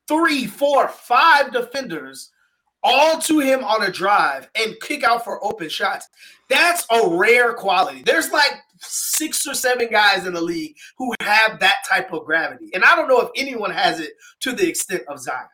three, 0.07 0.47
four, 0.47 0.89
five 0.89 1.53
defenders 1.53 2.31
all 2.83 3.19
to 3.21 3.41
him 3.41 3.65
on 3.65 3.83
a 3.83 3.91
drive 3.91 4.49
and 4.55 4.81
kick 4.81 5.05
out 5.05 5.25
for 5.25 5.45
open 5.45 5.69
shots. 5.69 6.09
That's 6.49 6.87
a 6.91 7.09
rare 7.09 7.55
quality. 7.55 8.03
There's 8.03 8.31
like 8.33 8.53
six 8.79 9.47
or 9.47 9.55
seven 9.55 9.89
guys 9.91 10.27
in 10.27 10.33
the 10.33 10.41
league 10.41 10.75
who 10.99 11.13
have 11.21 11.61
that 11.61 11.85
type 11.89 12.13
of 12.13 12.25
gravity. 12.25 12.71
And 12.75 12.85
I 12.85 12.97
don't 12.97 13.09
know 13.09 13.21
if 13.21 13.31
anyone 13.37 13.71
has 13.71 14.01
it 14.01 14.13
to 14.41 14.53
the 14.53 14.69
extent 14.69 15.03
of 15.09 15.21
Zion. 15.21 15.47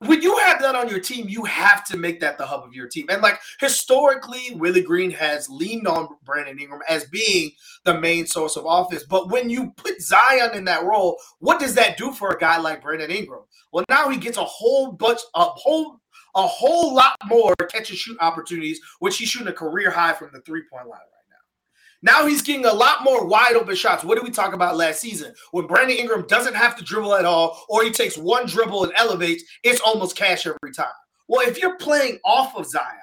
When 0.00 0.20
you 0.20 0.36
have 0.38 0.60
that 0.62 0.74
on 0.74 0.88
your 0.88 0.98
team, 0.98 1.28
you 1.28 1.44
have 1.44 1.84
to 1.84 1.96
make 1.96 2.18
that 2.20 2.36
the 2.36 2.44
hub 2.44 2.64
of 2.64 2.74
your 2.74 2.88
team. 2.88 3.06
And 3.08 3.22
like 3.22 3.38
historically, 3.60 4.50
Willie 4.56 4.82
Green 4.82 5.12
has 5.12 5.48
leaned 5.48 5.86
on 5.86 6.08
Brandon 6.24 6.58
Ingram 6.58 6.80
as 6.88 7.04
being 7.04 7.52
the 7.84 8.00
main 8.00 8.26
source 8.26 8.56
of 8.56 8.64
offense. 8.66 9.04
But 9.04 9.30
when 9.30 9.48
you 9.48 9.72
put 9.76 10.02
Zion 10.02 10.54
in 10.54 10.64
that 10.64 10.84
role, 10.84 11.18
what 11.38 11.60
does 11.60 11.76
that 11.76 11.96
do 11.96 12.10
for 12.10 12.30
a 12.30 12.38
guy 12.38 12.58
like 12.58 12.82
Brandon 12.82 13.12
Ingram? 13.12 13.42
Well, 13.72 13.84
now 13.88 14.08
he 14.08 14.18
gets 14.18 14.38
a 14.38 14.44
whole 14.44 14.90
bunch, 14.90 15.20
a 15.34 15.44
whole 15.44 16.00
a 16.34 16.46
whole 16.46 16.94
lot 16.94 17.16
more 17.26 17.54
catch 17.70 17.90
and 17.90 17.98
shoot 17.98 18.16
opportunities, 18.20 18.80
which 19.00 19.18
he's 19.18 19.28
shooting 19.28 19.48
a 19.48 19.52
career 19.52 19.90
high 19.90 20.12
from 20.12 20.30
the 20.32 20.40
three 20.40 20.62
point 20.70 20.86
line 20.86 20.98
right 20.98 21.08
now. 21.30 22.20
Now 22.20 22.26
he's 22.26 22.42
getting 22.42 22.66
a 22.66 22.72
lot 22.72 23.04
more 23.04 23.26
wide 23.26 23.54
open 23.54 23.76
shots. 23.76 24.04
What 24.04 24.16
did 24.16 24.24
we 24.24 24.30
talk 24.30 24.54
about 24.54 24.76
last 24.76 25.00
season? 25.00 25.34
When 25.50 25.66
Brandon 25.66 25.96
Ingram 25.96 26.26
doesn't 26.26 26.54
have 26.54 26.76
to 26.76 26.84
dribble 26.84 27.14
at 27.14 27.24
all, 27.24 27.64
or 27.68 27.84
he 27.84 27.90
takes 27.90 28.16
one 28.16 28.46
dribble 28.46 28.84
and 28.84 28.92
elevates, 28.96 29.44
it's 29.62 29.80
almost 29.80 30.16
cash 30.16 30.46
every 30.46 30.72
time. 30.74 30.86
Well, 31.28 31.46
if 31.46 31.58
you're 31.58 31.76
playing 31.76 32.18
off 32.24 32.56
of 32.56 32.66
Zion, 32.66 32.98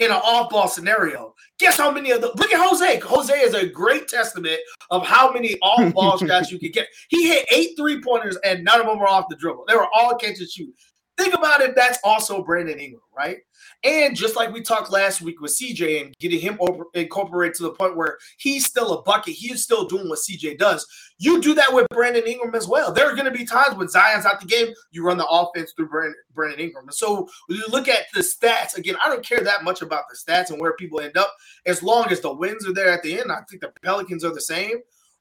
in 0.00 0.10
an 0.10 0.16
off-ball 0.16 0.68
scenario. 0.68 1.34
Guess 1.58 1.76
how 1.76 1.90
many 1.90 2.10
of 2.10 2.20
the 2.20 2.28
look 2.36 2.52
at 2.52 2.60
Jose. 2.60 2.98
Jose 3.00 3.34
is 3.40 3.54
a 3.54 3.66
great 3.66 4.08
testament 4.08 4.58
of 4.90 5.06
how 5.06 5.32
many 5.32 5.56
off-ball 5.60 6.18
shots 6.26 6.50
you 6.50 6.58
can 6.58 6.72
get. 6.72 6.88
He 7.08 7.28
hit 7.28 7.46
eight 7.52 7.76
three-pointers 7.76 8.36
and 8.44 8.64
none 8.64 8.80
of 8.80 8.86
them 8.86 8.98
were 8.98 9.08
off 9.08 9.26
the 9.28 9.36
dribble. 9.36 9.64
They 9.68 9.76
were 9.76 9.88
all 9.94 10.16
catch 10.16 10.40
and 10.40 10.50
shoot. 10.50 10.74
Think 11.16 11.34
about 11.34 11.60
it. 11.60 11.76
That's 11.76 11.98
also 12.02 12.42
Brandon 12.42 12.78
Ingram, 12.78 13.02
right? 13.16 13.38
And 13.84 14.16
just 14.16 14.34
like 14.34 14.52
we 14.52 14.62
talked 14.62 14.90
last 14.90 15.20
week 15.20 15.40
with 15.40 15.56
CJ 15.56 16.02
and 16.02 16.14
getting 16.18 16.40
him 16.40 16.56
over, 16.58 16.86
incorporated 16.94 17.54
to 17.56 17.64
the 17.64 17.70
point 17.70 17.96
where 17.96 18.18
he's 18.38 18.66
still 18.66 18.94
a 18.94 19.02
bucket, 19.02 19.34
he 19.34 19.52
is 19.52 19.62
still 19.62 19.86
doing 19.86 20.08
what 20.08 20.18
CJ 20.18 20.58
does. 20.58 20.86
You 21.18 21.40
do 21.40 21.54
that 21.54 21.72
with 21.72 21.86
Brandon 21.90 22.26
Ingram 22.26 22.54
as 22.56 22.66
well. 22.66 22.92
There 22.92 23.08
are 23.08 23.14
going 23.14 23.30
to 23.30 23.38
be 23.38 23.44
times 23.44 23.76
when 23.76 23.88
Zion's 23.88 24.26
out 24.26 24.40
the 24.40 24.46
game, 24.46 24.74
you 24.90 25.06
run 25.06 25.16
the 25.16 25.26
offense 25.26 25.72
through 25.76 25.88
Brandon, 25.88 26.16
Brandon 26.34 26.60
Ingram. 26.60 26.86
And 26.86 26.94
so 26.94 27.28
when 27.46 27.58
you 27.58 27.66
look 27.70 27.86
at 27.86 28.06
the 28.12 28.20
stats, 28.20 28.76
again, 28.76 28.96
I 29.04 29.08
don't 29.08 29.24
care 29.24 29.40
that 29.42 29.62
much 29.62 29.82
about 29.82 30.04
the 30.10 30.16
stats 30.16 30.50
and 30.50 30.60
where 30.60 30.74
people 30.74 31.00
end 31.00 31.16
up, 31.16 31.32
as 31.66 31.82
long 31.82 32.10
as 32.10 32.20
the 32.20 32.34
wins 32.34 32.66
are 32.66 32.74
there 32.74 32.90
at 32.90 33.02
the 33.02 33.20
end. 33.20 33.30
I 33.30 33.42
think 33.48 33.62
the 33.62 33.72
Pelicans 33.82 34.24
are 34.24 34.34
the 34.34 34.40
same. 34.40 34.78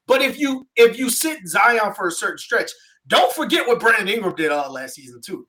But 0.08 0.22
if 0.22 0.38
you 0.38 0.68
if 0.76 0.98
you 0.98 1.10
sit 1.10 1.48
Zion 1.48 1.94
for 1.94 2.08
a 2.08 2.12
certain 2.12 2.38
stretch, 2.38 2.72
don't 3.08 3.34
forget 3.34 3.68
what 3.68 3.80
Brandon 3.80 4.08
Ingram 4.08 4.36
did 4.36 4.52
all 4.52 4.72
last 4.72 4.96
season 4.96 5.22
too. 5.22 5.48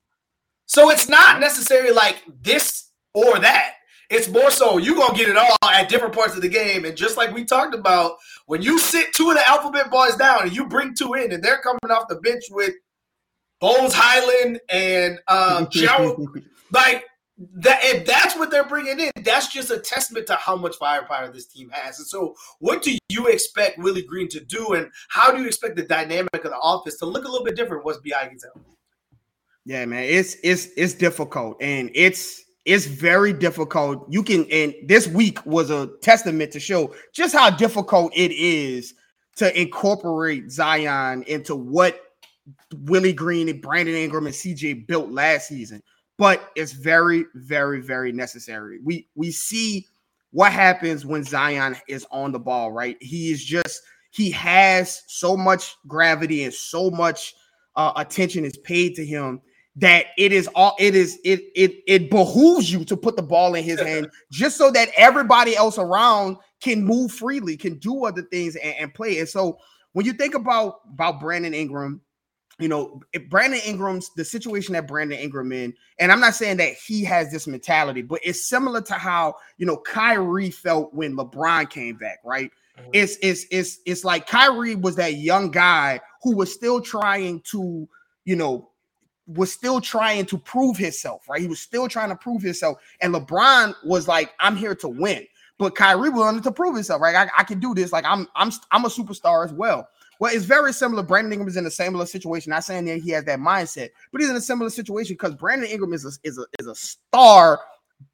So 0.66 0.90
it's 0.90 1.08
not 1.08 1.40
necessarily 1.40 1.92
like 1.92 2.22
this 2.42 2.90
or 3.12 3.38
that. 3.38 3.74
It's 4.10 4.28
more 4.28 4.50
so 4.50 4.78
you're 4.78 4.96
gonna 4.96 5.16
get 5.16 5.28
it 5.28 5.36
all 5.36 5.56
at 5.64 5.88
different 5.88 6.14
parts 6.14 6.36
of 6.36 6.42
the 6.42 6.48
game. 6.48 6.84
And 6.84 6.96
just 6.96 7.16
like 7.16 7.32
we 7.34 7.44
talked 7.44 7.74
about, 7.74 8.16
when 8.46 8.62
you 8.62 8.78
sit 8.78 9.12
two 9.14 9.30
of 9.30 9.36
the 9.36 9.48
alphabet 9.48 9.90
boys 9.90 10.16
down 10.16 10.42
and 10.42 10.52
you 10.54 10.66
bring 10.66 10.94
two 10.94 11.14
in, 11.14 11.32
and 11.32 11.42
they're 11.42 11.60
coming 11.60 11.78
off 11.90 12.08
the 12.08 12.16
bench 12.16 12.44
with 12.50 12.74
Bones 13.60 13.94
Hyland 13.94 14.60
and 14.68 15.18
um, 15.28 15.68
like 16.70 17.04
that. 17.56 17.80
If 17.82 18.06
that's 18.06 18.36
what 18.36 18.50
they're 18.50 18.68
bringing 18.68 19.00
in, 19.00 19.10
that's 19.22 19.52
just 19.52 19.70
a 19.70 19.78
testament 19.78 20.26
to 20.26 20.36
how 20.36 20.56
much 20.56 20.76
firepower 20.76 21.30
this 21.32 21.46
team 21.46 21.70
has. 21.70 21.98
And 21.98 22.06
so, 22.06 22.34
what 22.58 22.82
do 22.82 22.96
you 23.08 23.26
expect 23.28 23.78
Willie 23.78 24.02
Green 24.02 24.28
to 24.28 24.40
do, 24.40 24.74
and 24.74 24.90
how 25.08 25.32
do 25.32 25.40
you 25.40 25.46
expect 25.46 25.76
the 25.76 25.82
dynamic 25.82 26.34
of 26.34 26.42
the 26.50 26.58
office 26.60 26.98
to 26.98 27.06
look 27.06 27.24
a 27.24 27.28
little 27.28 27.44
bit 27.44 27.56
different 27.56 27.84
once 27.84 27.98
Bi 27.98 28.28
gets 28.28 28.44
out? 28.44 28.60
Yeah, 29.66 29.86
man, 29.86 30.04
it's 30.04 30.36
it's 30.42 30.68
it's 30.76 30.92
difficult, 30.92 31.56
and 31.60 31.90
it's 31.94 32.44
it's 32.66 32.86
very 32.86 33.32
difficult. 33.32 34.06
You 34.10 34.22
can, 34.22 34.46
and 34.50 34.74
this 34.86 35.06
week 35.08 35.44
was 35.46 35.70
a 35.70 35.88
testament 36.02 36.52
to 36.52 36.60
show 36.60 36.94
just 37.12 37.34
how 37.34 37.50
difficult 37.50 38.12
it 38.14 38.32
is 38.32 38.94
to 39.36 39.58
incorporate 39.58 40.50
Zion 40.50 41.22
into 41.24 41.56
what 41.56 42.00
Willie 42.80 43.14
Green 43.14 43.48
and 43.48 43.62
Brandon 43.62 43.94
Ingram 43.94 44.26
and 44.26 44.34
CJ 44.34 44.86
built 44.86 45.10
last 45.10 45.48
season. 45.48 45.82
But 46.18 46.50
it's 46.56 46.72
very, 46.72 47.24
very, 47.34 47.80
very 47.80 48.12
necessary. 48.12 48.80
We 48.84 49.08
we 49.14 49.30
see 49.30 49.86
what 50.30 50.52
happens 50.52 51.06
when 51.06 51.24
Zion 51.24 51.76
is 51.88 52.06
on 52.10 52.32
the 52.32 52.38
ball, 52.38 52.70
right? 52.70 52.98
He 53.00 53.30
is 53.30 53.42
just 53.42 53.80
he 54.10 54.30
has 54.32 55.02
so 55.06 55.38
much 55.38 55.74
gravity 55.86 56.44
and 56.44 56.52
so 56.52 56.90
much 56.90 57.34
uh, 57.76 57.92
attention 57.96 58.44
is 58.44 58.58
paid 58.58 58.94
to 58.96 59.06
him 59.06 59.40
that 59.76 60.06
it 60.16 60.32
is 60.32 60.46
all 60.54 60.76
it 60.78 60.94
is 60.94 61.18
it 61.24 61.40
it 61.56 61.82
it 61.86 62.10
behooves 62.10 62.72
you 62.72 62.84
to 62.84 62.96
put 62.96 63.16
the 63.16 63.22
ball 63.22 63.54
in 63.54 63.64
his 63.64 63.80
hand 63.80 64.08
just 64.30 64.56
so 64.56 64.70
that 64.70 64.88
everybody 64.96 65.56
else 65.56 65.78
around 65.78 66.36
can 66.60 66.84
move 66.84 67.12
freely, 67.12 67.56
can 67.56 67.78
do 67.78 68.04
other 68.04 68.22
things 68.22 68.56
and, 68.56 68.74
and 68.78 68.94
play. 68.94 69.18
And 69.18 69.28
so 69.28 69.58
when 69.92 70.06
you 70.06 70.12
think 70.12 70.34
about 70.34 70.80
about 70.92 71.20
Brandon 71.20 71.54
Ingram, 71.54 72.00
you 72.58 72.68
know, 72.68 73.00
Brandon 73.28 73.60
Ingram's 73.66 74.10
the 74.16 74.24
situation 74.24 74.74
that 74.74 74.86
Brandon 74.86 75.18
Ingram 75.18 75.50
in, 75.52 75.74
and 75.98 76.12
I'm 76.12 76.20
not 76.20 76.34
saying 76.34 76.58
that 76.58 76.74
he 76.74 77.02
has 77.04 77.32
this 77.32 77.46
mentality, 77.46 78.02
but 78.02 78.20
it's 78.22 78.48
similar 78.48 78.80
to 78.82 78.94
how 78.94 79.34
you 79.58 79.66
know 79.66 79.76
Kyrie 79.76 80.50
felt 80.50 80.94
when 80.94 81.16
LeBron 81.16 81.68
came 81.68 81.96
back, 81.96 82.18
right? 82.24 82.50
Mm-hmm. 82.78 82.90
It's 82.92 83.16
it's 83.22 83.46
it's 83.50 83.78
it's 83.86 84.04
like 84.04 84.26
Kyrie 84.26 84.76
was 84.76 84.96
that 84.96 85.14
young 85.14 85.50
guy 85.50 86.00
who 86.22 86.36
was 86.36 86.52
still 86.52 86.80
trying 86.80 87.40
to, 87.50 87.88
you 88.24 88.36
know, 88.36 88.70
was 89.26 89.52
still 89.52 89.80
trying 89.80 90.26
to 90.26 90.38
prove 90.38 90.76
himself, 90.76 91.28
right? 91.28 91.40
He 91.40 91.46
was 91.46 91.60
still 91.60 91.88
trying 91.88 92.10
to 92.10 92.16
prove 92.16 92.42
himself. 92.42 92.78
And 93.00 93.14
LeBron 93.14 93.74
was 93.84 94.06
like, 94.06 94.34
I'm 94.40 94.56
here 94.56 94.74
to 94.76 94.88
win. 94.88 95.26
But 95.58 95.76
Kyrie 95.76 96.10
wanted 96.10 96.42
to 96.44 96.52
prove 96.52 96.74
himself, 96.74 97.00
right? 97.00 97.14
I, 97.14 97.28
I 97.38 97.44
can 97.44 97.60
do 97.60 97.74
this. 97.74 97.92
Like 97.92 98.04
I'm 98.04 98.26
I'm 98.34 98.50
I'm 98.72 98.84
a 98.84 98.88
superstar 98.88 99.44
as 99.44 99.52
well. 99.52 99.88
Well, 100.20 100.34
it's 100.34 100.44
very 100.44 100.72
similar. 100.72 101.02
Brandon 101.02 101.32
Ingram 101.32 101.48
is 101.48 101.56
in 101.56 101.66
a 101.66 101.70
similar 101.70 102.06
situation. 102.06 102.50
Not 102.50 102.64
saying 102.64 102.84
that 102.86 103.00
he 103.00 103.10
has 103.10 103.24
that 103.24 103.38
mindset, 103.38 103.90
but 104.10 104.20
he's 104.20 104.30
in 104.30 104.36
a 104.36 104.40
similar 104.40 104.70
situation 104.70 105.14
because 105.14 105.34
Brandon 105.34 105.68
Ingram 105.68 105.92
is 105.92 106.04
a, 106.04 106.10
is 106.22 106.38
a 106.38 106.46
is 106.58 106.66
a 106.66 106.74
star 106.74 107.60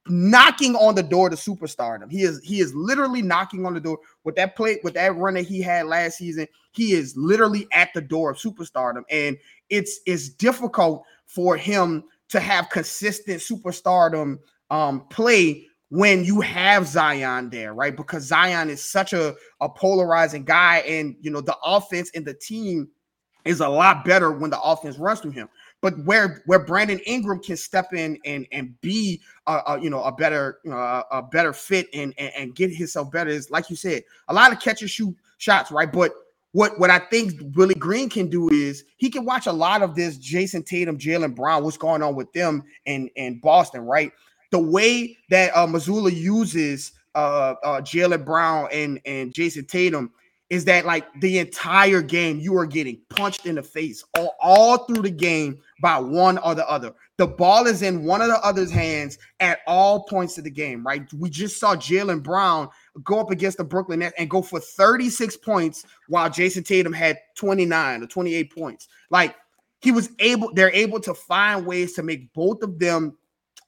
knocking 0.09 0.77
on 0.77 0.95
the 0.95 1.03
door 1.03 1.31
to 1.31 1.37
superstardom. 1.37 2.11
He 2.11 2.23
is 2.23 2.41
he 2.45 2.61
is 2.61 2.75
literally 2.75 3.23
knocking 3.23 3.65
on 3.65 3.75
the 3.75 3.81
door 3.81 3.99
with 4.25 4.37
that 4.37 4.57
play 4.57 4.79
with 4.83 4.95
that 4.95 5.17
run 5.17 5.35
that 5.35 5.47
he 5.47 5.63
had 5.63 5.87
last 5.87 6.19
season. 6.19 6.47
He 6.73 6.93
is 6.93 7.17
literally 7.17 7.67
at 7.73 7.91
the 7.95 8.01
door 8.01 8.31
of 8.31 8.39
superstardom, 8.39 9.03
and 9.11 9.37
it's 9.71 10.01
it's 10.07 10.29
difficult 10.29 11.05
for 11.27 11.57
him 11.57 12.05
to 12.29 12.41
have 12.41 12.71
consistent 12.71 13.41
superstardom 13.41 14.39
um, 14.71 15.07
play 15.09 15.67
when 15.91 16.25
you 16.25 16.41
have 16.41 16.87
Zion 16.87 17.51
there, 17.51 17.75
right? 17.75 17.97
Because 17.97 18.25
Zion 18.25 18.71
is 18.71 18.83
such 18.83 19.13
a, 19.13 19.35
a 19.61 19.69
polarizing 19.69 20.45
guy, 20.45 20.79
and 20.79 21.17
you 21.21 21.31
know 21.31 21.41
the 21.41 21.57
offense 21.65 22.11
and 22.15 22.25
the 22.25 22.35
team 22.35 22.89
is 23.45 23.61
a 23.61 23.69
lot 23.69 24.05
better 24.05 24.33
when 24.33 24.51
the 24.51 24.61
offense 24.61 24.99
runs 24.99 25.21
through 25.21 25.33
him. 25.33 25.49
But 25.81 25.99
where 26.05 26.43
where 26.47 26.59
Brandon 26.59 27.01
Ingram 27.07 27.43
can 27.43 27.57
step 27.57 27.93
in 27.93 28.19
and 28.25 28.47
and 28.53 28.81
be 28.81 29.21
a, 29.47 29.61
a 29.67 29.81
you 29.81 29.91
know 29.91 30.03
a 30.05 30.13
better 30.13 30.59
you 30.65 30.71
know 30.71 30.77
a, 30.77 31.05
a 31.11 31.23
better 31.23 31.53
fit 31.53 31.89
and, 31.95 32.15
and, 32.19 32.33
and 32.37 32.55
get 32.55 32.73
himself 32.73 33.11
better 33.11 33.31
is 33.31 33.51
like 33.51 33.71
you 33.71 33.77
said 33.77 34.03
a 34.29 34.35
lot 34.35 34.53
of 34.53 34.61
catch 34.61 34.83
and 34.83 34.91
shoot 34.91 35.17
shots, 35.39 35.73
right? 35.73 35.91
But 35.91 36.13
what 36.53 36.79
what 36.79 36.91
I 36.91 36.99
think 36.99 37.35
Willie 37.55 37.75
Green 37.75 38.09
can 38.09 38.29
do 38.29 38.51
is 38.51 38.85
he 38.97 39.11
can 39.11 39.25
watch 39.25 39.47
a 39.47 39.53
lot 39.53 39.83
of 39.83 39.95
this 39.95 40.19
Jayson 40.19 40.65
Tatum, 40.65 40.99
Jaylen 40.99 41.35
Brown, 41.35 41.63
what's 41.63 41.77
going 41.77 42.03
on 42.03 42.15
with 42.17 42.33
them 42.33 42.65
in 42.87 43.09
in 43.17 43.41
Boston, 43.41 43.83
right? 43.83 44.13
The 44.51 44.59
way 44.59 45.17
that 45.31 45.53
uh, 45.55 45.67
Mazzulla 45.67 46.13
uses 46.13 46.93
uh, 47.15 47.55
uh, 47.63 47.81
Jaylen 47.83 48.25
Brown 48.25 48.69
and 48.73 49.01
and 49.05 49.33
Jayson 49.33 49.67
Tatum 49.67 50.11
is 50.49 50.65
that 50.65 50.85
like 50.85 51.07
the 51.21 51.39
entire 51.39 52.03
game 52.03 52.41
you 52.41 52.57
are 52.59 52.67
getting 52.67 53.01
punched 53.09 53.47
in 53.47 53.55
the 53.55 53.63
face 53.63 54.03
all, 54.19 54.35
all 54.41 54.79
through 54.79 55.03
the 55.03 55.11
game 55.11 55.61
by 55.81 55.99
one 55.99 56.39
or 56.39 56.57
the 56.57 56.69
other. 56.69 56.93
The 57.21 57.27
ball 57.27 57.67
is 57.67 57.83
in 57.83 58.05
one 58.05 58.23
of 58.23 58.29
the 58.29 58.41
other's 58.43 58.71
hands 58.71 59.19
at 59.41 59.59
all 59.67 60.05
points 60.05 60.39
of 60.39 60.45
the 60.45 60.51
game, 60.51 60.83
right? 60.87 61.03
We 61.13 61.29
just 61.29 61.61
saw 61.61 61.77
Jaylen 61.77 62.23
Brown 62.23 62.71
go 63.05 63.21
up 63.21 63.31
against 63.31 63.59
the 63.59 63.65
Brooklyn 63.65 63.99
Nets 63.99 64.15
and 64.17 64.31
go 64.31 64.41
for 64.41 64.59
36 64.59 65.37
points 65.37 65.85
while 66.09 66.31
Jayson 66.31 66.65
Tatum 66.65 66.95
had 66.95 67.19
29 67.37 68.05
or 68.05 68.07
28 68.07 68.55
points. 68.55 68.89
Like 69.11 69.37
he 69.83 69.93
was 69.93 70.09
able, 70.19 70.51
they're 70.55 70.73
able 70.73 70.99
to 71.01 71.13
find 71.13 71.67
ways 71.67 71.93
to 71.97 72.03
make 72.03 72.33
both 72.33 72.63
of 72.63 72.79
them 72.79 73.19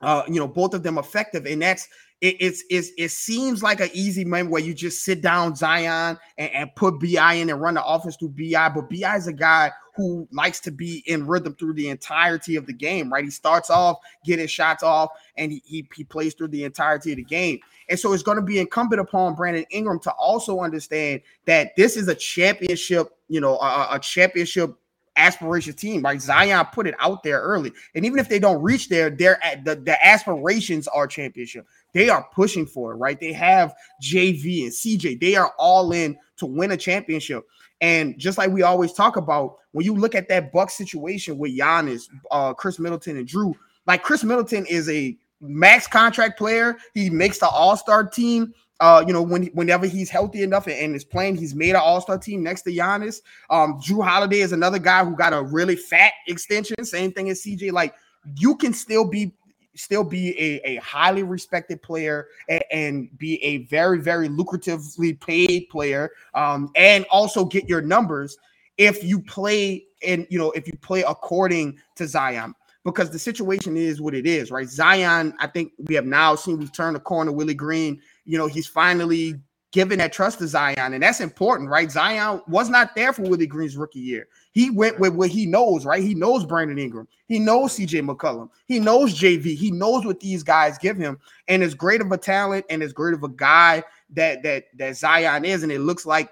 uh, 0.01 0.25
you 0.27 0.35
know, 0.35 0.49
both 0.49 0.75
of 0.75 0.83
them 0.83 0.99
effective, 0.99 1.47
and 1.47 1.63
that's 1.63 1.89
it, 2.21 2.37
it's, 2.41 2.65
it's 2.71 2.91
it 2.99 3.11
seems 3.11 3.63
like 3.63 3.81
an 3.81 3.91
easy 3.93 4.25
moment 4.25 4.51
where 4.51 4.63
you 4.63 4.75
just 4.75 5.05
sit 5.05 5.23
down 5.23 5.55
Zion 5.55 6.19
and, 6.39 6.51
and, 6.51 6.75
put 6.75 7.01
BI 7.01 7.35
in 7.35 7.51
and 7.51 7.61
run 7.61 7.75
the 7.75 7.85
offense 7.85 8.17
through 8.17 8.31
BI. 8.31 8.69
But 8.69 8.91
BI 8.91 9.17
is 9.17 9.29
a 9.29 9.33
guy 9.33 9.71
who 9.95 10.27
likes 10.33 10.61
to 10.61 10.71
be 10.71 11.03
in 11.07 11.27
rhythm 11.27 11.55
through 11.55 11.75
the 11.75 11.89
entirety 11.89 12.57
of 12.57 12.67
the 12.67 12.73
game, 12.73 13.13
right? 13.13 13.25
He 13.25 13.31
starts 13.31 13.71
off 13.71 13.99
getting 14.25 14.47
shots 14.47 14.83
off 14.83 15.11
and 15.37 15.53
he, 15.53 15.63
he, 15.65 15.89
he 15.95 16.05
plays 16.05 16.35
through 16.35 16.49
the 16.49 16.65
entirety 16.65 17.13
of 17.13 17.17
the 17.17 17.25
game. 17.25 17.59
And 17.89 17.99
so 17.99 18.13
it's 18.13 18.23
going 18.23 18.37
to 18.37 18.43
be 18.43 18.59
incumbent 18.59 19.01
upon 19.01 19.35
Brandon 19.35 19.67
Ingram 19.71 20.01
to 20.01 20.11
also 20.13 20.61
understand 20.61 21.21
that 21.45 21.77
this 21.77 21.97
is 21.97 22.09
a 22.09 22.15
championship, 22.15 23.09
you 23.29 23.41
know, 23.41 23.59
a, 23.59 23.89
a 23.93 23.99
championship 23.99 24.75
aspiration 25.17 25.75
team, 25.75 26.03
right? 26.03 26.21
Zion 26.21 26.67
put 26.73 26.87
it 26.87 26.95
out 26.99 27.23
there 27.23 27.41
early. 27.41 27.73
And 27.95 28.07
even 28.07 28.19
if 28.19 28.29
they 28.29 28.39
don't 28.39 28.63
reach 28.63 28.89
there, 28.89 29.11
they're 29.11 29.45
at 29.45 29.65
the, 29.65 29.77
the 29.77 30.05
aspirations 30.05 30.89
are 30.89 31.07
championship. 31.07 31.67
They 31.93 32.09
are 32.09 32.27
pushing 32.33 32.67
for 32.67 32.93
it, 32.93 32.97
right? 32.97 33.21
They 33.21 33.33
have 33.33 33.75
JV 34.03 34.63
and 34.63 34.73
CJ. 34.73 35.21
They 35.21 35.37
are 35.37 35.53
all 35.59 35.93
in 35.93 36.17
to 36.39 36.47
win 36.47 36.71
a 36.73 36.77
championship. 36.77 37.45
And 37.83 38.19
just 38.19 38.39
like 38.39 38.51
we 38.51 38.63
always 38.63 38.93
talk 38.93 39.17
about, 39.17 39.57
when 39.73 39.85
you 39.85 39.95
look 39.95 40.15
at 40.15 40.29
that 40.29 40.53
Buck 40.53 40.71
situation 40.71 41.37
with 41.37 41.57
Giannis, 41.57 42.05
uh, 42.31 42.55
Khris 42.55 42.79
Middleton, 42.79 43.19
and 43.19 43.27
Jrue, 43.27 43.55
like 43.87 44.03
Khris 44.03 44.25
Middleton 44.25 44.65
is 44.67 44.89
a 44.89 45.17
max 45.41 45.87
contract 45.87 46.39
player. 46.39 46.77
He 46.95 47.11
makes 47.11 47.39
the 47.39 47.49
All 47.49 47.77
Star 47.77 48.05
team. 48.05 48.55
Uh, 48.81 49.05
you 49.07 49.13
know, 49.13 49.23
when 49.23 49.45
whenever 49.49 49.87
he's 49.87 50.11
healthy 50.11 50.43
enough 50.43 50.67
and, 50.67 50.75
and 50.75 50.97
is 50.97 51.05
playing, 51.05 51.37
he's 51.37 51.55
made 51.55 51.71
an 51.71 51.77
all-star 51.77 52.19
team 52.19 52.43
next 52.43 52.63
to 52.63 52.71
Giannis. 52.71 53.21
Um, 53.49 53.81
Jrue 53.81 54.05
Holiday 54.05 54.41
is 54.41 54.51
another 54.51 54.81
guy 54.81 55.05
who 55.05 55.15
got 55.15 55.33
a 55.33 55.41
really 55.41 55.77
fat 55.77 56.13
extension. 56.27 56.75
Same 56.83 57.13
thing 57.13 57.31
as 57.31 57.45
CJ. 57.45 57.71
Like 57.71 57.95
you 58.39 58.57
can 58.57 58.73
still 58.73 59.05
be 59.05 59.35
still 59.75 60.05
be 60.05 60.31
a, 60.39 60.61
a 60.69 60.77
highly 60.77 61.23
respected 61.23 61.83
player 61.83 62.29
and, 62.49 62.63
and, 62.71 63.19
be 63.19 63.43
a 63.43 63.65
very, 63.67 64.01
very 64.01 64.29
lucratively 64.29 65.19
paid 65.21 65.69
player, 65.71 66.11
um, 66.35 66.71
and 66.77 67.05
also 67.11 67.45
get 67.45 67.69
your 67.69 67.81
numbers 67.83 68.37
if 68.79 69.05
you 69.05 69.21
play 69.21 69.85
and 70.07 70.27
you 70.31 70.39
know 70.39 70.51
if 70.53 70.67
you 70.67 70.75
play 70.79 71.03
according 71.03 71.79
to 71.95 72.07
Zion 72.07 72.55
because 72.85 73.11
the 73.11 73.19
situation 73.19 73.77
is 73.77 74.01
what 74.01 74.15
it 74.15 74.27
is, 74.27 74.51
right? 74.51 74.69
Zion, 74.69 75.35
I 75.39 75.47
think 75.47 75.73
we 75.79 75.95
have 75.95 76.07
now 76.07 76.35
seen 76.35 76.59
we've 76.59 76.73
turned 76.73 76.97
the 76.97 77.01
corner. 77.01 77.31
Willie 77.31 77.55
Green, 77.55 78.01
you 78.25 78.37
know, 78.37 78.47
he's 78.47 78.67
finally 78.67 79.37
given 79.73 79.99
that 79.99 80.13
trust 80.13 80.39
to 80.39 80.47
Zion, 80.47 80.77
and 80.93 81.03
that's 81.03 81.21
important, 81.21 81.69
right? 81.69 81.91
Zion 81.91 82.43
was 82.47 82.69
not 82.69 82.95
there 82.95 83.13
for 83.13 83.23
Willie 83.23 83.47
Green's 83.47 83.77
rookie 83.77 84.01
year. 84.01 84.29
He 84.53 84.71
went 84.71 85.01
with 85.01 85.15
what 85.15 85.31
he 85.31 85.47
knows, 85.47 85.85
right? 85.87 86.03
He 86.03 86.15
knows 86.15 86.45
Brandon 86.45 86.79
Ingram, 86.79 87.09
he 87.27 87.39
knows 87.39 87.77
CJ 87.77 88.07
McCollum, 88.07 88.51
he 88.67 88.79
knows 88.79 89.19
JV, 89.19 89.57
he 89.57 89.71
knows 89.71 90.05
what 90.05 90.21
these 90.21 90.43
guys 90.43 90.79
give 90.79 90.97
him, 90.97 91.19
and 91.49 91.63
as 91.63 91.75
great 91.75 92.01
of 92.01 92.13
a 92.13 92.19
talent 92.19 92.67
and 92.71 92.83
as 92.83 92.93
great 92.93 93.15
of 93.15 93.25
a 93.25 93.29
guy 93.29 93.83
that 94.11 94.43
that 94.43 94.65
that 94.77 94.97
Zion 94.97 95.45
is, 95.45 95.63
and 95.63 95.73
it 95.73 95.81
looks 95.81 96.07
like 96.07 96.31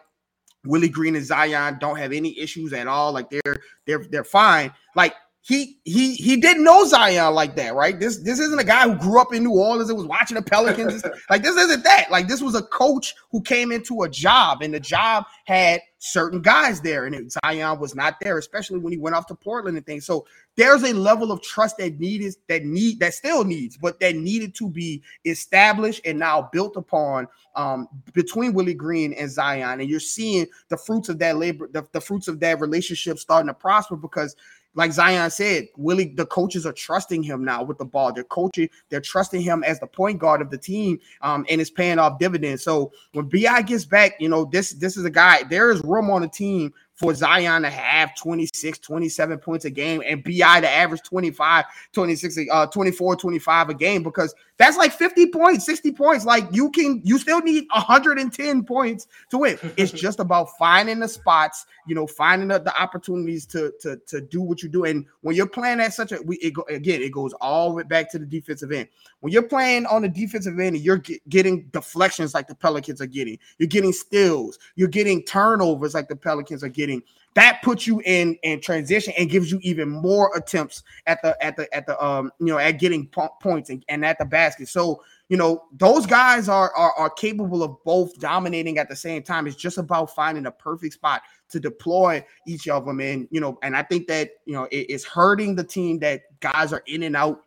Willie 0.64 0.88
Green 0.88 1.16
and 1.16 1.24
Zion 1.24 1.78
don't 1.80 1.97
have 1.97 2.12
any 2.12 2.38
issues 2.38 2.72
at 2.72 2.86
all. 2.86 3.12
Like 3.12 3.30
they're 3.30 3.57
they're 3.86 4.05
they're 4.11 4.24
fine. 4.24 4.72
Like 4.95 5.14
he 5.43 5.78
he 5.84 6.14
he 6.14 6.36
didn't 6.36 6.64
know 6.64 6.84
Zion 6.84 7.34
like 7.34 7.57
that, 7.57 7.74
right? 7.74 7.99
This 7.99 8.18
this 8.18 8.38
isn't 8.38 8.59
a 8.59 8.64
guy 8.64 8.82
who 8.82 8.95
grew 8.95 9.20
up 9.20 9.32
in 9.32 9.43
New 9.43 9.59
Orleans 9.59 9.88
and 9.88 9.97
was 9.97 10.07
watching 10.07 10.34
the 10.34 10.43
Pelicans. 10.43 11.03
like 11.30 11.43
this 11.43 11.57
isn't 11.57 11.82
that. 11.82 12.11
Like 12.11 12.28
this 12.28 12.43
was 12.43 12.55
a 12.55 12.62
coach 12.62 13.14
who 13.30 13.41
came 13.41 13.72
into 13.72 14.03
a 14.03 14.09
job, 14.09 14.61
and 14.61 14.74
the 14.74 14.80
job 14.80 15.24
had 15.47 15.80
certain 15.97 16.43
guys 16.43 16.82
there, 16.82 17.07
and 17.07 17.32
Zion 17.32 17.78
was 17.78 17.95
not 17.95 18.16
there, 18.20 18.36
especially 18.36 18.80
when 18.80 18.93
he 18.93 18.99
went 18.99 19.16
off 19.16 19.26
to 19.26 19.34
Portland 19.34 19.78
and 19.78 19.86
things. 19.86 20.05
So 20.05 20.26
there's 20.57 20.82
a 20.82 20.93
level 20.93 21.32
of 21.32 21.41
trust 21.41 21.78
that 21.78 21.99
needed 21.99 22.34
that 22.49 22.64
need 22.64 23.01
that 23.01 23.14
still 23.14 23.43
needs, 23.43 23.78
but 23.78 23.99
that 24.01 24.16
needed 24.16 24.55
to 24.57 24.68
be 24.68 25.03
established 25.24 26.03
and 26.05 26.18
now 26.18 26.51
built 26.53 26.76
upon 26.76 27.26
um, 27.57 27.88
between 28.12 28.53
Willie 28.53 28.74
Green 28.74 29.14
and 29.14 29.30
Zion, 29.30 29.80
and 29.80 29.88
you're 29.88 30.01
seeing 30.01 30.47
the 30.68 30.76
fruits 30.76 31.09
of 31.09 31.18
that 31.20 31.38
labor, 31.38 31.66
the, 31.72 31.86
the 31.93 32.01
fruits 32.01 32.28
of 32.28 32.41
that 32.41 32.61
relationship 32.61 33.18
starting 33.18 33.49
to 33.49 33.55
prosper 33.55 33.97
because 33.97 34.36
like 34.75 34.93
Zion 34.93 35.31
said, 35.31 35.68
Willie, 35.77 36.12
the 36.14 36.27
coaches 36.27 36.64
are 36.64 36.73
trusting 36.73 37.23
him 37.23 37.45
now 37.45 37.62
with 37.62 37.79
the 37.79 37.85
ball. 37.85 38.12
They're 38.12 38.25
coaching, 38.25 38.68
they're 38.89 39.01
trusting 39.01 39.43
him 39.43 39.64
as 39.64 39.81
the 39.81 39.87
point 39.87 40.18
guard 40.18 40.41
of 40.41 40.51
the 40.51 40.59
team, 40.59 40.99
um, 41.23 41.45
and 41.51 41.61
it's 41.61 41.71
paying 41.71 41.99
off 41.99 42.18
dividends. 42.18 42.62
So 42.62 42.93
when 43.12 43.29
BI 43.29 43.62
gets 43.62 43.85
back, 43.85 44.14
you 44.21 44.29
know, 44.29 44.45
this 44.45 44.73
this 44.73 44.97
is 44.97 45.05
a 45.05 45.11
guy, 45.11 45.43
there 45.45 45.71
is 45.71 45.83
room 45.83 46.11
on 46.11 46.23
the 46.23 46.29
team 46.29 46.73
for 47.01 47.15
Zion 47.15 47.63
to 47.63 47.71
have 47.71 48.15
26, 48.15 48.79
27 48.79 49.39
points 49.39 49.65
a 49.65 49.71
game 49.71 50.03
and 50.05 50.23
BI 50.23 50.61
to 50.61 50.69
average 50.69 51.01
25, 51.03 51.65
26, 51.95 52.39
uh, 52.53 52.67
24, 52.67 53.17
25 53.17 53.69
a 53.71 53.75
game 53.75 54.03
because 54.03 54.35
that's 54.59 54.77
like 54.77 54.93
50 54.93 55.29
points, 55.29 55.65
60 55.65 55.93
points. 55.93 56.27
Like 56.27 56.45
you 56.53 56.71
can, 56.71 57.01
you 57.03 57.17
still 57.17 57.41
need 57.41 57.65
110 57.73 58.65
points 58.65 59.07
to 59.31 59.39
win. 59.39 59.59
It's 59.79 59.93
just 59.93 60.21
about 60.21 60.59
finding 60.59 60.99
the 60.99 61.09
spots, 61.09 61.65
you 61.87 61.95
know, 61.95 62.07
finding 62.07 62.49
the, 62.49 62.59
the 62.59 62.79
opportunities 62.79 63.47
to, 63.47 63.73
to, 63.81 63.97
to 64.07 64.21
do 64.21 64.43
what 64.43 64.63
you 64.63 64.69
do. 64.69 64.85
And 64.85 65.07
when 65.23 65.35
you're 65.35 65.47
playing 65.47 65.81
at 65.81 65.95
such 65.95 66.13
a, 66.13 66.21
we, 66.21 66.37
it 66.37 66.53
go, 66.53 66.65
again, 66.69 67.01
it 67.01 67.13
goes 67.13 67.33
all 67.41 67.71
the 67.71 67.77
way 67.77 67.83
back 67.85 68.11
to 68.11 68.19
the 68.19 68.27
defensive 68.27 68.73
end. 68.73 68.89
When 69.21 69.33
you're 69.33 69.43
playing 69.43 69.87
on 69.87 70.03
the 70.03 70.09
defensive 70.11 70.61
end 70.61 70.77
and 70.77 70.85
you're 70.85 70.99
get, 70.99 71.27
getting 71.31 71.63
deflections 71.69 72.35
like 72.35 72.47
the 72.47 72.55
Pelicans 72.55 73.01
are 73.01 73.07
getting, 73.07 73.39
you're 73.57 73.69
getting 73.69 73.95
steals, 73.95 74.59
you're 74.77 74.89
getting 74.89 75.23
turnovers 75.23 75.95
like 75.95 76.09
the 76.09 76.17
Pelicans 76.17 76.63
are 76.63 76.69
getting 76.69 76.89
that 77.34 77.61
puts 77.62 77.86
you 77.86 78.03
in 78.05 78.36
in 78.43 78.61
transition 78.61 79.14
and 79.16 79.30
gives 79.30 79.53
you 79.53 79.61
even 79.62 79.88
more 79.88 80.36
attempts 80.36 80.82
at 81.07 81.22
the 81.22 81.36
at 81.45 81.57
the 81.57 81.72
at 81.74 81.86
the 81.86 82.03
um 82.05 82.30
you 82.41 82.47
know 82.47 82.59
at 82.59 82.72
getting 82.72 83.07
po- 83.07 83.34
points 83.41 83.70
and, 83.70 83.84
and 83.88 84.05
at 84.05 84.18
the 84.18 84.24
basket. 84.24 84.68
So 84.68 85.03
you 85.28 85.36
know 85.36 85.64
those 85.72 86.07
guys 86.07 86.49
are, 86.49 86.74
are 86.74 86.93
are 86.93 87.11
capable 87.11 87.62
of 87.62 87.76
both 87.84 88.18
dominating 88.18 88.78
at 88.78 88.88
the 88.88 88.97
same 88.97 89.22
time. 89.22 89.47
It's 89.47 89.57
just 89.57 89.78
about 89.78 90.14
finding 90.14 90.47
a 90.47 90.51
perfect 90.51 90.95
spot 90.95 91.22
to 91.51 91.61
deploy 91.61 92.24
each 92.47 92.68
of 92.68 92.86
them 92.86 93.01
and 93.01 93.28
you 93.30 93.41
know 93.41 93.59
and 93.62 93.76
i 93.76 93.82
think 93.82 94.07
that 94.07 94.30
you 94.47 94.55
know 94.55 94.64
it, 94.70 94.86
it's 94.88 95.05
hurting 95.05 95.55
the 95.57 95.64
team 95.64 95.99
that 95.99 96.22
guys 96.41 96.72
are 96.72 96.82
in 96.86 97.03
and 97.03 97.16
out 97.16 97.43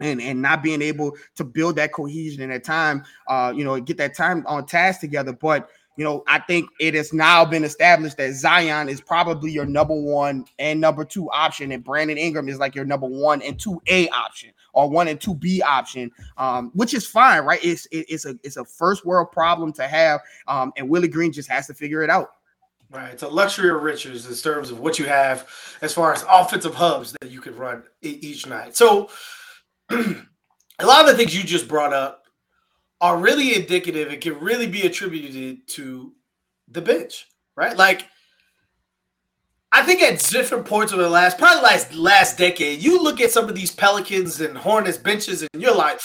and 0.00 0.20
and 0.20 0.40
not 0.40 0.62
being 0.62 0.82
able 0.82 1.12
to 1.36 1.44
build 1.44 1.76
that 1.76 1.92
cohesion 1.92 2.42
in 2.42 2.50
that 2.50 2.64
time 2.64 3.04
uh 3.28 3.52
you 3.54 3.64
know 3.64 3.78
get 3.80 3.96
that 3.96 4.16
time 4.16 4.44
on 4.46 4.66
task 4.66 5.00
together. 5.00 5.32
But 5.32 5.68
you 5.96 6.04
know, 6.04 6.24
I 6.26 6.38
think 6.38 6.70
it 6.80 6.94
has 6.94 7.12
now 7.12 7.44
been 7.44 7.64
established 7.64 8.16
that 8.16 8.32
Zion 8.32 8.88
is 8.88 9.00
probably 9.00 9.50
your 9.50 9.66
number 9.66 9.94
one 9.94 10.46
and 10.58 10.80
number 10.80 11.04
two 11.04 11.30
option, 11.30 11.72
and 11.72 11.84
Brandon 11.84 12.16
Ingram 12.16 12.48
is 12.48 12.58
like 12.58 12.74
your 12.74 12.84
number 12.84 13.06
one 13.06 13.42
and 13.42 13.58
two 13.58 13.80
A 13.88 14.08
option 14.08 14.50
or 14.72 14.88
one 14.88 15.08
and 15.08 15.20
two 15.20 15.34
B 15.34 15.60
option, 15.60 16.10
um, 16.38 16.70
which 16.74 16.94
is 16.94 17.06
fine, 17.06 17.42
right? 17.42 17.60
It's 17.62 17.86
it, 17.86 18.06
it's 18.08 18.24
a 18.24 18.38
it's 18.42 18.56
a 18.56 18.64
first 18.64 19.04
world 19.04 19.30
problem 19.32 19.72
to 19.74 19.86
have, 19.86 20.20
um, 20.48 20.72
and 20.76 20.88
Willie 20.88 21.08
Green 21.08 21.32
just 21.32 21.50
has 21.50 21.66
to 21.66 21.74
figure 21.74 22.02
it 22.02 22.10
out. 22.10 22.30
Right, 22.90 23.12
it's 23.12 23.22
a 23.22 23.28
luxury 23.28 23.70
of 23.70 23.82
riches 23.82 24.26
in 24.26 24.34
terms 24.34 24.70
of 24.70 24.80
what 24.80 24.98
you 24.98 25.06
have 25.06 25.48
as 25.80 25.94
far 25.94 26.12
as 26.12 26.24
offensive 26.28 26.74
hubs 26.74 27.14
that 27.20 27.30
you 27.30 27.40
could 27.40 27.56
run 27.56 27.84
each 28.02 28.46
night. 28.46 28.76
So, 28.76 29.08
a 29.90 29.96
lot 30.82 31.00
of 31.00 31.06
the 31.06 31.14
things 31.16 31.34
you 31.34 31.42
just 31.42 31.68
brought 31.68 31.94
up 31.94 32.21
are 33.02 33.18
really 33.18 33.56
indicative 33.56 34.10
and 34.10 34.20
can 34.20 34.38
really 34.38 34.68
be 34.68 34.82
attributed 34.82 35.66
to 35.66 36.12
the 36.68 36.80
bench, 36.80 37.26
right? 37.56 37.76
Like, 37.76 38.06
I 39.72 39.82
think 39.82 40.02
at 40.02 40.20
different 40.20 40.66
points 40.66 40.92
over 40.92 41.02
the 41.02 41.10
last, 41.10 41.36
probably 41.36 41.62
last 41.62 41.92
last 41.94 42.38
decade, 42.38 42.80
you 42.80 43.02
look 43.02 43.20
at 43.20 43.32
some 43.32 43.48
of 43.48 43.56
these 43.56 43.72
Pelicans 43.72 44.40
and 44.40 44.56
Hornets 44.56 44.98
benches, 44.98 45.42
and 45.42 45.60
you're 45.60 45.74
like, 45.74 46.00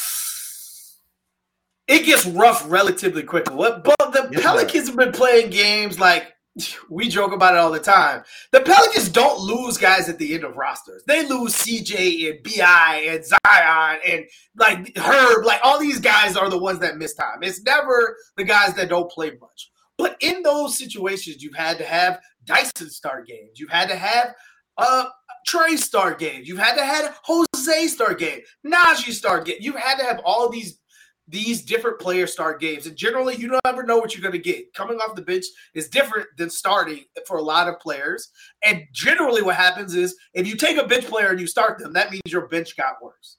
it 1.88 2.04
gets 2.06 2.26
rough 2.26 2.66
relatively 2.68 3.24
quickly. 3.24 3.56
But 3.56 3.84
the 3.84 4.30
yes, 4.32 4.42
Pelicans 4.42 4.88
have 4.88 4.98
been 4.98 5.12
playing 5.12 5.52
games 5.52 6.00
like 6.00 6.34
we 6.90 7.10
joke 7.10 7.34
about 7.34 7.54
it 7.54 7.60
all 7.60 7.72
the 7.72 7.80
time. 7.80 8.24
The 8.52 8.62
Pelicans 8.62 9.10
don't 9.10 9.40
lose 9.40 9.78
guys 9.78 10.10
at 10.10 10.18
the 10.18 10.34
end 10.34 10.44
of 10.44 10.58
rosters. 10.58 11.04
They 11.06 11.28
lose 11.28 11.56
CJ 11.56 12.30
and 12.30 12.44
BI 12.44 13.04
and 13.08 13.26
Zion 13.26 14.00
and 14.06 14.26
like 14.58 14.98
Herb. 14.98 15.46
Like 15.46 15.62
all 15.64 15.80
these 15.80 16.00
guys 16.00 16.36
are 16.36 16.50
the 16.50 16.58
ones 16.58 16.80
that 16.80 16.98
miss 16.98 17.14
time. 17.14 17.42
It's 17.42 17.62
never 17.64 18.18
the 18.36 18.44
guys 18.44 18.74
that 18.76 18.90
don't 18.90 19.12
play 19.12 19.32
much. 19.40 19.72
But 19.98 20.16
in 20.20 20.44
those 20.44 20.78
situations, 20.78 21.42
you've 21.42 21.56
had 21.56 21.78
to 21.80 21.86
have 21.86 22.20
Dyson 22.46 22.90
start 22.90 23.28
games. 23.28 23.60
You've 23.60 23.72
had 23.72 23.90
to 23.90 23.96
have 23.96 24.36
uh 24.78 25.06
Trey 25.46 25.78
start 25.78 26.20
games. 26.20 26.48
You've 26.48 26.60
had 26.60 26.76
to 26.76 26.84
have 26.84 27.20
Jose 27.24 27.88
start 27.88 28.20
game. 28.20 28.42
Naji 28.66 29.14
start 29.14 29.46
game. 29.46 29.58
You've 29.60 29.78
had 29.78 29.98
to 29.98 30.04
have 30.04 30.20
all 30.26 30.50
these 30.50 30.80
these 31.28 31.62
different 31.62 32.00
players 32.00 32.32
start 32.32 32.62
games. 32.62 32.88
And 32.88 32.96
generally, 32.96 33.36
you 33.36 33.48
don't 33.50 33.62
ever 33.66 33.84
know 33.84 33.98
what 33.98 34.14
you're 34.14 34.22
going 34.22 34.42
to 34.42 34.52
get. 34.54 34.74
Coming 34.74 34.98
off 34.98 35.16
the 35.16 35.22
bench 35.22 35.46
is 35.74 35.90
different 35.90 36.28
than 36.38 36.50
starting 36.50 37.04
for 37.26 37.38
a 37.38 37.42
lot 37.42 37.68
of 37.68 37.80
players. 37.80 38.30
And 38.64 38.84
generally, 38.94 39.42
what 39.42 39.56
happens 39.56 39.94
is 39.96 40.16
if 40.34 40.48
you 40.48 40.56
take 40.56 40.78
a 40.78 40.88
bench 40.88 41.06
player 41.06 41.30
and 41.30 41.40
you 41.40 41.48
start 41.48 41.80
them, 41.80 41.94
that 41.94 42.12
means 42.12 42.22
your 42.28 42.48
bench 42.48 42.78
got 42.78 43.02
worse. 43.02 43.38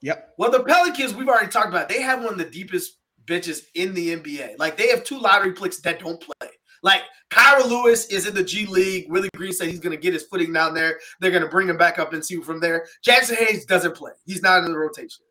Yep. 0.00 0.34
Well, 0.38 0.50
the 0.50 0.64
Pelicans, 0.64 1.14
we've 1.14 1.28
already 1.28 1.50
talked 1.50 1.68
about, 1.68 1.88
they 1.88 2.02
have 2.02 2.22
one 2.22 2.32
of 2.32 2.38
the 2.38 2.44
deepest 2.44 2.98
benches 3.26 3.66
in 3.74 3.94
the 3.94 4.16
NBA. 4.16 4.58
Like 4.58 4.76
they 4.76 4.88
have 4.88 5.04
two 5.04 5.18
lottery 5.18 5.52
picks 5.52 5.80
that 5.80 6.00
don't 6.00 6.20
play. 6.20 6.50
Like 6.82 7.02
Kira 7.30 7.68
Lewis 7.68 8.06
is 8.06 8.26
in 8.26 8.34
the 8.34 8.44
G 8.44 8.66
League. 8.66 9.10
Willie 9.10 9.28
Green 9.34 9.52
said 9.52 9.68
he's 9.68 9.80
going 9.80 9.96
to 9.96 10.00
get 10.00 10.12
his 10.12 10.24
footing 10.24 10.52
down 10.52 10.74
there. 10.74 10.98
They're 11.20 11.30
going 11.30 11.42
to 11.42 11.48
bring 11.48 11.68
him 11.68 11.76
back 11.76 11.98
up 11.98 12.12
and 12.12 12.24
see 12.24 12.40
from 12.40 12.60
there. 12.60 12.86
Jaxson 13.06 13.36
Hayes 13.36 13.64
doesn't 13.64 13.96
play. 13.96 14.12
He's 14.24 14.42
not 14.42 14.64
in 14.64 14.72
the 14.72 14.78
rotation. 14.78 15.24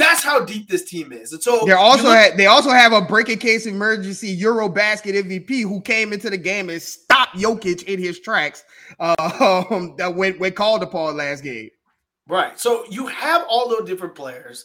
That's 0.00 0.22
how 0.24 0.44
deep 0.44 0.68
this 0.68 0.84
team 0.84 1.12
is. 1.12 1.32
And 1.32 1.42
so 1.42 1.64
they 1.66 1.72
also 1.72 2.04
look- 2.04 2.16
had, 2.16 2.36
they 2.36 2.46
also 2.46 2.70
have 2.70 2.92
a 2.92 3.00
breaking 3.02 3.38
case 3.38 3.66
emergency 3.66 4.38
Eurobasket 4.40 5.14
MVP 5.14 5.62
who 5.62 5.80
came 5.82 6.12
into 6.12 6.30
the 6.30 6.38
game 6.38 6.70
and 6.70 6.80
stopped 6.80 7.36
Jokic 7.36 7.84
in 7.84 8.00
his 8.00 8.18
tracks 8.20 8.64
uh, 8.98 9.66
um, 9.70 9.94
that 9.98 10.14
went, 10.14 10.40
when 10.40 10.52
called 10.52 10.82
upon 10.82 11.16
last 11.16 11.42
game. 11.42 11.70
Right. 12.28 12.58
So 12.58 12.84
you 12.90 13.08
have 13.08 13.44
all 13.48 13.68
those 13.68 13.86
different 13.86 14.14
players, 14.14 14.64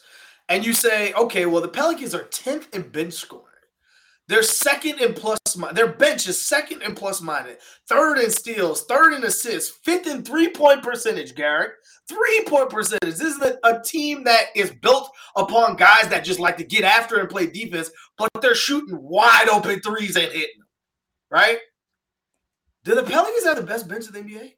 and 0.49 0.65
you 0.65 0.73
say, 0.73 1.11
okay, 1.13 1.45
well, 1.47 1.61
the 1.61 1.67
Pelicans 1.67 2.15
are 2.15 2.23
10th 2.25 2.73
in 2.73 2.83
bench 2.83 3.13
scoring. 3.13 3.43
They're 4.27 4.43
second 4.43 4.99
in 5.01 5.13
plus 5.13 5.37
their 5.73 5.93
bench 5.93 6.27
is 6.27 6.41
second 6.41 6.81
in 6.81 6.95
plus 6.95 7.21
minus, 7.21 7.57
third 7.87 8.17
in 8.17 8.31
steals, 8.31 8.85
third 8.85 9.13
in 9.13 9.23
assists, 9.23 9.77
fifth 9.83 10.07
in 10.07 10.23
three-point 10.23 10.81
percentage, 10.81 11.35
Garrett. 11.35 11.71
Three-point 12.07 12.69
percentage. 12.69 13.15
This 13.15 13.35
is 13.35 13.41
a, 13.41 13.57
a, 13.63 13.81
team 13.81 14.23
that 14.25 14.47
is 14.55 14.71
built 14.71 15.11
upon 15.35 15.75
guys 15.75 16.07
that 16.09 16.23
just 16.23 16.39
like 16.39 16.57
to 16.57 16.63
get 16.63 16.83
after 16.83 17.19
and 17.19 17.29
play 17.29 17.47
defense, 17.47 17.89
but 18.17 18.29
they're 18.41 18.53
shooting 18.53 19.01
wide 19.01 19.49
open 19.49 19.79
threes 19.79 20.15
and 20.15 20.31
hitting 20.31 20.59
them. 20.59 20.67
Right? 21.31 21.59
Do 22.83 22.93
the 22.93 23.03
Pelicans 23.03 23.45
have 23.45 23.57
the 23.57 23.63
best 23.63 23.87
bench 23.87 24.05
in 24.07 24.13
the 24.13 24.19
NBA? 24.19 24.53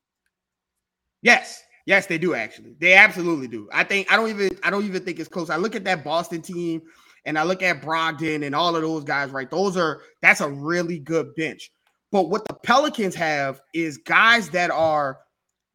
Yes. 1.21 1.63
Yes, 1.85 2.05
they 2.05 2.17
do 2.17 2.33
actually. 2.33 2.75
They 2.79 2.95
absolutely 2.95 3.47
do. 3.47 3.69
I 3.71 3.85
think 3.85 4.11
I 4.11 4.17
don't 4.17 4.29
even 4.29 4.49
I 4.61 4.69
don't 4.69 4.83
even 4.83 5.03
think 5.03 5.19
it's 5.19 5.29
close. 5.29 5.49
I 5.49 5.55
look 5.55 5.73
at 5.73 5.85
that 5.85 6.03
Boston 6.03 6.41
team 6.41 6.81
and 7.27 7.37
I 7.37 7.43
look 7.43 7.61
at 7.61 7.81
Brogdon 7.81 8.45
and 8.45 8.55
all 8.55 8.75
of 8.75 8.81
those 8.81 9.03
guys, 9.03 9.29
right? 9.31 9.51
Those 9.51 9.75
are 9.77 10.01
that's 10.21 10.41
a 10.41 10.49
really 10.49 10.97
good 10.97 11.35
bench. 11.35 11.69
But 12.11 12.29
what 12.29 12.47
the 12.47 12.55
Pelicans 12.55 13.13
have 13.15 13.59
is 13.73 13.97
guys 13.97 14.49
that 14.51 14.71
are 14.71 15.19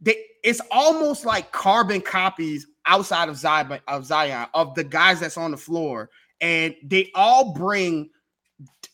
they 0.01 0.17
it's 0.43 0.63
almost 0.71 1.27
like 1.27 1.53
carbon 1.53 2.01
copies 2.01 2.67
outside 2.87 3.29
of 3.29 3.37
Zion 3.37 3.79
of 3.87 4.07
Zion 4.07 4.49
of 4.55 4.75
the 4.75 4.83
guys 4.83 5.21
that's 5.21 5.37
on 5.37 5.51
the 5.51 5.57
floor, 5.59 6.09
and 6.41 6.75
they 6.83 7.13
all 7.15 7.53
bring 7.53 8.09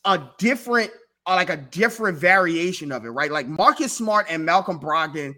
a 0.04 0.20
different 0.38 0.90
like 1.26 1.50
a 1.50 1.58
different 1.58 2.18
variation 2.18 2.90
of 2.90 3.04
it, 3.04 3.10
right? 3.10 3.30
Like 3.30 3.46
Marcus 3.46 3.92
Smart 3.92 4.26
and 4.28 4.44
Malcolm 4.44 4.80
Brogdon 4.80 5.34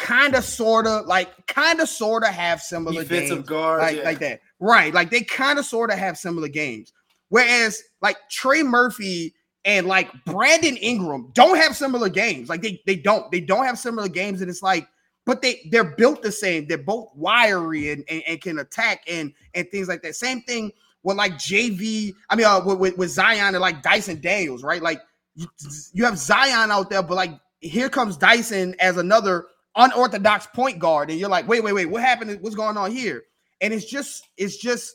kind 0.00 0.34
of 0.34 0.44
sort 0.44 0.88
of 0.88 1.06
like 1.06 1.46
kind 1.46 1.80
of 1.80 1.88
sort 1.88 2.24
of 2.24 2.30
have 2.30 2.60
similar 2.60 3.02
defensive 3.02 3.38
games, 3.38 3.48
guards 3.48 3.82
like, 3.82 3.96
yeah. 3.96 4.02
like 4.02 4.18
that. 4.18 4.40
Right. 4.60 4.94
Like 4.94 5.10
they 5.10 5.22
kind 5.22 5.58
of 5.58 5.64
sort 5.64 5.90
of 5.90 5.98
have 5.98 6.16
similar 6.16 6.48
games. 6.48 6.92
Whereas 7.28 7.82
like 8.00 8.16
Trey 8.30 8.62
Murphy 8.62 9.34
and 9.64 9.86
like 9.86 10.10
Brandon 10.24 10.76
Ingram 10.76 11.30
don't 11.32 11.56
have 11.56 11.76
similar 11.76 12.08
games. 12.08 12.48
Like 12.48 12.62
they 12.62 12.80
they 12.86 12.96
don't. 12.96 13.30
They 13.30 13.40
don't 13.40 13.64
have 13.64 13.78
similar 13.78 14.08
games. 14.08 14.40
And 14.40 14.50
it's 14.50 14.62
like, 14.62 14.86
but 15.26 15.42
they 15.42 15.68
they're 15.70 15.96
built 15.96 16.22
the 16.22 16.32
same. 16.32 16.66
They're 16.66 16.78
both 16.78 17.08
wiry 17.14 17.92
and, 17.92 18.04
and, 18.08 18.22
and 18.28 18.40
can 18.40 18.58
attack 18.58 19.02
and 19.08 19.32
and 19.54 19.68
things 19.70 19.88
like 19.88 20.02
that. 20.02 20.14
Same 20.16 20.42
thing 20.42 20.70
with 21.02 21.16
like 21.16 21.32
JV. 21.34 22.12
I 22.30 22.36
mean, 22.36 22.46
uh, 22.46 22.60
with, 22.64 22.96
with 22.96 23.10
Zion 23.10 23.54
and 23.54 23.60
like 23.60 23.82
Dyson 23.82 24.20
Daniels, 24.20 24.62
right? 24.62 24.82
Like 24.82 25.00
you, 25.34 25.46
you 25.92 26.04
have 26.04 26.18
Zion 26.18 26.70
out 26.70 26.90
there, 26.90 27.02
but 27.02 27.14
like 27.14 27.32
here 27.60 27.88
comes 27.88 28.16
Dyson 28.16 28.74
as 28.80 28.96
another 28.96 29.46
unorthodox 29.76 30.46
point 30.48 30.78
guard, 30.78 31.10
and 31.10 31.18
you're 31.18 31.28
like, 31.28 31.48
wait, 31.48 31.62
wait, 31.64 31.72
wait, 31.72 31.86
what 31.86 32.02
happened? 32.02 32.38
What's 32.40 32.56
going 32.56 32.76
on 32.76 32.90
here? 32.90 33.22
And 33.60 33.72
it's 33.72 33.84
just, 33.84 34.26
it's 34.36 34.56
just 34.56 34.94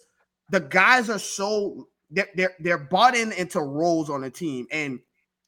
the 0.51 0.59
guys 0.59 1.09
are 1.09 1.19
so 1.19 1.87
they're 2.09 2.29
they're, 2.35 2.55
they're 2.59 2.77
bought 2.77 3.15
in 3.15 3.31
into 3.33 3.61
roles 3.61 4.09
on 4.09 4.21
the 4.21 4.29
team, 4.29 4.67
and 4.71 4.99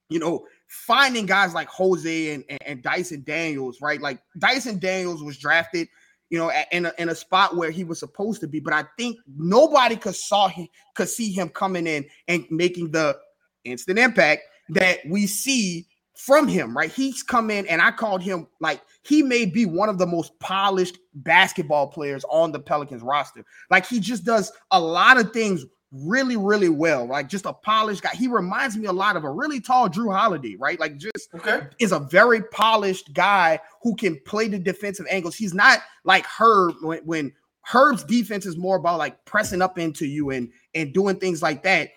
you 0.09 0.19
know, 0.19 0.45
finding 0.67 1.25
guys 1.25 1.53
like 1.53 1.67
Jose 1.69 2.33
and, 2.33 2.43
and, 2.49 2.59
and 2.65 2.83
Dyson 2.83 3.23
Daniels, 3.25 3.79
right? 3.81 4.01
Like 4.01 4.21
Dyson 4.37 4.77
Daniels 4.77 5.23
was 5.23 5.37
drafted, 5.37 5.87
you 6.29 6.37
know, 6.37 6.51
in 6.71 6.85
a, 6.85 6.93
in 6.97 7.09
a 7.09 7.15
spot 7.15 7.55
where 7.55 7.71
he 7.71 7.83
was 7.83 7.99
supposed 7.99 8.41
to 8.41 8.47
be, 8.47 8.59
but 8.59 8.73
I 8.73 8.83
think 8.97 9.17
nobody 9.37 9.95
could 9.95 10.15
saw 10.15 10.49
him 10.49 10.67
could 10.95 11.09
see 11.09 11.31
him 11.31 11.49
coming 11.49 11.87
in 11.87 12.05
and 12.27 12.45
making 12.49 12.91
the 12.91 13.17
instant 13.63 13.99
impact 13.99 14.43
that 14.69 14.99
we 15.07 15.27
see 15.27 15.87
from 16.25 16.47
him, 16.47 16.77
right? 16.77 16.91
He's 16.91 17.23
come 17.23 17.49
in 17.49 17.65
and 17.65 17.81
I 17.81 17.89
called 17.89 18.21
him 18.21 18.45
like 18.59 18.81
he 19.01 19.23
may 19.23 19.45
be 19.45 19.65
one 19.65 19.89
of 19.89 19.97
the 19.97 20.05
most 20.05 20.37
polished 20.37 20.99
basketball 21.15 21.87
players 21.87 22.23
on 22.29 22.51
the 22.51 22.59
Pelicans 22.59 23.01
roster. 23.01 23.43
Like 23.71 23.87
he 23.87 23.99
just 23.99 24.23
does 24.23 24.51
a 24.69 24.79
lot 24.79 25.19
of 25.19 25.33
things 25.33 25.65
really, 25.91 26.37
really 26.37 26.69
well. 26.69 27.07
Like 27.07 27.27
just 27.27 27.47
a 27.47 27.53
polished 27.53 28.03
guy. 28.03 28.11
He 28.13 28.27
reminds 28.27 28.77
me 28.77 28.85
a 28.85 28.93
lot 28.93 29.15
of 29.15 29.23
a 29.23 29.31
really 29.31 29.59
tall 29.59 29.89
Jrue 29.89 30.15
Holiday, 30.15 30.55
right? 30.59 30.79
Like 30.79 30.97
just 30.97 31.29
okay. 31.33 31.61
is 31.79 31.91
a 31.91 31.99
very 31.99 32.43
polished 32.43 33.13
guy 33.13 33.59
who 33.81 33.95
can 33.95 34.19
play 34.27 34.47
the 34.47 34.59
defensive 34.59 35.07
angles. 35.09 35.35
He's 35.35 35.55
not 35.55 35.79
like 36.03 36.27
Herb 36.27 36.75
when, 36.83 36.99
when 36.99 37.33
Herb's 37.63 38.03
defense 38.03 38.45
is 38.45 38.57
more 38.57 38.75
about 38.75 38.99
like 38.99 39.25
pressing 39.25 39.61
up 39.61 39.79
into 39.79 40.05
you 40.05 40.29
and 40.29 40.51
and 40.75 40.93
doing 40.93 41.15
things 41.15 41.41
like 41.41 41.63
that 41.63 41.89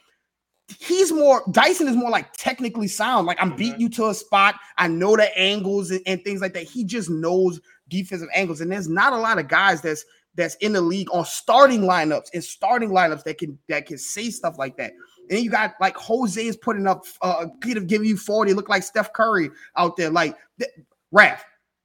he's 0.69 1.13
more 1.13 1.43
Dyson 1.51 1.89
is 1.89 1.97
more 1.97 2.11
like 2.11 2.33
technically 2.33 2.89
sound. 2.89 3.27
Like 3.27 3.41
I'm 3.41 3.51
mm-hmm. 3.51 3.59
beating 3.59 3.81
you 3.81 3.89
to 3.91 4.09
a 4.09 4.15
spot. 4.15 4.57
I 4.79 4.89
know 4.89 5.17
the 5.17 5.37
angles 5.39 5.91
and, 5.91 6.01
and, 6.07 6.23
things 6.25 6.41
like 6.41 6.55
that. 6.55 6.65
He 6.65 6.85
just 6.85 7.11
knows 7.11 7.61
defensive 7.89 8.29
angles, 8.35 8.61
and 8.61 8.71
there's 8.73 8.89
not 8.89 9.13
a 9.13 9.19
lot 9.19 9.39
of 9.39 9.49
guys 9.49 9.83
that's 9.83 10.05
that's 10.37 10.57
in 10.57 10.73
the 10.73 10.81
league 10.81 11.09
on 11.13 11.25
starting 11.25 11.83
lineups 11.83 12.29
and 12.35 12.43
starting 12.43 12.91
lineups 12.91 13.25
that 13.25 13.39
can 13.39 13.59
that 13.69 13.87
can 13.87 13.99
say 13.99 14.31
stuff 14.31 14.59
like 14.59 14.77
that. 14.77 14.93
And 15.31 15.41
you 15.41 15.51
got 15.51 15.75
like 15.81 15.97
Jose 15.97 16.45
is 16.45 16.57
putting 16.57 16.87
up 16.87 17.05
uh 17.23 17.47
giving 17.61 18.05
you 18.05 18.17
40, 18.17 18.55
look 18.55 18.69
like 18.69 18.83
Steph 18.83 19.13
Curry 19.13 19.51
out 19.77 19.97
there. 19.97 20.11
Like 20.11 20.37
the, 20.59 20.69
Raph, 21.15 21.41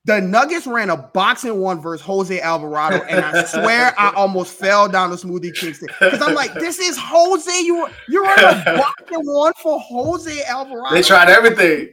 the 0.10 0.20
Nuggets 0.20 0.66
ran 0.66 0.89
a 0.89 0.97
box-and-one 0.97 1.82
versus 1.82 2.03
Jose 2.03 2.41
Alvarado, 2.41 3.05
and 3.05 3.24
I 3.24 3.43
swear 3.45 3.93
I 3.95 4.10
almost 4.16 4.55
fell 4.55 4.89
down 4.89 5.12
the 5.12 5.16
smoothie 5.16 5.55
Kingston 5.55 5.88
because 5.99 6.20
I'm 6.20 6.34
like, 6.34 6.51
this 6.55 6.80
is 6.80 6.97
Jose. 6.99 7.51
You 7.62 7.88
you 8.07 8.24
ran 8.26 8.39
a 8.39 8.64
box-and-one 8.78 9.53
for 9.62 9.80
Jose 9.80 10.43
Alvarado. 10.45 10.95
They 10.95 11.03
tried 11.03 11.30
everything. 11.30 11.89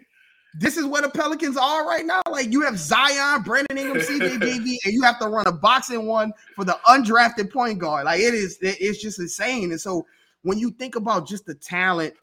This 0.59 0.79
is 0.79 0.87
where 0.87 1.03
the 1.03 1.11
Pelicans 1.11 1.59
are 1.59 1.87
right 1.87 2.07
now. 2.07 2.23
Like 2.31 2.51
you 2.51 2.63
have 2.63 2.79
Zion, 2.79 3.43
Brandon 3.43 3.77
Ingram, 3.77 3.99
CJ 3.99 4.43
and 4.85 4.95
you 4.95 5.03
have 5.03 5.19
to 5.19 5.29
run 5.29 5.47
a 5.47 5.53
box-and-one 5.53 6.33
for 6.55 6.65
the 6.65 6.79
undrafted 6.89 7.53
point 7.53 7.79
guard. 7.79 8.07
Like 8.07 8.21
it 8.21 8.33
is, 8.33 8.57
it's 8.63 9.03
just 9.03 9.19
insane. 9.19 9.73
And 9.73 9.81
so 9.81 10.07
when 10.41 10.59
you 10.59 10.71
think 10.71 10.97
about 10.97 11.29
just 11.29 11.45
the 11.45 11.55
talent 11.55 12.15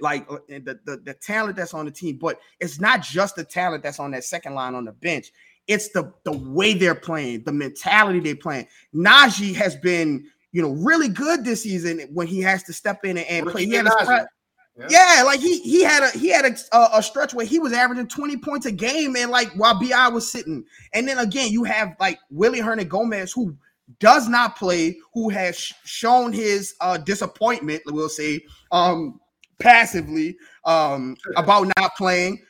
like 0.00 0.30
uh, 0.30 0.38
the, 0.48 0.78
the, 0.84 1.00
the 1.04 1.14
talent 1.14 1.56
that's 1.56 1.74
on 1.74 1.84
the 1.84 1.90
team, 1.90 2.18
but 2.20 2.38
it's 2.60 2.80
not 2.80 3.02
just 3.02 3.36
the 3.36 3.44
talent 3.44 3.82
that's 3.82 4.00
on 4.00 4.10
that 4.12 4.24
second 4.24 4.54
line 4.54 4.74
on 4.74 4.84
the 4.84 4.92
bench. 4.92 5.30
It's 5.66 5.88
the 5.90 6.12
the 6.24 6.32
way 6.32 6.74
they're 6.74 6.94
playing, 6.94 7.44
the 7.44 7.52
mentality 7.52 8.20
they're 8.20 8.36
playing. 8.36 8.66
Naji 8.94 9.54
has 9.54 9.76
been, 9.76 10.26
you 10.52 10.60
know, 10.60 10.72
really 10.72 11.08
good 11.08 11.44
this 11.44 11.62
season 11.62 12.00
when 12.12 12.26
he 12.26 12.40
has 12.40 12.62
to 12.64 12.72
step 12.72 13.04
in 13.04 13.16
and, 13.16 13.26
and 13.28 13.46
play. 13.46 13.64
He 13.64 13.72
had 13.72 13.86
a 13.86 14.28
yeah. 14.76 14.86
yeah. 14.90 15.22
like 15.22 15.40
he 15.40 15.60
he 15.60 15.82
had 15.82 16.02
a 16.02 16.18
he 16.18 16.28
had 16.28 16.44
a, 16.44 16.76
a, 16.76 16.98
a 16.98 17.02
stretch 17.02 17.32
where 17.32 17.46
he 17.46 17.58
was 17.58 17.72
averaging 17.72 18.08
20 18.08 18.36
points 18.38 18.66
a 18.66 18.72
game 18.72 19.16
and 19.16 19.30
like 19.30 19.52
while 19.52 19.78
BI 19.78 20.08
was 20.08 20.30
sitting. 20.30 20.64
And 20.92 21.06
then 21.06 21.18
again, 21.18 21.50
you 21.50 21.64
have 21.64 21.94
like 22.00 22.18
Willy 22.30 22.60
Hernangomez 22.60 23.34
who 23.34 23.56
does 24.00 24.28
not 24.28 24.56
play, 24.56 24.98
who 25.12 25.28
has 25.28 25.56
sh- 25.56 25.72
shown 25.84 26.32
his 26.32 26.74
uh 26.80 26.98
disappointment, 26.98 27.82
we'll 27.86 28.08
say, 28.08 28.44
um 28.72 29.20
passively 29.58 30.36
um, 30.64 31.16
about 31.36 31.70
not 31.76 31.94
playing. 31.96 32.40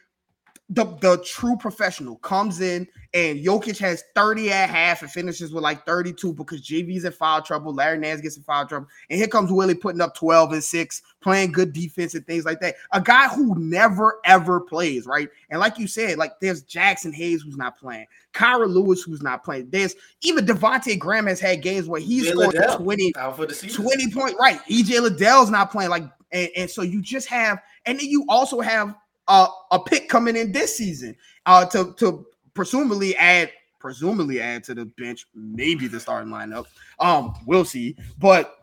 The, 0.70 0.84
the 1.00 1.22
true 1.26 1.56
professional 1.56 2.16
comes 2.16 2.60
in 2.62 2.88
and 3.12 3.38
Jokic 3.38 3.78
has 3.78 4.02
30 4.16 4.50
at 4.50 4.68
half 4.68 5.02
and 5.02 5.10
finishes 5.10 5.52
with 5.52 5.62
like 5.62 5.86
32 5.86 6.32
because 6.32 6.66
JV's 6.66 7.04
in 7.04 7.12
foul 7.12 7.42
trouble. 7.42 7.72
Larry 7.72 7.98
Nance 7.98 8.20
gets 8.20 8.36
in 8.36 8.42
foul 8.42 8.66
trouble. 8.66 8.88
And 9.08 9.18
here 9.18 9.28
comes 9.28 9.52
Willie 9.52 9.76
putting 9.76 10.00
up 10.00 10.16
12 10.16 10.52
and 10.54 10.64
6, 10.64 11.02
playing 11.20 11.52
good 11.52 11.72
defense 11.72 12.14
and 12.14 12.26
things 12.26 12.44
like 12.44 12.60
that. 12.60 12.74
A 12.92 13.00
guy 13.00 13.28
who 13.28 13.54
never 13.56 14.20
ever 14.24 14.60
plays, 14.60 15.06
right? 15.06 15.28
And 15.50 15.60
like 15.60 15.78
you 15.78 15.86
said, 15.86 16.18
like 16.18 16.40
there's 16.40 16.64
Jaxson 16.64 17.14
Hayes 17.14 17.42
who's 17.42 17.56
not 17.56 17.78
playing, 17.78 18.06
Kira 18.32 18.66
Lewis 18.66 19.02
who's 19.02 19.22
not 19.22 19.44
playing. 19.44 19.68
There's 19.70 19.94
even 20.22 20.44
Devonte 20.44 20.98
Graham 20.98 21.26
has 21.26 21.40
had 21.40 21.62
games 21.62 21.86
where 21.86 22.00
he's 22.00 22.30
scored 22.30 22.56
20, 22.56 23.12
20 23.12 24.10
point, 24.10 24.36
right? 24.40 24.58
EJ 24.68 25.00
Liddell's 25.02 25.50
not 25.50 25.70
playing. 25.70 25.90
Like 25.90 26.04
and, 26.32 26.50
and 26.56 26.70
so 26.70 26.82
you 26.82 27.00
just 27.00 27.28
have, 27.28 27.62
and 27.86 27.98
then 27.98 28.06
you 28.06 28.24
also 28.28 28.60
have 28.60 28.96
uh, 29.28 29.48
a 29.70 29.78
pick 29.78 30.08
coming 30.08 30.36
in 30.36 30.52
this 30.52 30.76
season 30.76 31.16
uh, 31.46 31.64
to 31.66 31.94
to 31.98 32.26
presumably 32.54 33.16
add 33.16 33.50
presumably 33.84 34.40
add 34.40 34.64
to 34.64 34.74
the 34.74 34.86
bench, 34.86 35.26
maybe 35.34 35.86
the 35.86 36.00
starting 36.00 36.32
lineup. 36.32 36.64
Um, 36.98 37.34
we'll 37.44 37.66
see. 37.66 37.96
But 38.18 38.56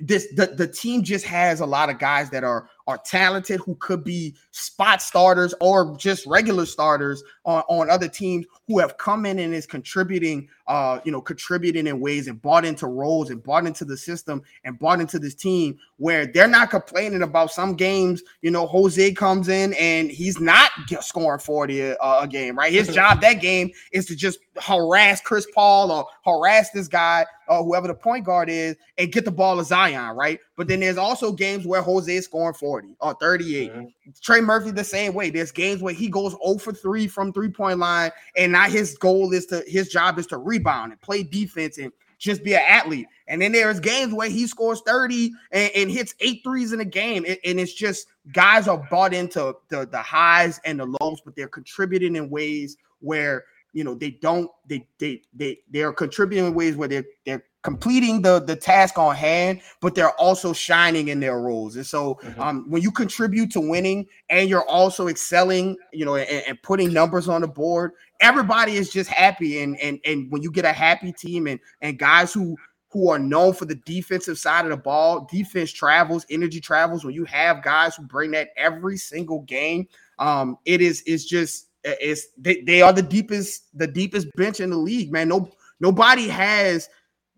this 0.00 0.28
the, 0.34 0.46
the 0.46 0.66
team 0.66 1.02
just 1.02 1.26
has 1.26 1.60
a 1.60 1.66
lot 1.66 1.90
of 1.90 1.98
guys 1.98 2.30
that 2.30 2.42
are 2.42 2.68
are 2.86 2.98
talented, 2.98 3.60
who 3.60 3.74
could 3.76 4.04
be 4.04 4.34
spot 4.52 5.02
starters 5.02 5.54
or 5.60 5.96
just 5.96 6.26
regular 6.26 6.64
starters 6.64 7.22
on, 7.44 7.62
on 7.68 7.90
other 7.90 8.08
teams 8.08 8.46
who 8.68 8.78
have 8.78 8.96
come 8.98 9.26
in 9.26 9.38
and 9.38 9.52
is 9.54 9.66
contributing, 9.66 10.48
uh, 10.68 11.00
you 11.04 11.10
know, 11.10 11.20
contributing 11.20 11.86
in 11.86 12.00
ways 12.00 12.28
and 12.28 12.40
bought 12.42 12.64
into 12.64 12.86
roles 12.86 13.30
and 13.30 13.42
bought 13.42 13.66
into 13.66 13.84
the 13.84 13.96
system 13.96 14.42
and 14.64 14.78
bought 14.78 15.00
into 15.00 15.18
this 15.18 15.34
team 15.34 15.76
where 15.98 16.26
they're 16.26 16.48
not 16.48 16.70
complaining 16.70 17.22
about 17.22 17.50
some 17.50 17.74
games. 17.74 18.22
You 18.42 18.50
know, 18.50 18.66
Jose 18.66 19.12
comes 19.12 19.48
in 19.48 19.74
and 19.74 20.10
he's 20.10 20.40
not 20.40 20.70
scoring 21.00 21.40
40 21.40 21.80
a, 21.80 21.96
a 22.00 22.26
game, 22.28 22.56
right? 22.56 22.72
His 22.72 22.88
job 22.94 23.20
that 23.20 23.40
game 23.40 23.70
is 23.92 24.06
to 24.06 24.16
just 24.16 24.38
harass 24.60 25.20
Chris 25.20 25.46
Paul 25.54 25.90
or 25.90 26.06
harass 26.24 26.70
this 26.70 26.88
guy 26.88 27.26
or 27.48 27.64
whoever 27.64 27.88
the 27.88 27.94
point 27.94 28.24
guard 28.24 28.48
is 28.48 28.76
and 28.98 29.12
get 29.12 29.24
the 29.24 29.30
ball 29.30 29.56
to 29.56 29.64
Zion, 29.64 30.16
right? 30.16 30.40
But 30.56 30.68
then 30.68 30.80
there's 30.80 30.98
also 30.98 31.32
games 31.32 31.66
where 31.66 31.82
Jose 31.82 32.14
is 32.14 32.24
scoring 32.24 32.54
40 32.54 32.75
or 33.00 33.14
38. 33.14 33.72
Mm-hmm. 33.72 34.10
Trey 34.22 34.40
Murphy 34.40 34.70
the 34.70 34.84
same 34.84 35.14
way. 35.14 35.30
There's 35.30 35.52
games 35.52 35.82
where 35.82 35.94
he 35.94 36.08
goes 36.08 36.32
0 36.44 36.58
for 36.58 36.72
3 36.72 37.06
from 37.08 37.32
three-point 37.32 37.78
line, 37.78 38.10
and 38.36 38.52
now 38.52 38.68
his 38.68 38.96
goal 38.98 39.32
is 39.32 39.46
to 39.46 39.64
his 39.66 39.88
job 39.88 40.18
is 40.18 40.26
to 40.28 40.38
rebound 40.38 40.92
and 40.92 41.00
play 41.00 41.22
defense 41.22 41.78
and 41.78 41.92
just 42.18 42.42
be 42.42 42.54
an 42.54 42.62
athlete. 42.66 43.06
And 43.28 43.42
then 43.42 43.52
there's 43.52 43.80
games 43.80 44.12
where 44.12 44.30
he 44.30 44.46
scores 44.46 44.82
30 44.86 45.32
and, 45.52 45.70
and 45.74 45.90
hits 45.90 46.14
eight 46.20 46.40
threes 46.44 46.72
in 46.72 46.80
a 46.80 46.84
game. 46.84 47.24
And, 47.26 47.38
and 47.44 47.60
it's 47.60 47.74
just 47.74 48.06
guys 48.32 48.68
are 48.68 48.86
bought 48.90 49.12
into 49.12 49.54
the, 49.68 49.86
the 49.86 50.00
highs 50.00 50.60
and 50.64 50.80
the 50.80 50.86
lows, 51.00 51.20
but 51.24 51.36
they're 51.36 51.48
contributing 51.48 52.16
in 52.16 52.30
ways 52.30 52.76
where 53.00 53.44
you 53.72 53.84
know 53.84 53.94
they 53.94 54.10
don't 54.10 54.50
they 54.66 54.86
they 54.98 55.20
they 55.34 55.58
they 55.70 55.82
are 55.82 55.92
contributing 55.92 56.46
in 56.46 56.54
ways 56.54 56.76
where 56.76 56.88
they're 56.88 57.04
they're 57.26 57.44
completing 57.66 58.22
the 58.22 58.38
the 58.38 58.54
task 58.54 58.96
on 58.96 59.12
hand, 59.16 59.60
but 59.80 59.96
they're 59.96 60.14
also 60.20 60.52
shining 60.52 61.08
in 61.08 61.18
their 61.18 61.40
roles. 61.40 61.74
And 61.74 61.84
so, 61.84 62.14
mm-hmm. 62.22 62.40
um, 62.40 62.70
when 62.70 62.80
you 62.80 62.92
contribute 62.92 63.50
to 63.50 63.60
winning 63.60 64.06
and 64.28 64.48
you're 64.48 64.68
also 64.68 65.08
excelling, 65.08 65.76
you 65.92 66.04
know, 66.04 66.14
and, 66.14 66.44
and, 66.46 66.62
putting 66.62 66.92
numbers 66.92 67.28
on 67.28 67.40
the 67.40 67.48
board, 67.48 67.90
everybody 68.20 68.76
is 68.76 68.88
just 68.88 69.10
happy. 69.10 69.64
And 69.64 69.76
and 69.80 69.98
and 70.04 70.30
when 70.30 70.42
you 70.42 70.52
get 70.52 70.64
a 70.64 70.72
happy 70.72 71.10
team 71.10 71.48
and 71.48 71.58
and 71.80 71.98
guys 71.98 72.32
who 72.32 72.56
who 72.90 73.10
are 73.10 73.18
known 73.18 73.52
for 73.52 73.64
the 73.64 73.74
defensive 73.74 74.38
side 74.38 74.64
of 74.64 74.70
the 74.70 74.76
ball, 74.76 75.28
defense 75.28 75.72
travels, 75.72 76.24
energy 76.30 76.60
travels. 76.60 77.04
When 77.04 77.14
you 77.14 77.24
have 77.24 77.64
guys 77.64 77.96
who 77.96 78.04
bring 78.04 78.30
that 78.30 78.50
every 78.56 78.96
single 78.96 79.40
game, 79.42 79.88
um, 80.20 80.56
it 80.66 80.80
is 80.80 81.02
it's 81.04 81.24
just 81.24 81.66
it's 81.82 82.28
they, 82.38 82.60
they 82.60 82.80
are 82.80 82.92
the 82.92 83.02
deepest 83.02 83.76
the 83.76 83.88
deepest 83.88 84.28
bench 84.36 84.60
in 84.60 84.70
the 84.70 84.78
league, 84.78 85.10
man. 85.10 85.26
No 85.26 85.50
nobody 85.80 86.28
has 86.28 86.88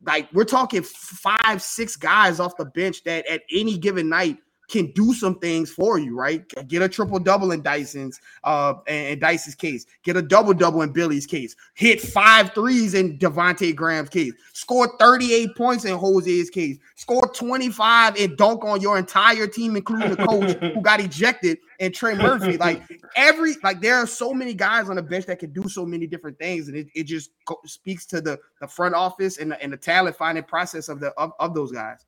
like 0.04 0.28
we're 0.32 0.44
talking 0.44 0.82
five 0.82 1.62
six 1.62 1.96
guys 1.96 2.40
off 2.40 2.56
the 2.56 2.64
bench 2.64 3.02
that 3.04 3.26
at 3.26 3.42
any 3.52 3.76
given 3.78 4.08
night 4.08 4.38
can 4.68 4.92
do 4.92 5.14
some 5.14 5.38
things 5.38 5.70
for 5.70 5.98
you, 5.98 6.16
right? 6.16 6.44
Get 6.68 6.82
a 6.82 6.88
triple 6.88 7.18
double 7.18 7.52
in 7.52 7.62
Dyson's 7.62 8.20
uh 8.44 8.74
in 8.86 9.18
Dyson's 9.18 9.54
case, 9.54 9.86
get 10.02 10.16
a 10.16 10.22
double 10.22 10.54
double 10.54 10.82
in 10.82 10.92
Billy's 10.92 11.26
case, 11.26 11.56
hit 11.74 12.00
five 12.00 12.52
threes 12.54 12.94
in 12.94 13.18
Devonte 13.18 13.74
Graham's 13.74 14.10
case, 14.10 14.32
score 14.52 14.96
38 14.98 15.56
points 15.56 15.84
in 15.84 15.96
Jose's 15.96 16.50
case, 16.50 16.78
score 16.96 17.26
25 17.28 18.16
and 18.16 18.36
dunk 18.36 18.64
on 18.64 18.80
your 18.80 18.98
entire 18.98 19.46
team, 19.46 19.76
including 19.76 20.10
the 20.10 20.26
coach 20.26 20.56
who 20.74 20.80
got 20.80 21.00
ejected 21.00 21.58
and 21.80 21.94
Trey 21.94 22.14
Murphy. 22.14 22.56
Like 22.56 22.82
every 23.16 23.54
like 23.62 23.80
there 23.80 23.96
are 23.96 24.06
so 24.06 24.32
many 24.34 24.54
guys 24.54 24.88
on 24.88 24.96
the 24.96 25.02
bench 25.02 25.26
that 25.26 25.38
can 25.38 25.52
do 25.52 25.68
so 25.68 25.86
many 25.86 26.06
different 26.06 26.38
things, 26.38 26.68
and 26.68 26.76
it, 26.76 26.88
it 26.94 27.04
just 27.04 27.30
speaks 27.64 28.06
to 28.06 28.20
the 28.20 28.38
the 28.60 28.68
front 28.68 28.94
office 28.94 29.38
and 29.38 29.52
the, 29.52 29.62
and 29.62 29.72
the 29.72 29.76
talent 29.76 30.16
finding 30.16 30.44
process 30.44 30.88
of 30.88 31.00
the 31.00 31.08
of, 31.12 31.32
of 31.38 31.54
those 31.54 31.72
guys. 31.72 32.04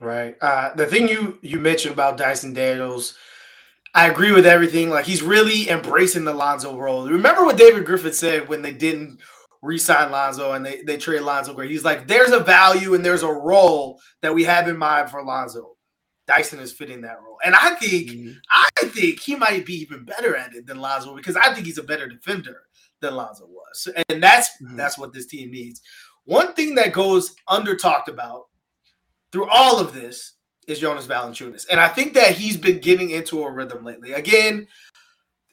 Right. 0.00 0.36
Uh, 0.40 0.74
the 0.74 0.86
thing 0.86 1.08
you 1.08 1.38
you 1.40 1.58
mentioned 1.60 1.94
about 1.94 2.16
Dyson 2.16 2.52
Daniels, 2.52 3.14
I 3.94 4.08
agree 4.08 4.32
with 4.32 4.46
everything. 4.46 4.90
Like 4.90 5.06
he's 5.06 5.22
really 5.22 5.68
embracing 5.70 6.24
the 6.24 6.34
Lonzo 6.34 6.76
role. 6.76 7.08
Remember 7.08 7.44
what 7.44 7.56
David 7.56 7.86
Griffin 7.86 8.12
said 8.12 8.48
when 8.48 8.62
they 8.62 8.72
didn't 8.72 9.20
re-sign 9.62 10.10
Lonzo 10.10 10.52
and 10.52 10.64
they 10.64 10.82
they 10.82 10.96
trade 10.96 11.22
Lonzo 11.22 11.54
Gray. 11.54 11.68
He's 11.68 11.84
like, 11.84 12.06
there's 12.06 12.32
a 12.32 12.40
value 12.40 12.94
and 12.94 13.04
there's 13.04 13.22
a 13.22 13.32
role 13.32 14.00
that 14.20 14.34
we 14.34 14.44
have 14.44 14.68
in 14.68 14.76
mind 14.76 15.10
for 15.10 15.24
Lonzo. 15.24 15.70
Dyson 16.26 16.58
is 16.58 16.72
fitting 16.72 17.02
that 17.02 17.20
role, 17.22 17.36
and 17.44 17.54
I 17.54 17.74
think 17.74 18.10
mm-hmm. 18.10 18.32
I 18.50 18.86
think 18.88 19.20
he 19.20 19.36
might 19.36 19.66
be 19.66 19.74
even 19.74 20.04
better 20.04 20.34
at 20.34 20.54
it 20.54 20.66
than 20.66 20.78
Lonzo 20.78 21.14
because 21.14 21.36
I 21.36 21.52
think 21.52 21.66
he's 21.66 21.76
a 21.76 21.82
better 21.82 22.08
defender 22.08 22.62
than 23.00 23.14
Lonzo 23.14 23.46
was, 23.46 23.88
and 24.08 24.22
that's 24.22 24.48
mm-hmm. 24.62 24.76
that's 24.76 24.96
what 24.96 25.12
this 25.12 25.26
team 25.26 25.50
needs. 25.50 25.82
One 26.24 26.54
thing 26.54 26.76
that 26.76 26.94
goes 26.94 27.34
under 27.46 27.76
talked 27.76 28.08
about 28.08 28.44
through 29.34 29.50
all 29.50 29.80
of 29.80 29.92
this 29.92 30.34
is 30.68 30.78
Jonas 30.78 31.08
Valanciunas. 31.08 31.66
And 31.68 31.80
I 31.80 31.88
think 31.88 32.14
that 32.14 32.36
he's 32.36 32.56
been 32.56 32.78
getting 32.78 33.10
into 33.10 33.42
a 33.42 33.50
rhythm 33.50 33.84
lately. 33.84 34.12
Again, 34.12 34.68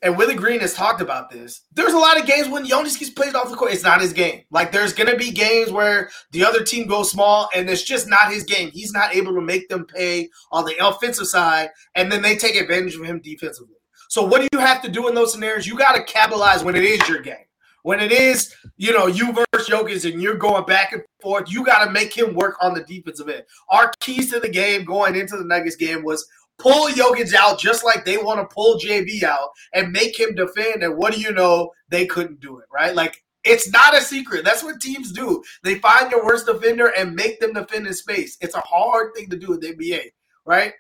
and 0.04 0.16
Willie 0.16 0.36
Green 0.36 0.60
has 0.60 0.76
talked 0.76 1.02
about 1.02 1.32
this. 1.32 1.62
There's 1.74 1.94
a 1.94 1.98
lot 1.98 2.20
of 2.20 2.28
games 2.28 2.48
when 2.48 2.64
Jonas 2.64 2.96
gets 2.96 3.10
played 3.10 3.34
off 3.34 3.50
the 3.50 3.56
court. 3.56 3.74
It's 3.74 3.84
not 3.84 4.00
his 4.00 4.14
game. 4.14 4.44
Like 4.52 4.72
there's 4.72 4.94
gonna 4.94 5.16
be 5.16 5.32
games 5.32 5.72
where 5.72 6.12
the 6.32 6.46
other 6.46 6.64
team 6.64 6.88
goes 6.88 7.10
small 7.10 7.50
and 7.56 7.68
it's 7.70 7.84
just 7.84 8.08
not 8.08 8.32
his 8.32 8.44
game. 8.44 8.70
He's 8.72 8.94
not 8.94 9.16
able 9.16 9.34
to 9.34 9.42
make 9.42 9.68
them 9.68 9.86
pay 9.86 10.30
on 10.52 10.66
the 10.66 10.76
offensive 10.80 11.28
side, 11.28 11.70
and 11.96 12.12
then 12.12 12.22
they 12.22 12.36
take 12.36 12.56
advantage 12.56 12.96
of 12.96 13.04
him 13.04 13.20
defensively. 13.24 13.76
So 14.10 14.24
what 14.24 14.42
do 14.42 14.48
you 14.54 14.60
have 14.60 14.84
to 14.84 14.92
do 14.92 15.08
in 15.08 15.16
those 15.16 15.32
scenarios? 15.32 15.66
You 15.66 15.76
got 15.76 15.96
to 15.96 16.04
capitalize 16.04 16.64
when 16.64 16.76
it 16.76 16.84
is 16.84 17.08
your 17.10 17.22
game. 17.22 17.46
When 17.84 18.00
it 18.00 18.12
is, 18.12 18.54
you 18.78 18.94
know, 18.94 19.08
you 19.08 19.34
versus 19.34 19.70
Jokic 19.70 20.12
and 20.12 20.22
you're 20.22 20.36
going 20.36 20.66
back 20.66 20.92
and 20.92 21.02
forth, 21.22 21.52
you 21.52 21.66
got 21.66 21.86
to 21.86 21.92
make 21.92 22.16
him 22.16 22.36
work 22.36 22.56
on 22.62 22.74
the 22.74 22.84
defensive 22.84 23.30
end. 23.30 23.44
Our 23.70 23.92
keys 24.00 24.32
to 24.32 24.40
the 24.40 24.50
game 24.50 24.86
going 24.86 25.16
into 25.16 25.38
the 25.38 25.46
Nuggets 25.46 25.76
game 25.76 26.04
was 26.04 26.28
pull 26.60 26.90
Jokic 26.90 27.34
out 27.34 27.60
just 27.60 27.84
like 27.84 28.06
they 28.06 28.18
want 28.18 28.40
to 28.40 28.54
pull 28.54 28.78
JV 28.80 29.24
out 29.24 29.50
and 29.74 29.92
make 29.92 30.20
him 30.20 30.36
defend. 30.36 30.84
And 30.84 30.98
what 30.98 31.14
do 31.14 31.20
you 31.20 31.32
know? 31.32 31.72
They 31.90 32.06
couldn't 32.06 32.40
do 32.40 32.60
it, 32.60 32.66
right? 32.72 32.96
Like 32.96 33.24
it's 33.44 33.72
not 33.72 33.98
a 33.98 34.02
secret. 34.02 34.46
That's 34.46 34.64
what 34.64 34.80
teams 34.80 35.12
do. 35.12 35.44
They 35.64 35.76
find 35.76 36.12
your 36.12 36.24
worst 36.24 36.46
defender 36.46 36.94
and 36.98 37.16
make 37.16 37.40
them 37.40 37.54
defend 37.54 37.88
in 37.88 37.94
space. 37.94 38.38
It's 38.42 38.56
a 38.56 38.62
hard 38.62 39.16
thing 39.16 39.30
to 39.30 39.38
do 39.38 39.54
in 39.54 39.60
the 39.60 39.74
NBA, 39.74 40.12
right? 40.46 40.74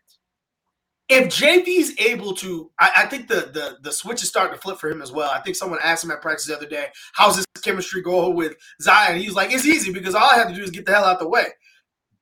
If 1.12 1.28
JV's 1.28 1.99
able 1.99 2.34
to, 2.36 2.72
I, 2.80 2.91
I, 2.97 3.05
think 3.05 3.28
the, 3.28 3.51
the 3.53 3.78
the 3.82 3.91
switch 3.91 4.24
is 4.24 4.30
starting 4.30 4.55
to 4.55 4.62
flip 4.62 4.80
for 4.80 4.89
him 4.89 5.01
as 5.01 5.12
well. 5.12 5.30
I 5.30 5.41
think 5.41 5.57
someone 5.57 5.80
asked 5.84 6.05
him 6.05 6.12
at 6.12 6.22
practice 6.22 6.45
the 6.45 6.55
other 6.55 6.66
day, 6.66 6.88
"How's 7.14 7.36
his 7.36 7.45
chemistry 7.62 8.01
go 8.01 8.30
with 8.30 8.55
Zion?" 8.82 9.20
He 9.20 9.28
was 9.28 9.36
like, 9.36 9.51
"It's 9.51 9.66
easy 9.66 9.91
because 9.91 10.16
all 10.16 10.30
I 10.32 10.38
have 10.38 10.47
to 10.47 10.55
do 10.55 10.64
is 10.64 10.72
get 10.72 10.86
the 10.86 10.93
hell 10.93 11.03
out 11.03 11.16
of 11.16 11.20
the 11.20 11.28
way." 11.28 11.47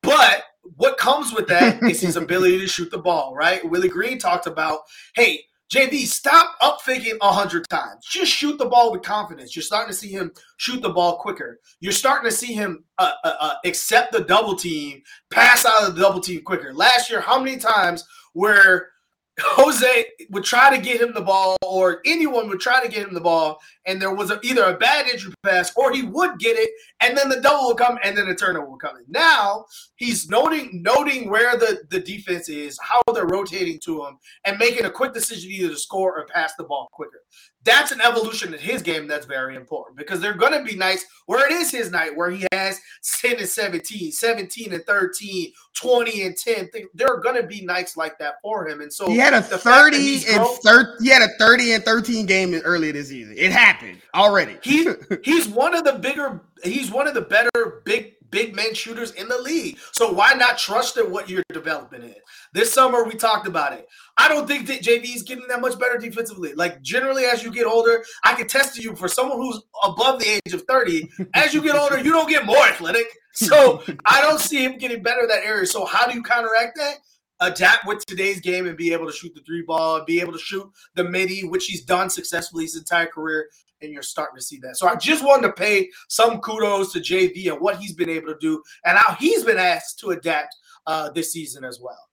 But 0.01 0.43
what 0.75 0.97
comes 0.97 1.31
with 1.31 1.47
that 1.49 1.83
is 1.89 2.01
his 2.01 2.15
ability 2.15 2.57
to 2.59 2.67
shoot 2.67 2.89
the 2.89 2.97
ball, 2.97 3.35
right? 3.35 3.63
Willie 3.69 3.89
Green 3.89 4.17
talked 4.17 4.47
about, 4.47 4.79
"Hey, 5.13 5.43
JV, 5.71 6.07
stop 6.07 6.55
up 6.61 6.81
thinking 6.81 7.15
a 7.21 7.31
hundred 7.31 7.69
times. 7.69 8.03
Just 8.03 8.31
shoot 8.31 8.57
the 8.57 8.65
ball 8.65 8.91
with 8.91 9.03
confidence. 9.03 9.55
You're 9.55 9.61
starting 9.61 9.91
to 9.91 9.97
see 9.97 10.09
him 10.09 10.31
shoot 10.57 10.81
the 10.81 10.89
ball 10.89 11.17
quicker. 11.17 11.59
You're 11.79 11.91
starting 11.91 12.27
to 12.27 12.35
see 12.35 12.53
him 12.53 12.85
uh, 12.97 13.11
uh, 13.23 13.33
uh, 13.39 13.53
accept 13.65 14.11
the 14.11 14.21
double 14.21 14.55
team, 14.55 15.03
pass 15.29 15.67
out 15.67 15.87
of 15.87 15.95
the 15.95 16.01
double 16.01 16.21
team 16.21 16.41
quicker. 16.41 16.73
Last 16.73 17.11
year, 17.11 17.21
how 17.21 17.39
many 17.39 17.57
times 17.57 18.03
where 18.39 18.87
Jose 19.41 20.05
would 20.29 20.45
try 20.45 20.75
to 20.75 20.81
get 20.81 21.01
him 21.01 21.13
the 21.13 21.21
ball, 21.21 21.57
or 21.61 22.01
anyone 22.05 22.47
would 22.47 22.61
try 22.61 22.81
to 22.81 22.89
get 22.89 23.05
him 23.05 23.13
the 23.13 23.21
ball, 23.21 23.59
and 23.89 24.01
there 24.01 24.13
was 24.13 24.29
a, 24.29 24.39
either 24.43 24.63
a 24.63 24.77
bad 24.77 25.07
entry 25.11 25.33
pass 25.43 25.71
or 25.75 25.91
he 25.91 26.03
would 26.03 26.37
get 26.37 26.57
it, 26.57 26.69
and 27.01 27.17
then 27.17 27.27
the 27.29 27.41
double 27.41 27.67
would 27.67 27.77
come, 27.77 27.97
and 28.03 28.15
then 28.15 28.27
the 28.27 28.35
turnover 28.35 28.69
would 28.69 28.81
come. 28.81 28.95
In. 28.97 29.03
Now 29.07 29.65
he's 29.95 30.29
noting 30.29 30.81
noting 30.83 31.29
where 31.29 31.57
the, 31.57 31.81
the 31.89 31.99
defense 31.99 32.49
is, 32.49 32.77
how 32.81 33.01
they're 33.13 33.25
rotating 33.25 33.79
to 33.85 34.05
him, 34.05 34.17
and 34.45 34.57
making 34.59 34.85
a 34.85 34.91
quick 34.91 35.13
decision 35.13 35.51
either 35.51 35.69
to 35.69 35.77
score 35.77 36.17
or 36.17 36.25
pass 36.25 36.53
the 36.55 36.63
ball 36.63 36.87
quicker 36.91 37.21
that's 37.63 37.91
an 37.91 37.99
evolution 38.01 38.53
in 38.53 38.59
his 38.59 38.81
game 38.81 39.07
that's 39.07 39.25
very 39.25 39.55
important 39.55 39.97
because 39.97 40.21
they're 40.21 40.33
going 40.33 40.53
to 40.53 40.63
be 40.63 40.75
nights 40.77 41.05
where 41.25 41.45
it 41.45 41.51
is 41.51 41.69
his 41.69 41.91
night 41.91 42.15
where 42.15 42.31
he 42.31 42.45
has 42.53 42.79
10 43.03 43.37
and 43.37 43.47
17, 43.47 44.11
17 44.11 44.73
and 44.73 44.85
13, 44.85 45.51
20 45.75 46.21
and 46.23 46.37
10. 46.37 46.69
There 46.93 47.07
are 47.07 47.19
going 47.19 47.35
to 47.35 47.45
be 47.45 47.65
nights 47.65 47.97
like 47.97 48.17
that 48.19 48.35
for 48.41 48.67
him. 48.67 48.79
And 48.81 48.91
so 48.91 49.09
he 49.09 49.17
had 49.17 49.33
a 49.33 49.41
30 49.41 50.23
and 50.29 50.45
30, 50.63 51.03
he 51.03 51.09
had 51.09 51.21
a 51.21 51.27
30 51.37 51.73
and 51.73 51.83
13 51.83 52.25
game 52.25 52.53
earlier 52.63 52.93
this 52.93 53.09
season. 53.09 53.35
It 53.37 53.51
happened 53.51 53.78
already. 54.13 54.57
he 54.63 54.87
he's 55.23 55.47
one 55.47 55.75
of 55.75 55.83
the 55.83 55.93
bigger 55.93 56.41
he's 56.63 56.91
one 56.91 57.07
of 57.07 57.13
the 57.13 57.21
better 57.21 57.81
big 57.85 58.15
big 58.31 58.55
men 58.55 58.73
shooters 58.73 59.11
in 59.11 59.27
the 59.27 59.37
league. 59.37 59.77
So 59.91 60.11
why 60.11 60.33
not 60.33 60.57
trust 60.57 60.97
in 60.97 61.11
what 61.11 61.29
you're 61.29 61.43
developing 61.51 62.03
in? 62.03 62.15
This 62.53 62.73
summer 62.73 63.03
we 63.03 63.13
talked 63.13 63.47
about 63.47 63.73
it. 63.73 63.87
I 64.17 64.27
don't 64.27 64.47
think 64.47 64.67
that 64.67 64.81
JV 64.81 65.15
is 65.15 65.23
getting 65.23 65.47
that 65.47 65.61
much 65.61 65.79
better 65.79 65.97
defensively. 65.97 66.53
Like 66.53 66.81
generally, 66.81 67.25
as 67.25 67.43
you 67.43 67.51
get 67.51 67.65
older, 67.65 68.03
I 68.23 68.33
can 68.33 68.47
test 68.47 68.75
to 68.75 68.81
you 68.81 68.95
for 68.95 69.07
someone 69.07 69.37
who's 69.37 69.61
above 69.83 70.19
the 70.19 70.39
age 70.45 70.53
of 70.53 70.63
30, 70.63 71.09
as 71.33 71.53
you 71.53 71.61
get 71.61 71.75
older, 71.75 71.97
you 71.97 72.11
don't 72.11 72.29
get 72.29 72.45
more 72.45 72.63
athletic. 72.65 73.07
So 73.33 73.83
I 74.05 74.21
don't 74.21 74.39
see 74.39 74.63
him 74.63 74.77
getting 74.77 75.01
better 75.01 75.21
in 75.21 75.27
that 75.29 75.43
area. 75.43 75.65
So 75.65 75.85
how 75.85 76.07
do 76.07 76.13
you 76.13 76.23
counteract 76.23 76.77
that? 76.77 76.95
Adapt 77.41 77.87
with 77.87 78.05
today's 78.05 78.41
game 78.41 78.67
and 78.67 78.75
be 78.75 78.91
able 78.91 79.05
to 79.05 79.13
shoot 79.13 79.33
the 79.33 79.41
three 79.41 79.61
ball, 79.61 79.97
and 79.97 80.05
be 80.05 80.19
able 80.19 80.33
to 80.33 80.39
shoot 80.39 80.69
the 80.95 81.05
midi, 81.05 81.47
which 81.47 81.67
he's 81.67 81.85
done 81.85 82.09
successfully 82.09 82.65
his 82.65 82.75
entire 82.75 83.05
career 83.05 83.47
and 83.81 83.91
you're 83.91 84.03
starting 84.03 84.37
to 84.37 84.43
see 84.43 84.59
that. 84.59 84.77
So 84.77 84.87
I 84.87 84.95
just 84.95 85.23
wanted 85.23 85.47
to 85.47 85.53
pay 85.53 85.89
some 86.07 86.39
kudos 86.39 86.93
to 86.93 86.99
JV 86.99 87.51
and 87.51 87.61
what 87.61 87.77
he's 87.77 87.93
been 87.93 88.09
able 88.09 88.27
to 88.27 88.37
do 88.39 88.61
and 88.85 88.97
how 88.97 89.15
he's 89.15 89.43
been 89.43 89.57
asked 89.57 89.99
to 89.99 90.11
adapt 90.11 90.55
uh, 90.87 91.09
this 91.11 91.33
season 91.33 91.63
as 91.63 91.79
well. 91.81 92.09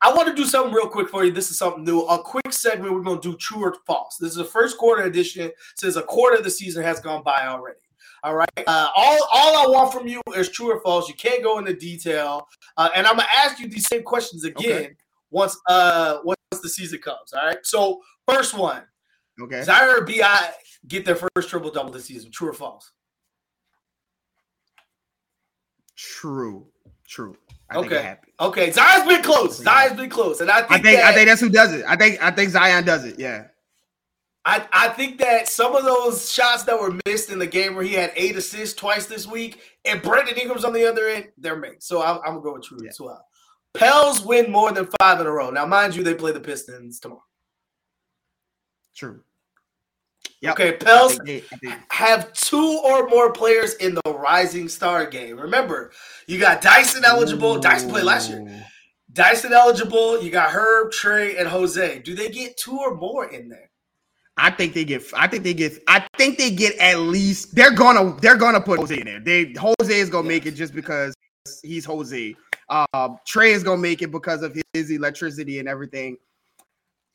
I 0.00 0.12
want 0.12 0.28
to 0.28 0.34
do 0.34 0.44
something 0.44 0.74
real 0.74 0.88
quick 0.88 1.08
for 1.08 1.24
you. 1.24 1.30
This 1.30 1.50
is 1.50 1.58
something 1.58 1.84
new. 1.84 2.00
A 2.00 2.20
quick 2.20 2.52
segment. 2.52 2.92
We're 2.92 3.02
going 3.02 3.20
to 3.20 3.30
do 3.30 3.36
true 3.36 3.62
or 3.62 3.76
false. 3.86 4.16
This 4.16 4.30
is 4.30 4.36
the 4.36 4.44
first 4.44 4.76
quarter 4.76 5.04
edition. 5.04 5.52
Since 5.76 5.94
a 5.94 6.02
quarter 6.02 6.38
of 6.38 6.44
the 6.44 6.50
season 6.50 6.82
has 6.82 6.98
gone 6.98 7.22
by 7.22 7.46
already. 7.46 7.78
All 8.24 8.34
right. 8.34 8.48
Uh, 8.66 8.88
all 8.96 9.18
all 9.32 9.56
I 9.56 9.70
want 9.70 9.92
from 9.92 10.06
you 10.06 10.20
is 10.36 10.48
true 10.48 10.72
or 10.72 10.80
false. 10.80 11.08
You 11.08 11.14
can't 11.14 11.42
go 11.42 11.58
into 11.58 11.74
detail, 11.74 12.46
uh, 12.76 12.88
and 12.94 13.06
I'm 13.06 13.16
gonna 13.16 13.28
ask 13.44 13.58
you 13.58 13.68
these 13.68 13.88
same 13.88 14.04
questions 14.04 14.44
again 14.44 14.82
okay. 14.84 14.96
once 15.30 15.58
uh 15.68 16.18
once 16.22 16.38
the 16.62 16.68
season 16.68 17.00
comes. 17.00 17.32
All 17.32 17.44
right. 17.44 17.58
So 17.64 18.00
first 18.28 18.56
one. 18.56 18.82
Okay. 19.40 19.62
Zaire 19.62 20.04
Bi 20.04 20.50
get 20.86 21.04
their 21.04 21.16
first 21.16 21.48
triple 21.48 21.70
double 21.70 21.90
this 21.90 22.04
season. 22.04 22.30
True 22.30 22.50
or 22.50 22.52
false? 22.52 22.90
True. 25.96 26.66
True. 27.06 27.36
I 27.70 27.76
okay. 27.76 28.16
Okay. 28.40 28.70
Zion's 28.70 29.06
been 29.06 29.22
close. 29.22 29.62
Zion's 29.62 29.96
been 29.96 30.10
close, 30.10 30.40
and 30.40 30.50
I 30.50 30.60
think 30.60 30.72
I 30.72 30.78
think 30.78 30.98
that, 30.98 31.04
I 31.04 31.14
think 31.14 31.28
that's 31.28 31.40
who 31.40 31.48
does 31.48 31.72
it. 31.72 31.84
I 31.86 31.96
think 31.96 32.22
I 32.22 32.30
think 32.30 32.50
Zion 32.50 32.84
does 32.84 33.04
it. 33.04 33.18
Yeah. 33.18 33.44
I, 34.44 34.66
I 34.72 34.88
think 34.88 35.18
that 35.18 35.48
some 35.48 35.76
of 35.76 35.84
those 35.84 36.32
shots 36.32 36.64
that 36.64 36.78
were 36.78 36.98
missed 37.06 37.30
in 37.30 37.38
the 37.38 37.46
game 37.46 37.76
where 37.76 37.84
he 37.84 37.94
had 37.94 38.12
eight 38.16 38.34
assists 38.34 38.74
twice 38.74 39.06
this 39.06 39.26
week, 39.26 39.60
and 39.84 40.02
Brandon 40.02 40.36
Ingram's 40.36 40.64
on 40.64 40.72
the 40.72 40.84
other 40.84 41.06
end, 41.06 41.28
they're 41.38 41.54
made. 41.54 41.80
So 41.80 42.02
I'm, 42.02 42.18
I'm 42.26 42.32
going 42.32 42.36
to 42.36 42.40
go 42.42 42.52
with 42.54 42.64
true 42.64 42.78
yeah. 42.82 42.90
as 42.90 43.00
well. 43.00 43.24
Pels 43.74 44.24
win 44.24 44.50
more 44.50 44.72
than 44.72 44.88
five 45.00 45.20
in 45.20 45.26
a 45.28 45.30
row. 45.30 45.50
Now, 45.50 45.64
mind 45.64 45.94
you, 45.94 46.02
they 46.02 46.14
play 46.14 46.32
the 46.32 46.40
Pistons 46.40 46.98
tomorrow. 46.98 47.22
True. 48.94 49.22
Yep. 50.40 50.52
Okay, 50.54 50.72
Pels 50.76 51.18
have 51.90 52.32
two 52.32 52.80
or 52.84 53.08
more 53.08 53.32
players 53.32 53.74
in 53.74 53.94
the 53.94 54.12
Rising 54.12 54.68
Star 54.68 55.06
game. 55.06 55.38
Remember, 55.38 55.92
you 56.26 56.38
got 56.38 56.60
Dyson 56.60 57.04
eligible. 57.04 57.56
Ooh. 57.56 57.60
Dyson 57.60 57.88
played 57.88 58.04
last 58.04 58.28
year. 58.28 58.64
Dyson 59.12 59.52
eligible. 59.52 60.20
You 60.20 60.30
got 60.30 60.50
Herb, 60.50 60.90
Trey, 60.90 61.36
and 61.36 61.46
Jose. 61.48 62.00
Do 62.00 62.14
they 62.16 62.28
get 62.28 62.56
two 62.56 62.76
or 62.76 62.96
more 62.96 63.26
in 63.26 63.48
there? 63.48 63.70
I 64.36 64.50
think 64.50 64.74
they 64.74 64.84
get. 64.84 65.02
I 65.14 65.28
think 65.28 65.44
they 65.44 65.54
get. 65.54 65.80
I 65.86 66.04
think 66.16 66.38
they 66.38 66.50
get 66.50 66.76
at 66.78 66.98
least. 66.98 67.54
They're 67.54 67.74
gonna. 67.74 68.18
They're 68.20 68.36
gonna 68.36 68.60
put 68.60 68.80
Jose 68.80 68.98
in 68.98 69.04
there. 69.04 69.20
They 69.20 69.52
Jose 69.52 69.94
is 69.94 70.10
gonna 70.10 70.26
make 70.26 70.46
it 70.46 70.52
just 70.52 70.74
because 70.74 71.14
he's 71.62 71.84
Jose. 71.84 72.34
Um, 72.68 73.18
Trey 73.26 73.52
is 73.52 73.62
gonna 73.62 73.80
make 73.80 74.02
it 74.02 74.10
because 74.10 74.42
of 74.42 74.58
his 74.72 74.90
electricity 74.90 75.60
and 75.60 75.68
everything. 75.68 76.16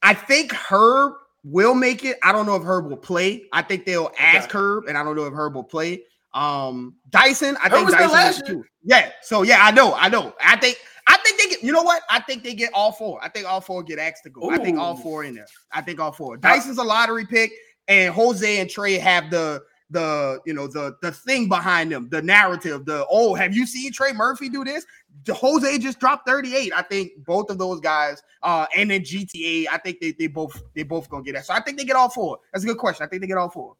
I 0.02 0.14
think 0.14 0.54
Herb 0.54 1.14
will 1.44 1.76
make 1.76 2.04
it. 2.04 2.18
I 2.24 2.32
don't 2.32 2.46
know 2.46 2.56
if 2.56 2.64
Herb 2.64 2.88
will 2.88 2.98
play. 2.98 3.46
I 3.52 3.62
think 3.62 3.86
they'll 3.86 4.12
ask 4.20 4.50
okay. 4.50 4.58
Herb, 4.58 4.86
and 4.88 4.98
I 4.98 5.04
don't 5.04 5.16
know 5.16 5.26
if 5.26 5.34
Herb 5.34 5.56
will 5.56 5.64
play. 5.64 6.04
Um, 6.34 6.96
Dyson, 7.10 7.58
I 7.62 7.70
Herb 7.70 7.88
think 7.88 7.92
Dyson 7.92 8.46
too. 8.46 8.66
Yeah. 8.84 9.12
So 9.22 9.44
yeah, 9.44 9.60
I 9.62 9.72
know. 9.72 9.94
I 9.94 10.10
know. 10.10 10.34
I 10.44 10.58
think. 10.58 10.78
I 11.10 11.18
think 11.24 11.40
they 11.40 11.50
get. 11.50 11.64
You 11.64 11.72
know 11.72 11.84
what? 11.84 12.04
I 12.10 12.20
think 12.20 12.44
they 12.44 12.54
get 12.54 12.72
all 12.74 12.92
four. 12.92 13.20
I 13.24 13.30
think 13.30 13.48
all 13.48 13.62
four 13.62 13.82
get 13.82 13.98
asked 13.98 14.24
to 14.24 14.30
go. 14.30 14.46
Ooh. 14.46 14.52
I 14.52 14.58
think 14.58 14.78
all 14.78 14.96
four 14.96 15.24
in 15.24 15.36
there. 15.36 15.48
I 15.72 15.82
think 15.82 16.00
all 16.00 16.12
four. 16.12 16.38
Dyson's 16.38 16.80
a 16.80 16.84
lottery 16.84 17.26
pick, 17.26 17.52
and 17.88 18.14
Jose 18.14 18.60
and 18.60 18.70
Trey 18.70 18.96
have 18.96 19.32
the 19.32 19.62
the 19.90 20.40
you 20.46 20.54
know 20.54 20.68
the 20.68 20.96
the 21.02 21.12
thing 21.12 21.48
behind 21.48 21.92
them, 21.92 22.10
the 22.10 22.22
narrative. 22.22 22.86
The 22.86 23.06
oh, 23.10 23.34
have 23.36 23.56
you 23.56 23.66
seen 23.66 23.92
Trey 23.92 24.12
Murphy 24.14 24.50
do 24.50 24.64
this? 24.64 24.86
Jose 25.30 25.78
just 25.80 26.00
dropped 26.00 26.28
38. 26.28 26.72
I 26.76 26.82
think 26.82 27.12
both 27.26 27.50
of 27.50 27.58
those 27.58 27.80
guys, 27.80 28.22
uh, 28.44 28.66
and 28.76 28.92
then 28.92 29.02
GTA, 29.02 29.66
I 29.72 29.78
think 29.78 30.00
they 30.00 30.12
they 30.12 30.28
both 30.28 30.62
they 30.76 30.84
both 30.84 31.10
gonna 31.10 31.24
get 31.24 31.34
that. 31.36 31.46
So 31.46 31.54
I 31.54 31.62
think 31.62 31.78
they 31.78 31.86
get 31.86 31.96
all 31.96 32.10
four. 32.10 32.40
That's 32.52 32.64
a 32.64 32.68
good 32.68 32.78
question. 32.78 33.06
I 33.06 33.10
think 33.10 33.22
they 33.22 33.28
get 33.28 33.38
all 33.38 33.50
four. 33.50 33.76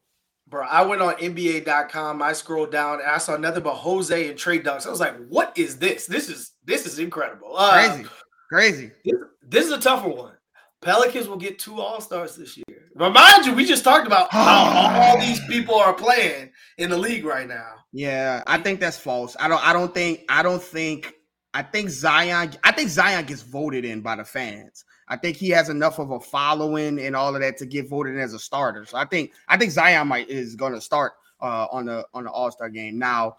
Bro, 0.48 0.66
I 0.66 0.82
went 0.82 1.02
on 1.02 1.14
NBA.com. 1.14 2.22
I 2.22 2.32
scrolled 2.32 2.72
down 2.72 3.00
and 3.00 3.10
I 3.10 3.18
saw 3.18 3.36
nothing 3.36 3.62
but 3.62 3.74
Jose 3.74 4.28
and 4.28 4.38
trade 4.38 4.64
Dunks. 4.64 4.86
I 4.86 4.90
was 4.90 5.00
like, 5.00 5.16
"What 5.28 5.52
is 5.58 5.78
this? 5.78 6.06
This 6.06 6.28
is 6.30 6.52
this 6.64 6.86
is 6.86 6.98
incredible, 6.98 7.54
uh, 7.54 7.72
crazy, 7.72 8.08
crazy." 8.48 8.90
This, 9.04 9.14
this, 9.42 9.66
is 9.66 9.72
a 9.72 9.80
tougher 9.80 10.08
one. 10.08 10.32
Pelicans 10.80 11.28
will 11.28 11.36
get 11.36 11.58
two 11.58 11.80
All 11.80 12.00
Stars 12.00 12.36
this 12.36 12.56
year. 12.56 12.88
Remind 12.94 13.44
you, 13.44 13.52
we 13.52 13.66
just 13.66 13.84
talked 13.84 14.06
about 14.06 14.28
how 14.32 15.00
all 15.00 15.20
these 15.20 15.40
people 15.46 15.74
are 15.74 15.92
playing 15.92 16.50
in 16.78 16.88
the 16.88 16.96
league 16.96 17.26
right 17.26 17.46
now. 17.46 17.74
Yeah, 17.92 18.42
I 18.46 18.58
think 18.58 18.80
that's 18.80 18.98
false. 18.98 19.36
I 19.38 19.48
don't. 19.48 19.62
I 19.62 19.74
don't 19.74 19.92
think. 19.92 20.24
I 20.30 20.42
don't 20.42 20.62
think. 20.62 21.12
I 21.54 21.62
think 21.62 21.88
Zion. 21.90 22.52
I 22.62 22.72
think 22.72 22.90
Zion 22.90 23.24
gets 23.24 23.42
voted 23.42 23.84
in 23.84 24.00
by 24.00 24.16
the 24.16 24.24
fans. 24.24 24.84
I 25.08 25.16
think 25.16 25.36
he 25.36 25.48
has 25.50 25.70
enough 25.70 25.98
of 25.98 26.10
a 26.10 26.20
following 26.20 27.00
and 27.00 27.16
all 27.16 27.34
of 27.34 27.40
that 27.40 27.56
to 27.58 27.66
get 27.66 27.88
voted 27.88 28.14
in 28.14 28.20
as 28.20 28.34
a 28.34 28.38
starter. 28.38 28.84
So 28.84 28.98
I 28.98 29.06
think 29.06 29.32
I 29.48 29.56
think 29.56 29.72
Zion 29.72 30.08
might 30.08 30.28
is 30.28 30.54
going 30.54 30.74
to 30.74 30.80
start 30.80 31.12
uh, 31.40 31.66
on 31.72 31.86
the 31.86 32.06
on 32.14 32.24
the 32.24 32.30
All 32.30 32.50
Star 32.50 32.68
game. 32.68 32.98
Now, 32.98 33.38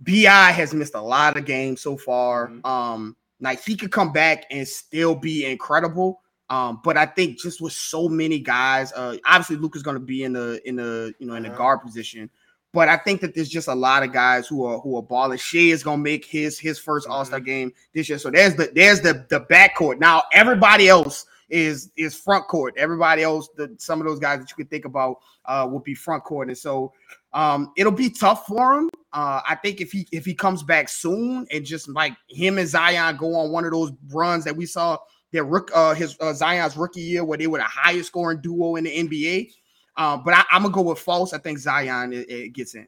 Bi 0.00 0.22
has 0.22 0.72
missed 0.72 0.94
a 0.94 1.00
lot 1.00 1.36
of 1.36 1.44
games 1.44 1.80
so 1.80 1.96
far. 1.96 2.48
Mm-hmm. 2.48 2.66
Um, 2.66 3.16
like 3.40 3.62
he 3.62 3.76
could 3.76 3.92
come 3.92 4.12
back 4.12 4.44
and 4.50 4.66
still 4.66 5.14
be 5.14 5.44
incredible. 5.46 6.20
Um, 6.48 6.80
but 6.84 6.96
I 6.96 7.06
think 7.06 7.40
just 7.40 7.60
with 7.60 7.72
so 7.72 8.08
many 8.08 8.38
guys, 8.38 8.92
uh, 8.92 9.16
obviously 9.26 9.56
Luke 9.56 9.74
is 9.74 9.82
going 9.82 9.96
to 9.96 10.00
be 10.00 10.22
in 10.22 10.32
the 10.32 10.60
in 10.66 10.76
the 10.76 11.12
you 11.18 11.26
know 11.26 11.34
in 11.34 11.42
the 11.42 11.48
uh-huh. 11.48 11.58
guard 11.58 11.82
position. 11.82 12.30
But 12.72 12.88
I 12.88 12.96
think 12.96 13.20
that 13.22 13.34
there's 13.34 13.48
just 13.48 13.68
a 13.68 13.74
lot 13.74 14.02
of 14.02 14.12
guys 14.12 14.46
who 14.46 14.64
are 14.64 14.78
who 14.80 14.96
are 14.96 15.02
balling. 15.02 15.38
Shai 15.38 15.70
is 15.70 15.82
gonna 15.82 16.02
make 16.02 16.24
his 16.24 16.58
his 16.58 16.78
1st 16.78 17.02
mm-hmm. 17.02 17.12
All 17.12 17.24
Star 17.24 17.40
game 17.40 17.72
this 17.94 18.08
year. 18.08 18.18
So 18.18 18.30
there's 18.30 18.54
the 18.54 18.70
there's 18.74 19.00
the 19.00 19.24
the 19.28 19.40
backcourt. 19.40 19.98
Now 19.98 20.24
everybody 20.32 20.88
else 20.88 21.26
is 21.48 21.90
is 21.96 22.14
front 22.14 22.48
court. 22.48 22.74
Everybody 22.76 23.22
else, 23.22 23.48
the 23.56 23.74
some 23.78 24.00
of 24.00 24.06
those 24.06 24.18
guys 24.18 24.40
that 24.40 24.50
you 24.50 24.56
could 24.56 24.70
think 24.70 24.84
about 24.84 25.18
uh, 25.44 25.66
will 25.70 25.80
be 25.80 25.94
front 25.94 26.24
court, 26.24 26.48
and 26.48 26.58
so 26.58 26.92
um, 27.32 27.72
it'll 27.76 27.92
be 27.92 28.10
tough 28.10 28.46
for 28.46 28.74
him. 28.74 28.90
Uh, 29.12 29.40
I 29.46 29.54
think 29.56 29.80
if 29.80 29.92
he 29.92 30.08
if 30.12 30.24
he 30.24 30.34
comes 30.34 30.62
back 30.62 30.88
soon 30.88 31.46
and 31.50 31.64
just 31.64 31.88
like 31.88 32.14
him 32.28 32.58
and 32.58 32.68
Zion 32.68 33.16
go 33.16 33.34
on 33.34 33.52
one 33.52 33.64
of 33.64 33.72
those 33.72 33.92
runs 34.12 34.44
that 34.44 34.56
we 34.56 34.66
saw 34.66 34.98
their 35.32 35.44
rook 35.44 35.70
uh, 35.74 35.94
his 35.94 36.16
uh, 36.20 36.32
Zion's 36.32 36.76
rookie 36.76 37.00
year 37.00 37.24
where 37.24 37.38
they 37.38 37.46
were 37.46 37.58
the 37.58 37.64
highest 37.64 38.08
scoring 38.08 38.40
duo 38.40 38.76
in 38.76 38.84
the 38.84 38.90
NBA. 38.90 39.52
Um, 39.96 40.22
but 40.24 40.34
I, 40.34 40.44
am 40.52 40.62
gonna 40.62 40.74
go 40.74 40.82
with 40.82 40.98
false. 40.98 41.32
I 41.32 41.38
think 41.38 41.58
Zion 41.58 42.12
it, 42.12 42.30
it 42.30 42.52
gets 42.52 42.74
in. 42.74 42.86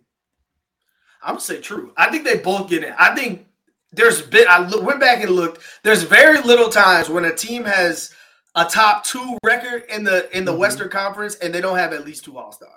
I'm 1.23 1.35
gonna 1.35 1.41
say 1.41 1.61
true. 1.61 1.93
I 1.97 2.11
think 2.11 2.25
they 2.25 2.39
both 2.39 2.69
get 2.69 2.85
in. 2.85 2.95
I 2.99 3.15
think 3.15 3.47
there's 3.93 4.23
been. 4.23 4.47
I 4.49 4.59
look, 4.67 4.85
went 4.85 5.01
back 5.01 5.23
and 5.23 5.33
looked. 5.33 5.63
There's 5.83 6.03
very 6.03 6.41
little 6.43 6.69
times 6.69 7.09
when 7.09 7.25
a 7.25 7.35
team 7.35 7.65
has 7.65 8.15
a 8.55 8.65
top 8.65 9.05
two 9.05 9.39
record 9.45 9.85
in 9.89 10.05
the 10.05 10.35
in 10.37 10.45
the 10.45 10.53
mm-hmm. 10.53 10.61
Western 10.61 10.91
Conference 10.91 11.37
and 11.37 11.55
they 11.55 11.61
don't 11.61 11.79
have 11.79 11.93
at 11.93 12.05
least 12.05 12.25
two 12.25 12.37
All 12.37 12.53
Stars. 12.53 12.73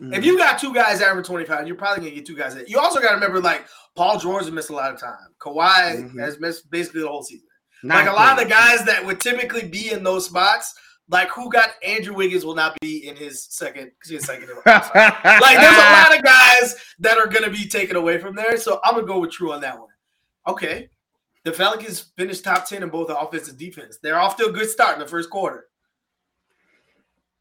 Mm-hmm. 0.00 0.12
If 0.12 0.24
you 0.24 0.36
got 0.36 0.58
two 0.58 0.74
guys 0.74 1.00
average 1.00 1.26
25, 1.26 1.66
you're 1.66 1.76
probably 1.76 2.04
gonna 2.04 2.16
get 2.16 2.26
two 2.26 2.36
guys. 2.36 2.54
In. 2.56 2.64
You 2.66 2.78
also 2.78 3.00
got 3.00 3.10
to 3.10 3.14
remember, 3.14 3.40
like 3.40 3.64
Paul 3.94 4.18
George 4.18 4.44
has 4.44 4.52
missed 4.52 4.70
a 4.70 4.74
lot 4.74 4.92
of 4.92 5.00
time. 5.00 5.28
Kawhi 5.40 5.96
mm-hmm. 5.96 6.18
has 6.18 6.38
missed 6.38 6.70
basically 6.70 7.02
the 7.02 7.08
whole 7.08 7.22
season. 7.22 7.46
Not 7.82 8.06
like 8.06 8.08
a 8.08 8.16
lot 8.16 8.38
of 8.38 8.44
the 8.44 8.50
guys 8.50 8.84
that 8.86 9.04
would 9.04 9.20
typically 9.20 9.68
be 9.68 9.92
in 9.92 10.02
those 10.02 10.26
spots 10.26 10.74
like 11.08 11.28
who 11.28 11.50
got 11.50 11.70
Andrew 11.86 12.14
Wiggins 12.14 12.44
will 12.44 12.54
not 12.54 12.78
be 12.80 13.06
in 13.06 13.16
his 13.16 13.44
second 13.44 13.90
because 13.90 14.10
he's 14.10 14.24
second. 14.24 14.48
like 14.66 14.92
there's 14.92 15.76
a 15.76 15.92
lot 15.92 16.16
of 16.16 16.22
guys 16.22 16.76
that 17.00 17.18
are 17.18 17.26
gonna 17.26 17.50
be 17.50 17.68
taken 17.68 17.96
away 17.96 18.18
from 18.18 18.34
there. 18.34 18.56
So 18.56 18.80
I'm 18.84 18.94
gonna 18.94 19.06
go 19.06 19.20
with 19.20 19.30
True 19.30 19.52
on 19.52 19.60
that 19.60 19.78
one. 19.78 19.90
Okay. 20.46 20.88
The 21.44 21.52
Falcons 21.52 22.12
finished 22.16 22.42
top 22.42 22.66
10 22.66 22.82
in 22.82 22.88
both 22.88 23.10
offense 23.10 23.50
and 23.50 23.58
defense. 23.58 23.98
They're 24.02 24.18
off 24.18 24.36
to 24.38 24.46
a 24.46 24.52
good 24.52 24.68
start 24.68 24.94
in 24.94 25.00
the 25.00 25.06
first 25.06 25.28
quarter. 25.28 25.66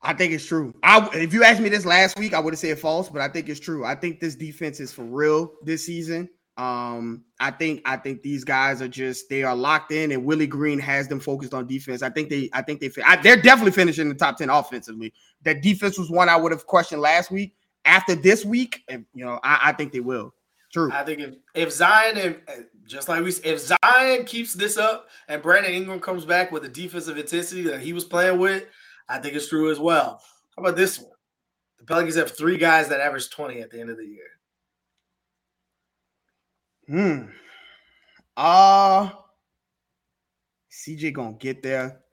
I 0.01 0.13
think 0.13 0.33
it's 0.33 0.45
true. 0.45 0.73
I 0.83 1.07
if 1.13 1.33
you 1.33 1.45
asked 1.45 1.61
me 1.61 1.69
this 1.69 1.85
last 1.85 2.19
week, 2.19 2.33
I 2.33 2.39
would 2.39 2.53
have 2.53 2.59
said 2.59 2.77
false, 2.77 3.07
but 3.07 3.21
I 3.21 3.29
think 3.29 3.47
it's 3.47 3.61
true. 3.61 3.85
I 3.85 3.95
think 3.95 4.19
this 4.19 4.35
defense 4.35 4.81
is 4.81 4.91
for 4.91 5.03
real 5.03 5.53
this 5.63 5.85
season. 5.85 6.29
Um, 6.55 7.23
I 7.39 7.49
think 7.49 7.81
I 7.85 7.97
think 7.97 8.21
these 8.21 8.43
guys 8.43 8.81
are 8.81 8.87
just 8.87 9.27
they 9.27 9.43
are 9.43 9.55
locked 9.55 9.91
in, 9.91 10.11
and 10.11 10.23
Willie 10.23 10.45
Green 10.45 10.77
has 10.79 11.07
them 11.07 11.19
focused 11.19 11.53
on 11.53 11.65
defense. 11.65 12.03
I 12.03 12.09
think 12.09 12.29
they 12.29 12.49
I 12.53 12.61
think 12.61 12.79
they 12.79 12.91
I, 13.03 13.15
they're 13.15 13.41
definitely 13.41 13.71
finishing 13.71 14.07
the 14.07 14.15
top 14.15 14.37
ten 14.37 14.49
offensively. 14.49 15.13
That 15.41 15.63
defense 15.63 15.97
was 15.97 16.11
one 16.11 16.29
I 16.29 16.35
would 16.35 16.51
have 16.51 16.67
questioned 16.67 17.01
last 17.01 17.31
week. 17.31 17.55
After 17.85 18.15
this 18.15 18.45
week, 18.45 18.83
and 18.87 19.05
you 19.13 19.25
know, 19.25 19.39
I, 19.43 19.59
I 19.63 19.71
think 19.73 19.91
they 19.91 19.99
will. 19.99 20.33
True. 20.71 20.91
I 20.91 21.03
think 21.03 21.19
if 21.19 21.35
if 21.53 21.71
Zion 21.71 22.17
and 22.17 22.65
just 22.85 23.09
like 23.09 23.23
we 23.23 23.29
if 23.43 23.59
Zion 23.59 24.25
keeps 24.25 24.53
this 24.53 24.77
up 24.77 25.09
and 25.27 25.41
Brandon 25.41 25.73
Ingram 25.73 25.99
comes 25.99 26.23
back 26.23 26.51
with 26.51 26.63
the 26.63 26.69
defensive 26.69 27.17
intensity 27.17 27.63
that 27.63 27.81
he 27.81 27.93
was 27.93 28.05
playing 28.05 28.39
with, 28.39 28.65
I 29.09 29.19
think 29.19 29.35
it's 29.35 29.49
true 29.49 29.71
as 29.71 29.79
well. 29.79 30.21
How 30.55 30.63
about 30.63 30.75
this 30.75 30.99
one? 30.99 31.09
The 31.79 31.85
Pelicans 31.85 32.15
have 32.15 32.31
three 32.31 32.57
guys 32.57 32.87
that 32.89 33.01
average 33.01 33.29
20 33.29 33.59
at 33.59 33.69
the 33.69 33.79
end 33.79 33.89
of 33.89 33.97
the 33.97 34.05
year. 34.05 34.25
Hmm. 36.93 37.23
Uh 38.37 39.09
CJ 40.71 41.13
gonna 41.13 41.33
get 41.33 41.63
there. 41.63 42.03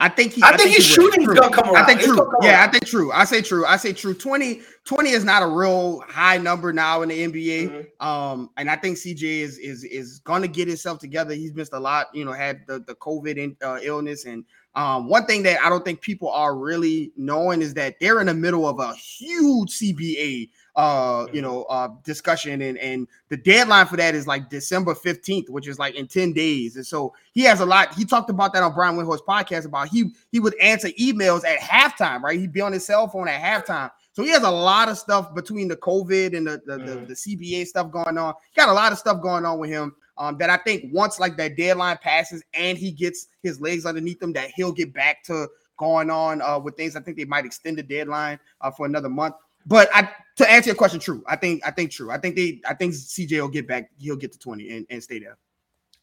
I 0.00 0.08
think 0.08 0.32
he. 0.32 0.42
I, 0.42 0.48
I 0.48 0.50
think, 0.56 0.62
think 0.62 0.76
his 0.76 0.86
shooting's 0.86 1.26
gonna 1.26 1.54
come 1.54 1.72
around. 1.72 1.76
I 1.76 1.86
think 1.86 2.00
true. 2.00 2.32
Yeah. 2.42 2.64
I 2.66 2.70
think 2.70 2.86
true. 2.86 3.12
I 3.12 3.24
say 3.24 3.40
true. 3.40 3.64
I 3.64 3.76
say 3.76 3.92
true. 3.92 4.14
20, 4.14 4.60
20 4.84 5.10
is 5.10 5.24
not 5.24 5.44
a 5.44 5.46
real 5.46 6.00
high 6.08 6.38
number 6.38 6.72
now 6.72 7.02
in 7.02 7.10
the 7.10 7.18
NBA. 7.20 7.68
Mm-hmm. 7.68 8.06
Um, 8.06 8.50
and 8.56 8.68
I 8.68 8.76
think 8.76 8.96
CJ 8.96 9.22
is 9.22 9.58
is 9.58 9.84
is 9.84 10.20
gonna 10.20 10.48
get 10.48 10.68
himself 10.68 10.98
together. 10.98 11.34
He's 11.34 11.54
missed 11.54 11.72
a 11.72 11.78
lot. 11.78 12.08
You 12.14 12.24
know, 12.24 12.32
had 12.32 12.62
the 12.66 12.80
the 12.80 12.94
COVID 12.96 13.36
in, 13.36 13.56
uh, 13.62 13.78
illness, 13.82 14.24
and 14.24 14.44
um, 14.74 15.08
one 15.08 15.26
thing 15.26 15.42
that 15.44 15.60
I 15.64 15.68
don't 15.68 15.84
think 15.84 16.00
people 16.00 16.30
are 16.30 16.56
really 16.56 17.12
knowing 17.16 17.62
is 17.62 17.74
that 17.74 18.00
they're 18.00 18.20
in 18.20 18.26
the 18.26 18.34
middle 18.34 18.66
of 18.66 18.80
a 18.80 18.94
huge 18.94 19.70
CBA 19.70 20.48
uh 20.74 21.26
you 21.32 21.42
know 21.42 21.64
uh 21.64 21.88
discussion 22.02 22.62
and 22.62 22.78
and 22.78 23.06
the 23.28 23.36
deadline 23.36 23.86
for 23.86 23.96
that 23.96 24.14
is 24.14 24.26
like 24.26 24.48
December 24.48 24.94
15th 24.94 25.50
which 25.50 25.68
is 25.68 25.78
like 25.78 25.94
in 25.94 26.06
10 26.06 26.32
days 26.32 26.76
and 26.76 26.86
so 26.86 27.12
he 27.32 27.42
has 27.42 27.60
a 27.60 27.66
lot 27.66 27.92
he 27.94 28.06
talked 28.06 28.30
about 28.30 28.54
that 28.54 28.62
on 28.62 28.72
Brian 28.72 28.96
Windhorst 28.96 29.24
podcast 29.28 29.66
about 29.66 29.88
he 29.88 30.12
he 30.30 30.40
would 30.40 30.58
answer 30.60 30.88
emails 30.98 31.44
at 31.44 31.58
halftime 31.58 32.22
right? 32.22 32.38
He'd 32.38 32.52
be 32.52 32.60
on 32.60 32.72
his 32.72 32.86
cell 32.86 33.08
phone 33.08 33.28
at 33.28 33.40
halftime. 33.40 33.90
So 34.14 34.22
he 34.22 34.30
has 34.30 34.42
a 34.42 34.50
lot 34.50 34.88
of 34.88 34.98
stuff 34.98 35.34
between 35.34 35.68
the 35.68 35.76
COVID 35.76 36.36
and 36.36 36.46
the 36.46 36.62
the, 36.66 36.78
mm. 36.78 36.86
the, 36.86 36.94
the 37.06 37.14
CBA 37.14 37.66
stuff 37.66 37.90
going 37.90 38.18
on. 38.18 38.34
He 38.52 38.56
got 38.56 38.68
a 38.68 38.72
lot 38.72 38.92
of 38.92 38.98
stuff 38.98 39.22
going 39.22 39.44
on 39.44 39.58
with 39.58 39.70
him 39.70 39.94
um, 40.18 40.36
that 40.38 40.50
I 40.50 40.58
think 40.58 40.92
once 40.92 41.18
like 41.18 41.36
that 41.38 41.56
deadline 41.56 41.98
passes 41.98 42.42
and 42.54 42.76
he 42.76 42.90
gets 42.90 43.28
his 43.42 43.60
legs 43.60 43.86
underneath 43.86 44.22
him 44.22 44.32
that 44.34 44.50
he'll 44.54 44.72
get 44.72 44.92
back 44.92 45.22
to 45.24 45.48
going 45.78 46.10
on 46.10 46.42
uh, 46.42 46.58
with 46.58 46.76
things. 46.76 46.96
I 46.96 47.00
think 47.00 47.16
they 47.16 47.24
might 47.24 47.44
extend 47.44 47.78
the 47.78 47.82
deadline 47.82 48.38
uh, 48.60 48.70
for 48.70 48.86
another 48.86 49.08
month 49.08 49.34
but 49.66 49.88
I 49.94 50.08
to 50.36 50.50
answer 50.50 50.70
your 50.70 50.76
question, 50.76 51.00
true. 51.00 51.22
I 51.26 51.36
think 51.36 51.62
I 51.66 51.70
think 51.70 51.90
true. 51.90 52.10
I 52.10 52.18
think 52.18 52.36
they 52.36 52.60
I 52.66 52.74
think 52.74 52.94
CJ 52.94 53.40
will 53.40 53.48
get 53.48 53.68
back. 53.68 53.90
He'll 53.98 54.16
get 54.16 54.32
to 54.32 54.38
20 54.38 54.70
and, 54.70 54.86
and 54.90 55.02
stay 55.02 55.18
there. 55.18 55.36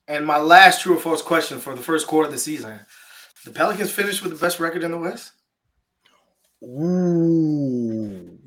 And 0.08 0.26
my 0.26 0.38
last 0.38 0.82
true 0.82 0.96
or 0.96 1.00
false 1.00 1.22
question 1.22 1.60
for 1.60 1.76
the 1.76 1.82
first 1.82 2.08
quarter 2.08 2.28
of 2.28 2.34
the 2.34 2.40
season. 2.40 2.80
The 3.46 3.52
Pelicans 3.52 3.92
finished 3.92 4.22
with 4.22 4.32
the 4.32 4.38
best 4.38 4.60
record 4.60 4.84
in 4.84 4.92
the 4.92 4.98
West? 4.98 5.32
Ooh. 6.64 8.38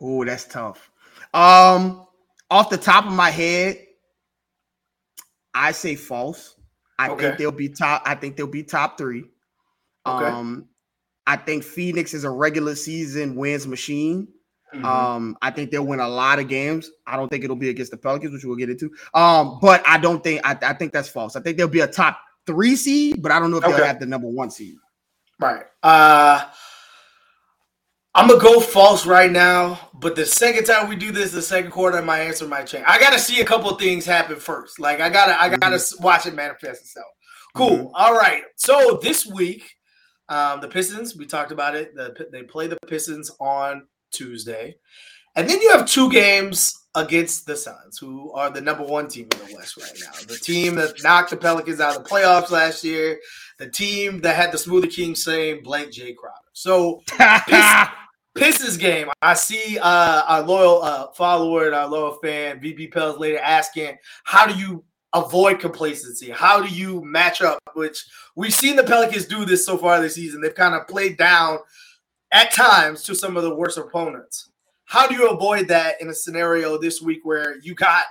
Oh, 0.00 0.24
that's 0.24 0.44
tough. 0.44 0.90
Um, 1.32 2.06
off 2.50 2.68
the 2.68 2.76
top 2.76 3.06
of 3.06 3.12
my 3.12 3.30
head, 3.30 3.78
I 5.54 5.72
say 5.72 5.94
false. 5.94 6.54
I 6.98 7.08
okay. 7.10 7.22
think 7.22 7.38
they'll 7.38 7.52
be 7.52 7.68
top. 7.70 8.02
I 8.04 8.14
think 8.14 8.36
they'll 8.36 8.46
be 8.46 8.62
top 8.62 8.98
three. 8.98 9.24
Okay. 10.06 10.26
Um, 10.26 10.68
I 11.26 11.36
think 11.36 11.64
Phoenix 11.64 12.14
is 12.14 12.24
a 12.24 12.30
regular 12.30 12.74
season 12.74 13.34
wins 13.34 13.66
machine. 13.66 14.28
Mm-hmm. 14.74 14.84
Um, 14.84 15.36
I 15.42 15.50
think 15.50 15.70
they'll 15.70 15.86
win 15.86 16.00
a 16.00 16.08
lot 16.08 16.38
of 16.38 16.48
games. 16.48 16.90
I 17.06 17.16
don't 17.16 17.28
think 17.28 17.44
it'll 17.44 17.56
be 17.56 17.70
against 17.70 17.90
the 17.90 17.96
Pelicans, 17.96 18.32
which 18.32 18.44
we'll 18.44 18.56
get 18.56 18.70
into. 18.70 18.90
Um, 19.14 19.58
but 19.60 19.82
I 19.86 19.98
don't 19.98 20.22
think 20.22 20.40
I, 20.44 20.56
I 20.62 20.72
think 20.74 20.92
that's 20.92 21.08
false. 21.08 21.36
I 21.36 21.40
think 21.40 21.56
they'll 21.56 21.68
be 21.68 21.80
a 21.80 21.86
top 21.86 22.20
three 22.46 22.76
seed, 22.76 23.22
but 23.22 23.32
I 23.32 23.38
don't 23.38 23.50
know 23.50 23.58
if 23.58 23.64
okay. 23.64 23.76
they'll 23.76 23.86
have 23.86 24.00
the 24.00 24.06
number 24.06 24.28
one 24.28 24.50
seed. 24.50 24.76
Right. 25.38 25.64
Uh 25.82 26.48
I'm 28.16 28.28
gonna 28.28 28.40
go 28.40 28.60
false 28.60 29.04
right 29.04 29.30
now, 29.30 29.90
but 29.92 30.16
the 30.16 30.24
second 30.24 30.64
time 30.64 30.88
we 30.88 30.96
do 30.96 31.12
this, 31.12 31.32
the 31.32 31.42
second 31.42 31.70
quarter, 31.70 32.00
my 32.00 32.20
answer 32.20 32.48
might 32.48 32.66
change. 32.66 32.84
I 32.86 32.98
gotta 32.98 33.18
see 33.18 33.42
a 33.42 33.44
couple 33.44 33.70
things 33.76 34.06
happen 34.06 34.36
first. 34.36 34.80
Like 34.80 35.02
I 35.02 35.10
gotta, 35.10 35.38
I 35.38 35.50
gotta 35.50 35.76
mm-hmm. 35.76 36.02
watch 36.02 36.24
it 36.24 36.34
manifest 36.34 36.80
itself. 36.80 37.06
Cool. 37.54 37.76
Mm-hmm. 37.76 37.94
All 37.94 38.14
right. 38.14 38.42
So 38.56 38.98
this 39.02 39.26
week, 39.26 39.70
um, 40.28 40.60
the 40.60 40.68
Pistons, 40.68 41.16
we 41.16 41.26
talked 41.26 41.52
about 41.52 41.74
it. 41.74 41.94
The, 41.94 42.28
they 42.32 42.42
play 42.42 42.66
the 42.66 42.78
Pistons 42.86 43.30
on 43.40 43.86
Tuesday. 44.10 44.76
And 45.36 45.48
then 45.48 45.60
you 45.60 45.70
have 45.72 45.86
two 45.86 46.10
games 46.10 46.86
against 46.94 47.46
the 47.46 47.56
Suns, 47.56 47.98
who 47.98 48.32
are 48.32 48.50
the 48.50 48.60
number 48.60 48.82
one 48.82 49.06
team 49.06 49.28
in 49.32 49.46
the 49.46 49.54
West 49.54 49.76
right 49.76 49.98
now. 50.00 50.12
The 50.26 50.38
team 50.38 50.76
that 50.76 51.02
knocked 51.02 51.30
the 51.30 51.36
Pelicans 51.36 51.78
out 51.78 51.96
of 51.96 52.02
the 52.02 52.08
playoffs 52.08 52.50
last 52.50 52.82
year, 52.82 53.18
the 53.58 53.68
team 53.68 54.20
that 54.22 54.34
had 54.34 54.50
the 54.50 54.56
Smoothie 54.56 54.90
King 54.90 55.14
saying 55.14 55.62
blank 55.62 55.92
Jae 55.92 56.16
Crowder. 56.16 56.34
So 56.54 57.02
Pistons 58.34 58.78
game, 58.78 59.08
I 59.20 59.34
see 59.34 59.78
uh, 59.78 60.22
our 60.26 60.42
loyal 60.42 60.82
uh, 60.82 61.08
follower 61.12 61.66
and 61.66 61.74
our 61.74 61.86
loyal 61.86 62.18
fan, 62.22 62.60
VP 62.60 62.88
Pels 62.88 63.18
later 63.18 63.38
asking, 63.38 63.96
how 64.24 64.46
do 64.46 64.58
you 64.58 64.82
avoid 65.24 65.60
complacency? 65.60 66.30
How 66.30 66.62
do 66.62 66.74
you 66.74 67.04
match 67.04 67.42
up? 67.42 67.58
Which 67.74 68.04
we've 68.34 68.54
seen 68.54 68.76
the 68.76 68.84
Pelicans 68.84 69.26
do 69.26 69.44
this 69.44 69.64
so 69.64 69.76
far 69.78 70.00
this 70.00 70.14
season. 70.14 70.40
They've 70.40 70.54
kind 70.54 70.74
of 70.74 70.86
played 70.86 71.16
down 71.16 71.58
at 72.32 72.52
times 72.52 73.02
to 73.04 73.14
some 73.14 73.36
of 73.36 73.42
the 73.42 73.54
worst 73.54 73.78
opponents. 73.78 74.50
How 74.84 75.06
do 75.06 75.14
you 75.14 75.28
avoid 75.28 75.68
that 75.68 76.00
in 76.00 76.08
a 76.08 76.14
scenario 76.14 76.78
this 76.78 77.02
week 77.02 77.20
where 77.24 77.58
you 77.60 77.74
got 77.74 78.04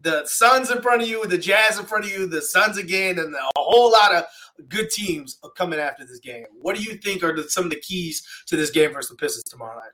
the 0.00 0.24
Suns 0.26 0.70
in 0.70 0.80
front 0.80 1.02
of 1.02 1.08
you, 1.08 1.26
the 1.26 1.38
Jazz 1.38 1.78
in 1.78 1.84
front 1.84 2.04
of 2.04 2.10
you, 2.10 2.26
the 2.26 2.40
Suns 2.40 2.78
again, 2.78 3.18
and 3.18 3.34
a 3.34 3.50
whole 3.56 3.90
lot 3.90 4.14
of 4.14 4.24
good 4.68 4.90
teams 4.90 5.38
coming 5.56 5.78
after 5.78 6.04
this 6.04 6.20
game? 6.20 6.46
What 6.60 6.76
do 6.76 6.82
you 6.82 6.94
think 6.94 7.22
are 7.22 7.34
the, 7.34 7.50
some 7.50 7.64
of 7.64 7.70
the 7.70 7.80
keys 7.80 8.26
to 8.46 8.56
this 8.56 8.70
game 8.70 8.92
versus 8.92 9.10
the 9.10 9.16
Pistons 9.16 9.44
tomorrow 9.44 9.78
night? 9.78 9.92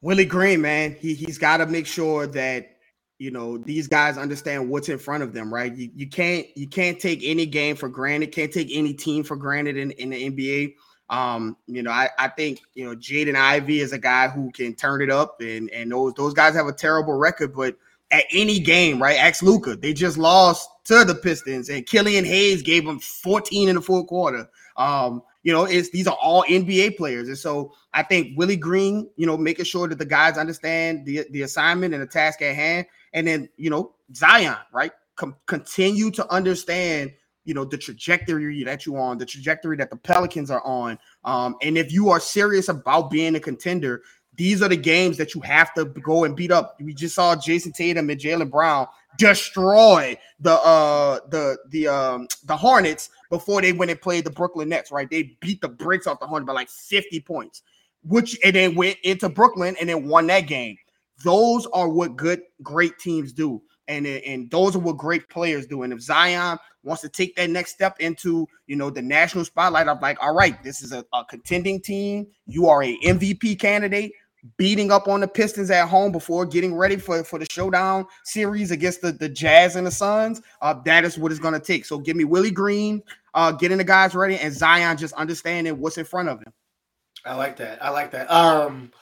Willie 0.00 0.24
Green, 0.24 0.60
man, 0.60 0.96
he 0.98 1.14
he's 1.14 1.38
got 1.38 1.58
to 1.58 1.66
make 1.66 1.86
sure 1.86 2.26
that 2.26 2.73
you 3.18 3.30
know 3.30 3.58
these 3.58 3.86
guys 3.86 4.18
understand 4.18 4.68
what's 4.68 4.88
in 4.88 4.98
front 4.98 5.22
of 5.22 5.32
them 5.32 5.52
right 5.52 5.74
you, 5.74 5.90
you 5.94 6.08
can't 6.08 6.46
you 6.56 6.66
can't 6.66 6.98
take 6.98 7.20
any 7.22 7.46
game 7.46 7.76
for 7.76 7.88
granted 7.88 8.32
can't 8.32 8.52
take 8.52 8.68
any 8.72 8.92
team 8.92 9.22
for 9.22 9.36
granted 9.36 9.76
in, 9.76 9.92
in 9.92 10.10
the 10.10 10.30
nba 10.30 10.74
um 11.10 11.56
you 11.66 11.82
know 11.82 11.90
I, 11.90 12.08
I 12.18 12.28
think 12.28 12.60
you 12.74 12.84
know 12.84 12.96
jaden 12.96 13.36
ivey 13.36 13.80
is 13.80 13.92
a 13.92 13.98
guy 13.98 14.28
who 14.28 14.50
can 14.50 14.74
turn 14.74 15.00
it 15.00 15.10
up 15.10 15.40
and 15.40 15.70
and 15.70 15.92
those 15.92 16.14
those 16.14 16.34
guys 16.34 16.54
have 16.54 16.66
a 16.66 16.72
terrible 16.72 17.14
record 17.14 17.54
but 17.54 17.76
at 18.10 18.24
any 18.32 18.58
game 18.58 19.00
right 19.00 19.18
ask 19.18 19.42
luka 19.42 19.76
they 19.76 19.92
just 19.92 20.18
lost 20.18 20.68
to 20.84 21.04
the 21.04 21.14
pistons 21.14 21.68
and 21.68 21.86
killian 21.86 22.24
hayes 22.24 22.62
gave 22.62 22.84
them 22.84 22.98
14 22.98 23.68
in 23.68 23.76
the 23.76 23.80
fourth 23.80 24.06
quarter 24.06 24.48
um 24.76 25.22
you 25.44 25.52
know, 25.52 25.64
it's 25.64 25.90
these 25.90 26.06
are 26.06 26.16
all 26.20 26.42
NBA 26.44 26.96
players. 26.96 27.28
And 27.28 27.38
so 27.38 27.74
I 27.92 28.02
think 28.02 28.36
Willie 28.36 28.56
Green, 28.56 29.08
you 29.16 29.26
know, 29.26 29.36
making 29.36 29.66
sure 29.66 29.86
that 29.86 29.98
the 29.98 30.06
guys 30.06 30.38
understand 30.38 31.04
the, 31.04 31.26
the 31.30 31.42
assignment 31.42 31.92
and 31.92 32.02
the 32.02 32.06
task 32.06 32.40
at 32.42 32.56
hand. 32.56 32.86
And 33.14 33.26
then, 33.26 33.48
you 33.56 33.70
know, 33.70 33.94
Zion, 34.14 34.56
right? 34.72 34.92
Com- 35.16 35.36
continue 35.46 36.10
to 36.10 36.30
understand, 36.30 37.12
you 37.44 37.54
know, 37.54 37.64
the 37.64 37.78
trajectory 37.78 38.62
that 38.64 38.84
you're 38.84 38.98
on, 38.98 39.16
the 39.16 39.24
trajectory 39.24 39.76
that 39.78 39.88
the 39.88 39.96
Pelicans 39.96 40.50
are 40.50 40.64
on. 40.66 40.98
Um, 41.24 41.56
and 41.62 41.78
if 41.78 41.92
you 41.92 42.10
are 42.10 42.20
serious 42.20 42.68
about 42.68 43.10
being 43.10 43.34
a 43.36 43.40
contender, 43.40 44.02
these 44.36 44.62
are 44.62 44.68
the 44.68 44.76
games 44.76 45.16
that 45.18 45.34
you 45.34 45.40
have 45.42 45.72
to 45.74 45.84
go 45.84 46.24
and 46.24 46.36
beat 46.36 46.50
up. 46.50 46.76
We 46.80 46.92
just 46.92 47.14
saw 47.14 47.36
Jayson 47.36 47.72
Tatum 47.72 48.10
and 48.10 48.20
Jaylen 48.20 48.50
Brown 48.50 48.88
destroy 49.16 50.18
the 50.40 50.54
uh 50.54 51.20
the 51.28 51.56
the 51.68 51.86
um 51.86 52.26
the 52.44 52.56
Hornets 52.56 53.10
before 53.30 53.62
they 53.62 53.72
went 53.72 53.92
and 53.92 54.00
played 54.00 54.24
the 54.24 54.30
Brooklyn 54.30 54.68
Nets, 54.68 54.90
right? 54.90 55.08
They 55.08 55.36
beat 55.40 55.60
the 55.60 55.68
bricks 55.68 56.06
off 56.06 56.18
the 56.20 56.26
Hornets 56.26 56.48
by 56.48 56.52
like 56.52 56.68
50 56.68 57.20
points, 57.20 57.62
which 58.02 58.36
and 58.44 58.54
then 58.56 58.74
went 58.74 58.98
into 59.04 59.28
Brooklyn 59.28 59.76
and 59.80 59.88
then 59.88 60.08
won 60.08 60.26
that 60.28 60.46
game. 60.48 60.76
Those 61.22 61.66
are 61.66 61.88
what 61.88 62.16
good, 62.16 62.42
great 62.62 62.98
teams 62.98 63.32
do. 63.32 63.62
And, 63.86 64.06
and 64.06 64.50
those 64.50 64.74
are 64.74 64.78
what 64.78 64.96
great 64.96 65.28
players 65.28 65.66
do. 65.66 65.82
And 65.82 65.92
if 65.92 66.00
Zion 66.00 66.58
wants 66.82 67.02
to 67.02 67.08
take 67.08 67.36
that 67.36 67.50
next 67.50 67.72
step 67.72 68.00
into, 68.00 68.46
you 68.66 68.76
know, 68.76 68.88
the 68.88 69.02
national 69.02 69.44
spotlight, 69.44 69.88
I'm 69.88 70.00
like, 70.00 70.16
all 70.22 70.34
right, 70.34 70.62
this 70.62 70.82
is 70.82 70.92
a, 70.92 71.04
a 71.12 71.24
contending 71.26 71.80
team. 71.80 72.26
You 72.46 72.68
are 72.68 72.82
a 72.82 72.96
MVP 73.00 73.58
candidate 73.60 74.12
beating 74.56 74.90
up 74.92 75.08
on 75.08 75.20
the 75.20 75.28
Pistons 75.28 75.70
at 75.70 75.88
home 75.88 76.12
before 76.12 76.44
getting 76.44 76.74
ready 76.74 76.96
for, 76.96 77.24
for 77.24 77.38
the 77.38 77.46
showdown 77.50 78.06
series 78.24 78.70
against 78.70 79.00
the, 79.00 79.12
the 79.12 79.28
Jazz 79.28 79.76
and 79.76 79.86
the 79.86 79.90
Suns. 79.90 80.42
Uh, 80.60 80.74
that 80.84 81.04
is 81.04 81.18
what 81.18 81.32
it's 81.32 81.40
going 81.40 81.54
to 81.54 81.60
take. 81.60 81.84
So 81.84 81.98
give 81.98 82.16
me 82.16 82.24
Willie 82.24 82.50
Green, 82.50 83.02
uh, 83.32 83.52
getting 83.52 83.78
the 83.78 83.84
guys 83.84 84.14
ready, 84.14 84.36
and 84.38 84.52
Zion 84.52 84.96
just 84.96 85.14
understanding 85.14 85.78
what's 85.78 85.98
in 85.98 86.04
front 86.04 86.28
of 86.28 86.40
him. 86.40 86.52
I 87.24 87.34
like 87.36 87.56
that. 87.56 87.82
I 87.82 87.88
like 87.88 88.10
that. 88.10 88.30
Um, 88.30 88.92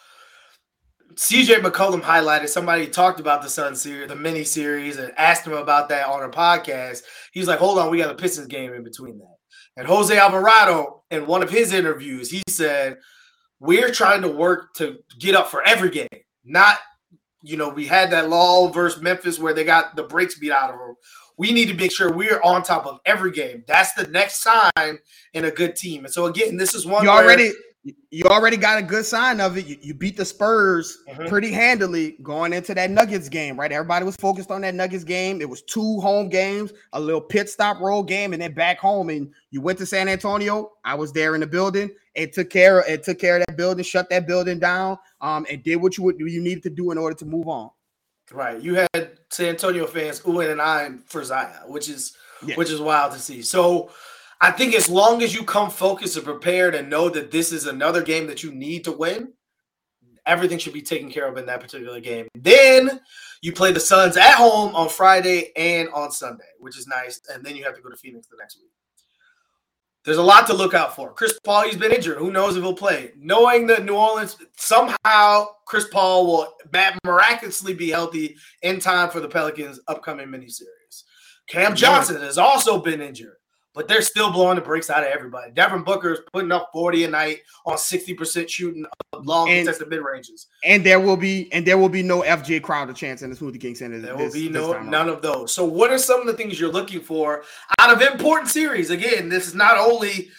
CJ 1.14 1.60
McCollum 1.60 2.02
highlighted 2.02 2.48
somebody 2.48 2.86
talked 2.86 3.20
about 3.20 3.42
the 3.42 3.48
Sun 3.48 3.76
series, 3.76 4.08
the 4.08 4.16
mini 4.16 4.44
series, 4.44 4.96
and 4.96 5.12
asked 5.18 5.46
him 5.46 5.52
about 5.52 5.88
that 5.88 6.06
on 6.06 6.22
a 6.22 6.28
podcast. 6.28 7.02
He's 7.32 7.48
like, 7.48 7.58
"Hold 7.58 7.78
on, 7.78 7.90
we 7.90 7.98
got 7.98 8.10
a 8.10 8.14
Pistons 8.14 8.46
game 8.46 8.72
in 8.72 8.82
between 8.82 9.18
that." 9.18 9.36
And 9.76 9.86
Jose 9.86 10.16
Alvarado, 10.16 11.04
in 11.10 11.26
one 11.26 11.42
of 11.42 11.50
his 11.50 11.72
interviews, 11.72 12.30
he 12.30 12.42
said, 12.48 12.98
"We're 13.60 13.90
trying 13.90 14.22
to 14.22 14.28
work 14.28 14.74
to 14.74 14.98
get 15.18 15.34
up 15.34 15.50
for 15.50 15.62
every 15.62 15.90
game, 15.90 16.08
not." 16.44 16.78
You 17.44 17.56
know, 17.56 17.68
we 17.68 17.86
had 17.86 18.10
that 18.12 18.28
law 18.28 18.68
versus 18.68 19.02
Memphis 19.02 19.38
where 19.38 19.52
they 19.52 19.64
got 19.64 19.96
the 19.96 20.04
breaks 20.04 20.38
beat 20.38 20.52
out 20.52 20.72
of 20.72 20.78
them. 20.78 20.94
We 21.38 21.52
need 21.52 21.66
to 21.68 21.74
make 21.74 21.90
sure 21.90 22.12
we're 22.12 22.40
on 22.42 22.62
top 22.62 22.86
of 22.86 23.00
every 23.04 23.32
game. 23.32 23.64
That's 23.66 23.92
the 23.94 24.06
next 24.06 24.42
sign 24.42 24.98
in 25.34 25.46
a 25.46 25.50
good 25.50 25.74
team. 25.74 26.04
And 26.04 26.14
so 26.14 26.26
again, 26.26 26.56
this 26.56 26.74
is 26.74 26.86
one 26.86 27.02
you 27.02 27.10
already 27.10 27.52
you 27.84 28.24
already 28.26 28.56
got 28.56 28.78
a 28.78 28.82
good 28.82 29.04
sign 29.04 29.40
of 29.40 29.58
it. 29.58 29.66
You, 29.66 29.76
you 29.80 29.94
beat 29.94 30.16
the 30.16 30.24
Spurs 30.24 30.98
mm-hmm. 31.08 31.26
pretty 31.26 31.50
handily 31.50 32.16
going 32.22 32.52
into 32.52 32.74
that 32.74 32.90
Nuggets 32.90 33.28
game, 33.28 33.58
right? 33.58 33.72
Everybody 33.72 34.04
was 34.04 34.14
focused 34.16 34.50
on 34.52 34.60
that 34.60 34.74
Nuggets 34.74 35.02
game. 35.02 35.40
It 35.40 35.48
was 35.48 35.62
two 35.62 36.00
home 36.00 36.28
games, 36.28 36.72
a 36.92 37.00
little 37.00 37.20
pit 37.20 37.50
stop 37.50 37.80
road 37.80 38.04
game, 38.04 38.32
and 38.32 38.40
then 38.40 38.52
back 38.52 38.78
home. 38.78 39.10
And 39.10 39.32
you 39.50 39.60
went 39.60 39.78
to 39.78 39.86
San 39.86 40.08
Antonio. 40.08 40.70
I 40.84 40.94
was 40.94 41.12
there 41.12 41.34
in 41.34 41.40
the 41.40 41.46
building. 41.46 41.90
It 42.14 42.32
took 42.32 42.50
care 42.50 42.80
of 42.80 42.86
it 42.86 43.02
took 43.02 43.18
care 43.18 43.38
of 43.38 43.46
that 43.46 43.56
building, 43.56 43.82
shut 43.82 44.08
that 44.10 44.26
building 44.26 44.60
down, 44.60 44.98
um, 45.20 45.46
and 45.50 45.62
did 45.62 45.76
what 45.76 45.96
you 45.96 46.04
would 46.04 46.20
you 46.20 46.40
needed 46.40 46.62
to 46.64 46.70
do 46.70 46.92
in 46.92 46.98
order 46.98 47.16
to 47.16 47.24
move 47.24 47.48
on. 47.48 47.70
Right. 48.30 48.60
You 48.60 48.74
had 48.74 49.18
San 49.30 49.48
Antonio 49.48 49.86
fans 49.86 50.20
oohing 50.20 50.52
and 50.52 50.62
eyeing 50.62 51.02
for 51.06 51.24
Zion, 51.24 51.68
which 51.68 51.88
is 51.88 52.16
yeah. 52.46 52.54
which 52.54 52.70
is 52.70 52.80
wild 52.80 53.12
to 53.12 53.18
see. 53.18 53.42
So 53.42 53.90
I 54.42 54.50
think 54.50 54.74
as 54.74 54.88
long 54.88 55.22
as 55.22 55.32
you 55.32 55.44
come 55.44 55.70
focused 55.70 56.16
and 56.16 56.24
prepared 56.24 56.74
and 56.74 56.90
know 56.90 57.08
that 57.08 57.30
this 57.30 57.52
is 57.52 57.66
another 57.66 58.02
game 58.02 58.26
that 58.26 58.42
you 58.42 58.50
need 58.50 58.82
to 58.84 58.92
win, 58.92 59.32
everything 60.26 60.58
should 60.58 60.72
be 60.72 60.82
taken 60.82 61.12
care 61.12 61.28
of 61.28 61.38
in 61.38 61.46
that 61.46 61.60
particular 61.60 62.00
game. 62.00 62.26
Then 62.34 63.00
you 63.40 63.52
play 63.52 63.70
the 63.70 63.78
Suns 63.78 64.16
at 64.16 64.34
home 64.34 64.74
on 64.74 64.88
Friday 64.88 65.52
and 65.54 65.88
on 65.90 66.10
Sunday, 66.10 66.42
which 66.58 66.76
is 66.76 66.88
nice. 66.88 67.20
And 67.32 67.44
then 67.44 67.54
you 67.54 67.62
have 67.62 67.76
to 67.76 67.82
go 67.82 67.88
to 67.88 67.96
Phoenix 67.96 68.26
the 68.26 68.36
next 68.36 68.56
week. 68.56 68.72
there's 70.04 70.16
a 70.16 70.22
lot 70.22 70.48
to 70.48 70.54
look 70.54 70.74
out 70.74 70.96
for. 70.96 71.12
Chris 71.12 71.38
Paul, 71.44 71.62
he's 71.62 71.76
been 71.76 71.92
injured. 71.92 72.18
Who 72.18 72.32
knows 72.32 72.56
if 72.56 72.64
he'll 72.64 72.74
play? 72.74 73.12
Knowing 73.16 73.68
that 73.68 73.84
New 73.84 73.94
Orleans 73.94 74.36
somehow 74.56 75.46
Chris 75.66 75.86
Paul 75.86 76.26
will 76.26 76.56
miraculously 77.04 77.74
be 77.74 77.90
healthy 77.90 78.34
in 78.62 78.80
time 78.80 79.08
for 79.08 79.20
the 79.20 79.28
Pelicans' 79.28 79.78
upcoming 79.86 80.26
miniseries. 80.26 81.04
Cam 81.48 81.76
Johnson 81.76 82.20
has 82.20 82.38
also 82.38 82.80
been 82.80 83.00
injured 83.00 83.36
but 83.74 83.88
they're 83.88 84.02
still 84.02 84.30
blowing 84.30 84.56
the 84.56 84.62
brakes 84.62 84.90
out 84.90 85.02
of 85.02 85.08
everybody. 85.10 85.50
Devin 85.52 85.82
Booker 85.82 86.12
is 86.12 86.20
putting 86.32 86.52
up 86.52 86.70
40 86.72 87.04
a 87.04 87.08
night 87.08 87.38
on 87.64 87.76
60% 87.76 88.48
shooting 88.48 88.84
uh, 88.84 89.18
long 89.18 89.48
and, 89.48 89.60
contested 89.60 89.88
mid 89.88 90.02
ranges. 90.02 90.48
And 90.64 90.84
there 90.84 91.00
will 91.00 91.16
be 91.16 91.50
and 91.52 91.66
there 91.66 91.78
will 91.78 91.88
be 91.88 92.02
no 92.02 92.22
FJ 92.22 92.62
Crowder 92.62 92.92
chance 92.92 93.22
in 93.22 93.30
the 93.30 93.36
Smoothie 93.36 93.60
King 93.60 93.74
Center. 93.74 93.98
There 94.00 94.16
will 94.16 94.32
be 94.32 94.48
no 94.48 94.80
none 94.82 95.08
of 95.08 95.22
those. 95.22 95.52
So 95.54 95.64
what 95.64 95.90
are 95.90 95.98
some 95.98 96.20
of 96.20 96.26
the 96.26 96.34
things 96.34 96.60
you're 96.60 96.72
looking 96.72 97.00
for 97.00 97.44
out 97.78 97.92
of 97.92 98.02
important 98.02 98.50
series? 98.50 98.90
Again, 98.90 99.28
this 99.28 99.46
is 99.46 99.54
not 99.54 99.78
only 99.78 100.30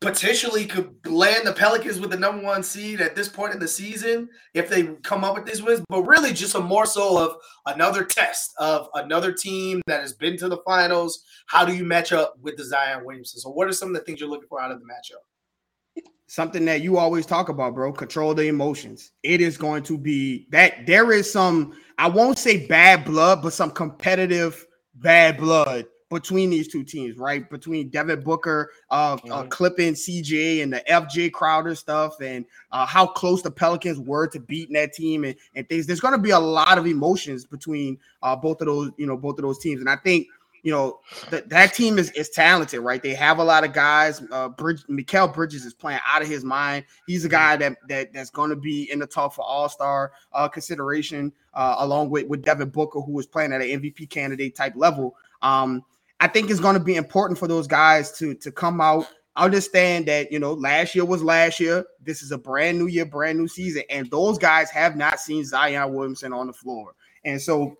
potentially 0.00 0.64
could 0.64 0.94
land 1.06 1.46
the 1.46 1.52
Pelicans 1.52 2.00
with 2.00 2.10
the 2.10 2.16
number 2.16 2.42
one 2.42 2.62
seed 2.62 3.00
at 3.00 3.14
this 3.14 3.28
point 3.28 3.52
in 3.52 3.60
the 3.60 3.68
season 3.68 4.28
if 4.54 4.68
they 4.68 4.86
come 5.02 5.24
up 5.24 5.34
with 5.34 5.44
these 5.44 5.62
wins, 5.62 5.82
but 5.88 6.02
really 6.02 6.32
just 6.32 6.54
a 6.54 6.60
more 6.60 6.86
so 6.86 7.18
of 7.18 7.36
another 7.66 8.04
test 8.04 8.52
of 8.58 8.88
another 8.94 9.32
team 9.32 9.82
that 9.86 10.00
has 10.00 10.14
been 10.14 10.38
to 10.38 10.48
the 10.48 10.58
finals. 10.66 11.22
How 11.46 11.64
do 11.64 11.76
you 11.76 11.84
match 11.84 12.12
up 12.12 12.34
with 12.40 12.56
the 12.56 12.64
Zion 12.64 13.04
Williamson? 13.04 13.40
So, 13.40 13.50
what 13.50 13.68
are 13.68 13.72
some 13.72 13.90
of 13.90 13.94
the 13.94 14.00
things 14.00 14.20
you're 14.20 14.30
looking 14.30 14.48
for 14.48 14.60
out 14.60 14.70
of 14.70 14.80
the 14.80 14.86
matchup? 14.86 16.02
Something 16.28 16.64
that 16.64 16.80
you 16.80 16.96
always 16.96 17.26
talk 17.26 17.48
about, 17.48 17.74
bro. 17.74 17.92
Control 17.92 18.34
the 18.34 18.46
emotions. 18.46 19.10
It 19.22 19.40
is 19.40 19.58
going 19.58 19.82
to 19.82 19.98
be 19.98 20.46
that 20.50 20.86
there 20.86 21.12
is 21.12 21.30
some, 21.30 21.76
I 21.98 22.08
won't 22.08 22.38
say 22.38 22.68
bad 22.68 23.04
blood, 23.04 23.42
but 23.42 23.52
some 23.52 23.72
competitive 23.72 24.64
bad 24.94 25.38
blood 25.38 25.86
between 26.10 26.50
these 26.50 26.68
two 26.68 26.82
teams, 26.82 27.16
right? 27.16 27.48
Between 27.48 27.88
Devin 27.88 28.22
Booker, 28.22 28.72
uh, 28.90 29.16
mm-hmm. 29.16 29.32
uh 29.32 29.44
clipping 29.44 29.94
CJ 29.94 30.62
and 30.62 30.72
the 30.72 30.82
FJ 30.88 31.32
Crowder 31.32 31.74
stuff, 31.74 32.20
and 32.20 32.44
uh, 32.72 32.84
how 32.84 33.06
close 33.06 33.42
the 33.42 33.50
Pelicans 33.50 33.98
were 33.98 34.26
to 34.28 34.40
beating 34.40 34.74
that 34.74 34.92
team, 34.92 35.24
and, 35.24 35.36
and 35.54 35.68
things. 35.68 35.86
There's 35.86 36.00
going 36.00 36.12
to 36.12 36.18
be 36.18 36.30
a 36.30 36.38
lot 36.38 36.78
of 36.78 36.86
emotions 36.86 37.46
between 37.46 37.96
uh, 38.22 38.36
both 38.36 38.60
of 38.60 38.66
those, 38.66 38.90
you 38.98 39.06
know, 39.06 39.16
both 39.16 39.38
of 39.38 39.42
those 39.42 39.58
teams, 39.58 39.80
and 39.80 39.88
I 39.88 39.96
think. 39.96 40.26
You 40.62 40.72
know 40.72 41.00
that 41.30 41.48
that 41.48 41.72
team 41.72 41.98
is, 41.98 42.10
is 42.10 42.28
talented, 42.28 42.80
right? 42.80 43.02
They 43.02 43.14
have 43.14 43.38
a 43.38 43.42
lot 43.42 43.64
of 43.64 43.72
guys. 43.72 44.22
Uh, 44.30 44.50
Bridge, 44.50 44.82
Mikal 44.90 45.32
Bridges 45.32 45.64
is 45.64 45.72
playing 45.72 46.00
out 46.06 46.20
of 46.20 46.28
his 46.28 46.44
mind. 46.44 46.84
He's 47.06 47.24
a 47.24 47.28
mm-hmm. 47.28 47.32
guy 47.32 47.56
that 47.56 47.76
that 47.88 48.12
that's 48.12 48.28
going 48.28 48.50
to 48.50 48.56
be 48.56 48.92
in 48.92 48.98
the 48.98 49.06
talk 49.06 49.32
for 49.32 49.42
All 49.42 49.70
Star 49.70 50.12
uh, 50.34 50.48
consideration, 50.48 51.32
uh, 51.54 51.76
along 51.78 52.10
with 52.10 52.26
with 52.26 52.42
Devin 52.42 52.68
Booker, 52.68 53.00
who 53.00 53.12
was 53.12 53.26
playing 53.26 53.54
at 53.54 53.62
an 53.62 53.68
MVP 53.68 54.10
candidate 54.10 54.54
type 54.54 54.74
level. 54.76 55.16
Um, 55.40 55.82
I 56.20 56.28
think 56.28 56.50
it's 56.50 56.60
going 56.60 56.74
to 56.74 56.84
be 56.84 56.96
important 56.96 57.38
for 57.38 57.48
those 57.48 57.66
guys 57.66 58.12
to 58.18 58.34
to 58.34 58.52
come 58.52 58.80
out, 58.80 59.06
understand 59.36 60.06
that 60.06 60.30
you 60.30 60.38
know 60.38 60.52
last 60.52 60.94
year 60.94 61.04
was 61.04 61.22
last 61.22 61.58
year. 61.58 61.84
This 62.02 62.22
is 62.22 62.30
a 62.30 62.38
brand 62.38 62.78
new 62.78 62.86
year, 62.86 63.06
brand 63.06 63.38
new 63.38 63.48
season, 63.48 63.82
and 63.88 64.10
those 64.10 64.38
guys 64.38 64.70
have 64.70 64.96
not 64.96 65.18
seen 65.18 65.44
Zion 65.44 65.94
Williamson 65.94 66.32
on 66.32 66.46
the 66.46 66.52
floor, 66.52 66.92
and 67.24 67.40
so 67.40 67.78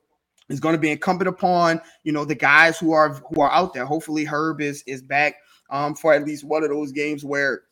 it's 0.48 0.58
going 0.58 0.74
to 0.74 0.80
be 0.80 0.90
incumbent 0.90 1.28
upon 1.28 1.80
you 2.02 2.12
know 2.12 2.24
the 2.24 2.34
guys 2.34 2.78
who 2.78 2.92
are 2.92 3.14
who 3.14 3.42
are 3.42 3.52
out 3.52 3.74
there. 3.74 3.84
Hopefully, 3.84 4.24
Herb 4.24 4.60
is 4.62 4.82
is 4.86 5.02
back 5.02 5.36
um, 5.68 5.94
for 5.94 6.14
at 6.14 6.24
least 6.24 6.44
one 6.44 6.62
of 6.62 6.70
those 6.70 6.92
games 6.92 7.24
where 7.24 7.62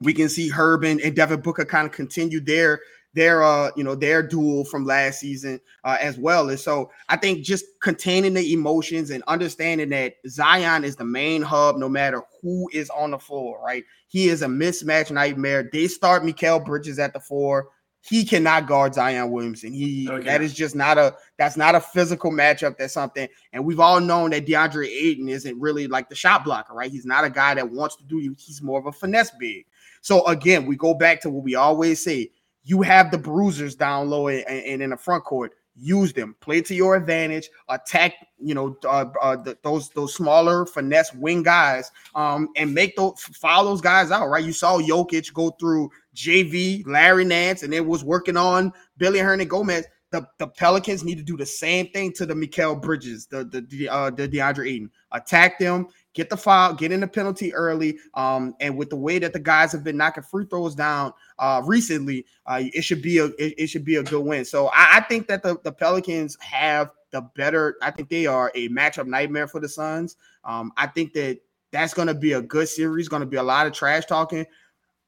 we 0.00 0.12
can 0.12 0.28
see 0.28 0.48
Herb 0.48 0.82
and, 0.82 1.00
and 1.00 1.14
Devin 1.14 1.40
Booker 1.40 1.64
kind 1.64 1.86
of 1.86 1.92
continue 1.92 2.40
their 2.40 2.80
their 3.14 3.42
uh 3.42 3.70
you 3.76 3.84
know 3.84 3.94
their 3.94 4.22
duel 4.22 4.64
from 4.64 4.84
last 4.84 5.20
season 5.20 5.60
uh, 5.84 5.96
as 6.00 6.18
well 6.18 6.48
and 6.48 6.58
so 6.58 6.90
i 7.08 7.16
think 7.16 7.44
just 7.44 7.64
containing 7.80 8.34
the 8.34 8.52
emotions 8.52 9.10
and 9.10 9.22
understanding 9.26 9.90
that 9.90 10.14
zion 10.26 10.84
is 10.84 10.96
the 10.96 11.04
main 11.04 11.42
hub 11.42 11.76
no 11.76 11.88
matter 11.88 12.22
who 12.40 12.68
is 12.72 12.88
on 12.90 13.10
the 13.10 13.18
floor 13.18 13.62
right 13.64 13.84
he 14.08 14.28
is 14.28 14.42
a 14.42 14.46
mismatch 14.46 15.10
nightmare 15.10 15.68
they 15.72 15.86
start 15.86 16.22
Mikal 16.22 16.64
Bridges 16.64 16.98
at 16.98 17.12
the 17.12 17.20
four 17.20 17.68
he 18.04 18.24
cannot 18.24 18.66
guard 18.66 18.94
Zion 18.94 19.30
Williamson. 19.30 19.72
He 19.72 20.08
okay. 20.10 20.24
that 20.24 20.42
is 20.42 20.52
just 20.52 20.74
not 20.74 20.98
a 20.98 21.14
that's 21.38 21.56
not 21.56 21.76
a 21.76 21.80
physical 21.80 22.32
matchup. 22.32 22.76
That's 22.76 22.92
something, 22.92 23.28
and 23.52 23.64
we've 23.64 23.78
all 23.78 24.00
known 24.00 24.30
that 24.30 24.44
DeAndre 24.44 24.88
Ayton 24.88 25.28
isn't 25.28 25.60
really 25.60 25.86
like 25.86 26.08
the 26.08 26.16
shot 26.16 26.44
blocker, 26.44 26.74
right? 26.74 26.90
He's 26.90 27.06
not 27.06 27.24
a 27.24 27.30
guy 27.30 27.54
that 27.54 27.70
wants 27.70 27.96
to 27.96 28.04
do. 28.04 28.18
you. 28.18 28.34
He's 28.36 28.60
more 28.60 28.80
of 28.80 28.86
a 28.86 28.92
finesse 28.92 29.30
big. 29.38 29.66
So 30.00 30.26
again, 30.26 30.66
we 30.66 30.74
go 30.74 30.94
back 30.94 31.20
to 31.20 31.30
what 31.30 31.44
we 31.44 31.54
always 31.54 32.02
say: 32.02 32.30
you 32.64 32.82
have 32.82 33.10
the 33.10 33.18
bruisers 33.18 33.74
down 33.74 34.08
low 34.08 34.28
and, 34.28 34.46
and 34.46 34.82
in 34.82 34.90
the 34.90 34.96
front 34.96 35.24
court. 35.24 35.54
Use 35.74 36.12
them, 36.12 36.36
play 36.40 36.60
to 36.60 36.74
your 36.74 36.96
advantage, 36.96 37.48
attack. 37.70 38.14
You 38.38 38.54
know 38.54 38.76
uh, 38.84 39.06
uh, 39.22 39.36
the, 39.36 39.56
those 39.62 39.88
those 39.88 40.14
smaller 40.14 40.66
finesse 40.66 41.14
wing 41.14 41.42
guys, 41.42 41.90
um, 42.14 42.50
and 42.56 42.74
make 42.74 42.94
those 42.94 43.18
follow 43.22 43.70
those 43.70 43.80
guys 43.80 44.10
out. 44.10 44.28
Right, 44.28 44.44
you 44.44 44.52
saw 44.52 44.78
Jokic 44.78 45.32
go 45.32 45.48
through 45.52 45.90
JV, 46.14 46.86
Larry 46.86 47.24
Nance, 47.24 47.62
and 47.62 47.72
it 47.72 47.86
was 47.86 48.04
working 48.04 48.36
on 48.36 48.70
Billy 48.98 49.20
Hernangomez. 49.20 49.84
The, 50.10 50.26
the 50.36 50.46
Pelicans 50.46 51.04
need 51.04 51.16
to 51.16 51.24
do 51.24 51.38
the 51.38 51.46
same 51.46 51.88
thing 51.88 52.12
to 52.14 52.26
the 52.26 52.34
Mikal 52.34 52.78
Bridges, 52.78 53.26
the 53.26 53.44
the 53.44 53.88
uh, 53.88 54.10
the 54.10 54.28
DeAndre 54.28 54.68
Ayton. 54.68 54.90
Attack 55.12 55.58
them, 55.58 55.88
get 56.14 56.30
the 56.30 56.36
foul, 56.36 56.74
get 56.74 56.92
in 56.92 57.00
the 57.00 57.06
penalty 57.06 57.54
early. 57.54 57.98
Um, 58.14 58.54
and 58.60 58.76
with 58.76 58.90
the 58.90 58.96
way 58.96 59.18
that 59.18 59.32
the 59.32 59.40
guys 59.40 59.72
have 59.72 59.84
been 59.84 59.96
knocking 59.96 60.22
free 60.22 60.46
throws 60.46 60.74
down 60.74 61.12
uh, 61.38 61.62
recently, 61.64 62.26
uh, 62.46 62.62
it 62.74 62.82
should 62.82 63.02
be 63.02 63.18
a 63.18 63.26
it, 63.26 63.54
it, 63.58 63.66
should 63.68 63.84
be 63.84 63.96
a 63.96 64.02
good 64.02 64.24
win. 64.24 64.44
So 64.44 64.68
I, 64.68 64.98
I 64.98 65.00
think 65.00 65.26
that 65.28 65.42
the, 65.42 65.58
the 65.62 65.72
Pelicans 65.72 66.36
have 66.40 66.90
the 67.10 67.22
better. 67.36 67.76
I 67.82 67.90
think 67.90 68.08
they 68.08 68.26
are 68.26 68.52
a 68.54 68.68
matchup 68.68 69.06
nightmare 69.06 69.48
for 69.48 69.60
the 69.60 69.68
Suns. 69.68 70.16
Um, 70.44 70.72
I 70.76 70.86
think 70.86 71.12
that 71.14 71.40
that's 71.70 71.94
going 71.94 72.08
to 72.08 72.14
be 72.14 72.32
a 72.32 72.42
good 72.42 72.68
series. 72.68 73.08
Going 73.08 73.20
to 73.20 73.26
be 73.26 73.36
a 73.36 73.42
lot 73.42 73.66
of 73.66 73.72
trash 73.72 74.06
talking, 74.06 74.46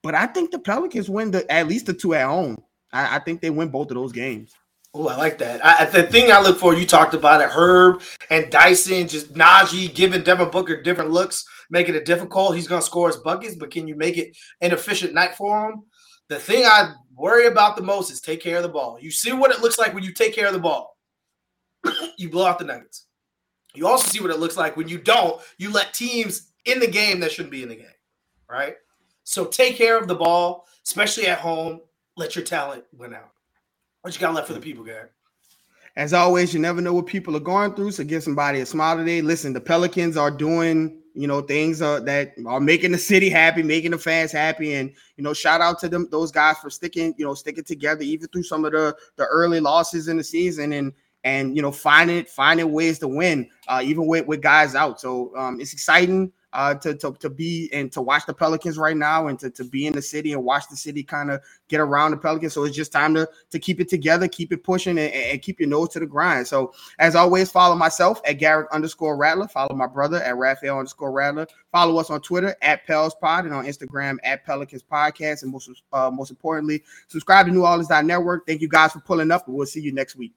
but 0.03 0.15
I 0.15 0.27
think 0.27 0.51
the 0.51 0.59
Pelicans 0.59 1.11
win 1.11 1.31
the 1.31 1.51
at 1.51 1.69
least 1.69 1.87
the 1.87 1.95
two 1.95 2.15
at 2.15 2.27
home. 2.27 2.63
I, 2.93 3.17
I 3.17 3.19
think 3.19 3.41
they 3.41 3.51
win 3.51 3.69
both 3.69 3.91
of 3.91 3.97
those 3.97 4.13
games. 4.13 4.55
Oh, 4.97 5.09
I 5.09 5.17
like 5.17 5.39
that. 5.39 5.61
I, 5.65 5.87
the 5.87 6.05
thing 6.05 6.31
I 6.31 6.41
look 6.41 6.57
for, 6.57 6.73
you 6.73 6.87
talked 6.87 7.15
about 7.15 7.41
it, 7.41 7.51
Herb 7.51 8.01
and 8.31 8.49
Dyson, 8.49 9.09
just 9.09 9.35
Naji 9.35 9.93
giving 9.93 10.23
Devin 10.23 10.51
Booker 10.51 10.81
different 10.83 11.11
looks, 11.11 11.45
making 11.69 11.97
it 11.97 12.05
difficult. 12.05 12.55
He's 12.55 12.69
going 12.69 12.81
to 12.81 12.87
score 12.87 13.09
his 13.09 13.17
buckets, 13.17 13.57
but 13.57 13.73
can 13.73 13.89
you 13.89 13.97
make 13.97 14.17
it 14.19 14.37
an 14.61 14.71
efficient 14.71 15.13
night 15.13 15.35
for 15.35 15.69
him? 15.69 15.83
The 16.29 16.39
thing 16.39 16.65
I 16.65 16.95
worry 17.13 17.47
about 17.47 17.77
the 17.77 17.83
most 17.83 18.13
is 18.13 18.21
take 18.21 18.41
care 18.41 18.59
of 18.59 18.63
the 18.63 18.69
ball. 18.69 18.97
You 19.01 19.11
see 19.11 19.33
what 19.33 19.51
it 19.51 19.61
looks 19.61 19.79
like 19.79 19.95
when 19.95 20.05
you 20.05 20.13
take 20.13 20.33
care 20.33 20.47
of 20.47 20.53
the 20.53 20.61
ball. 20.61 20.97
you 22.17 22.31
blow 22.31 22.47
out 22.47 22.61
the 22.61 22.65
Nuggets. 22.65 23.07
You 23.75 23.89
also 23.89 24.09
see 24.09 24.21
what 24.21 24.31
it 24.31 24.39
looks 24.39 24.57
like 24.57 24.77
when 24.77 24.89
you 24.89 24.99
don't. 24.99 25.43
You 25.59 25.73
let 25.73 25.93
teams 25.93 26.53
in 26.67 26.79
the 26.79 26.87
game 26.87 27.19
that 27.21 27.33
shouldn't 27.33 27.51
be 27.51 27.65
in 27.65 27.69
the 27.69 27.77
game, 27.77 27.87
right? 28.49 28.77
So 29.25 29.45
take 29.45 29.77
care 29.77 29.99
of 29.99 30.07
the 30.07 30.15
ball, 30.15 30.69
especially 30.87 31.27
at 31.27 31.41
home. 31.41 31.81
Let 32.17 32.37
your 32.37 32.45
talent 32.45 32.85
win 32.93 33.13
out. 33.13 33.34
What 34.05 34.15
you 34.15 34.21
got 34.21 34.35
left 34.35 34.49
for 34.49 34.53
the 34.53 34.61
people, 34.61 34.85
Gary? 34.85 35.09
As 35.97 36.13
always, 36.13 36.53
you 36.53 36.61
never 36.61 36.83
know 36.83 36.93
what 36.93 37.07
people 37.07 37.35
are 37.39 37.41
going 37.41 37.73
through. 37.73 37.93
So 37.93 38.05
give 38.05 38.23
somebody 38.23 38.61
a 38.61 38.67
smile 38.67 38.99
today. 38.99 39.23
Listen, 39.23 39.55
the 39.55 39.63
Pelicans 39.63 40.19
are 40.19 40.31
doing, 40.31 41.01
you 41.15 41.27
know, 41.27 41.41
things 41.41 41.81
uh, 41.81 42.01
that 42.01 42.35
are 42.47 42.61
making 42.61 42.93
the 42.93 42.99
city 42.99 43.31
happy, 43.31 43.63
making 43.63 43.93
the 43.93 43.99
fans 43.99 44.31
happy, 44.31 44.75
and 44.75 44.93
you 45.17 45.25
know, 45.25 45.33
shout 45.33 45.63
out 45.63 45.79
to 45.79 45.89
them, 45.89 46.07
those 46.11 46.31
guys 46.31 46.59
for 46.59 46.69
sticking, 46.69 47.15
you 47.17 47.25
know, 47.25 47.33
sticking 47.33 47.65
together 47.65 48.03
even 48.03 48.29
through 48.29 48.43
some 48.43 48.67
of 48.67 48.73
the 48.73 48.95
the 49.17 49.25
early 49.25 49.59
losses 49.59 50.09
in 50.09 50.19
the 50.19 50.25
season, 50.25 50.75
and 50.75 50.93
and 51.25 51.57
you 51.57 51.63
know, 51.63 51.73
finding 51.73 52.27
finding 52.27 52.73
ways 52.73 52.99
to 52.99 53.09
win, 53.09 53.49
uh, 53.69 53.81
even 53.83 54.07
with 54.07 54.27
with 54.27 54.43
guys 54.43 54.75
out. 54.75 55.01
So 55.01 55.35
um, 55.35 55.63
it's 55.63 55.73
exciting 55.73 56.31
uh, 56.55 56.75
to, 56.77 56.95
to, 56.95 57.13
to 57.13 57.29
be 57.29 57.69
and 57.73 57.93
to 57.93 58.01
watch 58.01 58.25
the 58.27 58.33
Pelicans 58.33 58.79
right 58.79 58.97
now 58.97 59.27
and 59.27 59.39
to, 59.41 59.51
to 59.51 59.65
be 59.65 59.87
in 59.87 59.93
the 59.93 60.01
city 60.01 60.33
and 60.33 60.43
watch 60.43 60.65
the 60.71 60.77
city 60.77 61.03
kind 61.03 61.31
of 61.31 61.43
get 61.69 61.81
around 61.81 62.13
the 62.13 62.17
Pelicans. 62.17 62.55
So 62.55 62.65
it's 62.65 62.77
just 62.77 62.93
time 62.93 63.13
to, 63.15 63.29
to 63.51 63.59
keep 63.59 63.81
it 63.81 63.89
together, 63.89 64.29
keep 64.29 64.53
it 64.53 64.63
pushing, 64.63 64.99
and, 64.99 65.13
and 65.13 65.43
keep 65.43 65.61
your 65.61 65.69
nose 65.69 65.91
to 65.91 66.01
the 66.01 66.07
grind. 66.07 66.47
So 66.47 66.73
as 66.99 67.17
always, 67.17 67.51
follow 67.51 67.75
myself 67.75 68.21
at 68.25 68.35
Garrett 68.35 68.69
underscore 68.73 69.17
Rattler. 69.17 69.49
Follow 69.49 69.75
my 69.75 69.87
brother 69.87 70.23
at 70.23 70.37
Raphael 70.37 70.79
underscore 70.79 71.13
Rattler. 71.13 71.47
Follow 71.73 71.99
us 71.99 72.11
on 72.11 72.21
Twitter 72.21 72.55
at 72.63 72.87
Pels 72.87 73.15
Pod 73.17 73.45
and 73.45 73.53
on 73.53 73.67
Instagram 73.67 74.17
at 74.23 74.45
Pelicans 74.47 74.83
Podcast. 74.83 75.43
And 75.43 75.53
most 75.53 75.71
uh, 75.93 76.11
most 76.11 76.31
importantly, 76.31 76.83
subscribe 77.09 77.47
to 77.47 77.53
New 77.53 77.67
Orleans 77.67 77.91
Network. 77.91 78.47
Thank 78.47 78.61
you 78.61 78.69
guys 78.69 78.93
for 78.93 79.01
pulling 79.01 79.31
up, 79.31 79.47
and 79.49 79.57
we'll 79.57 79.67
see 79.67 79.81
you 79.81 79.93
next 79.93 80.17
week. 80.17 80.33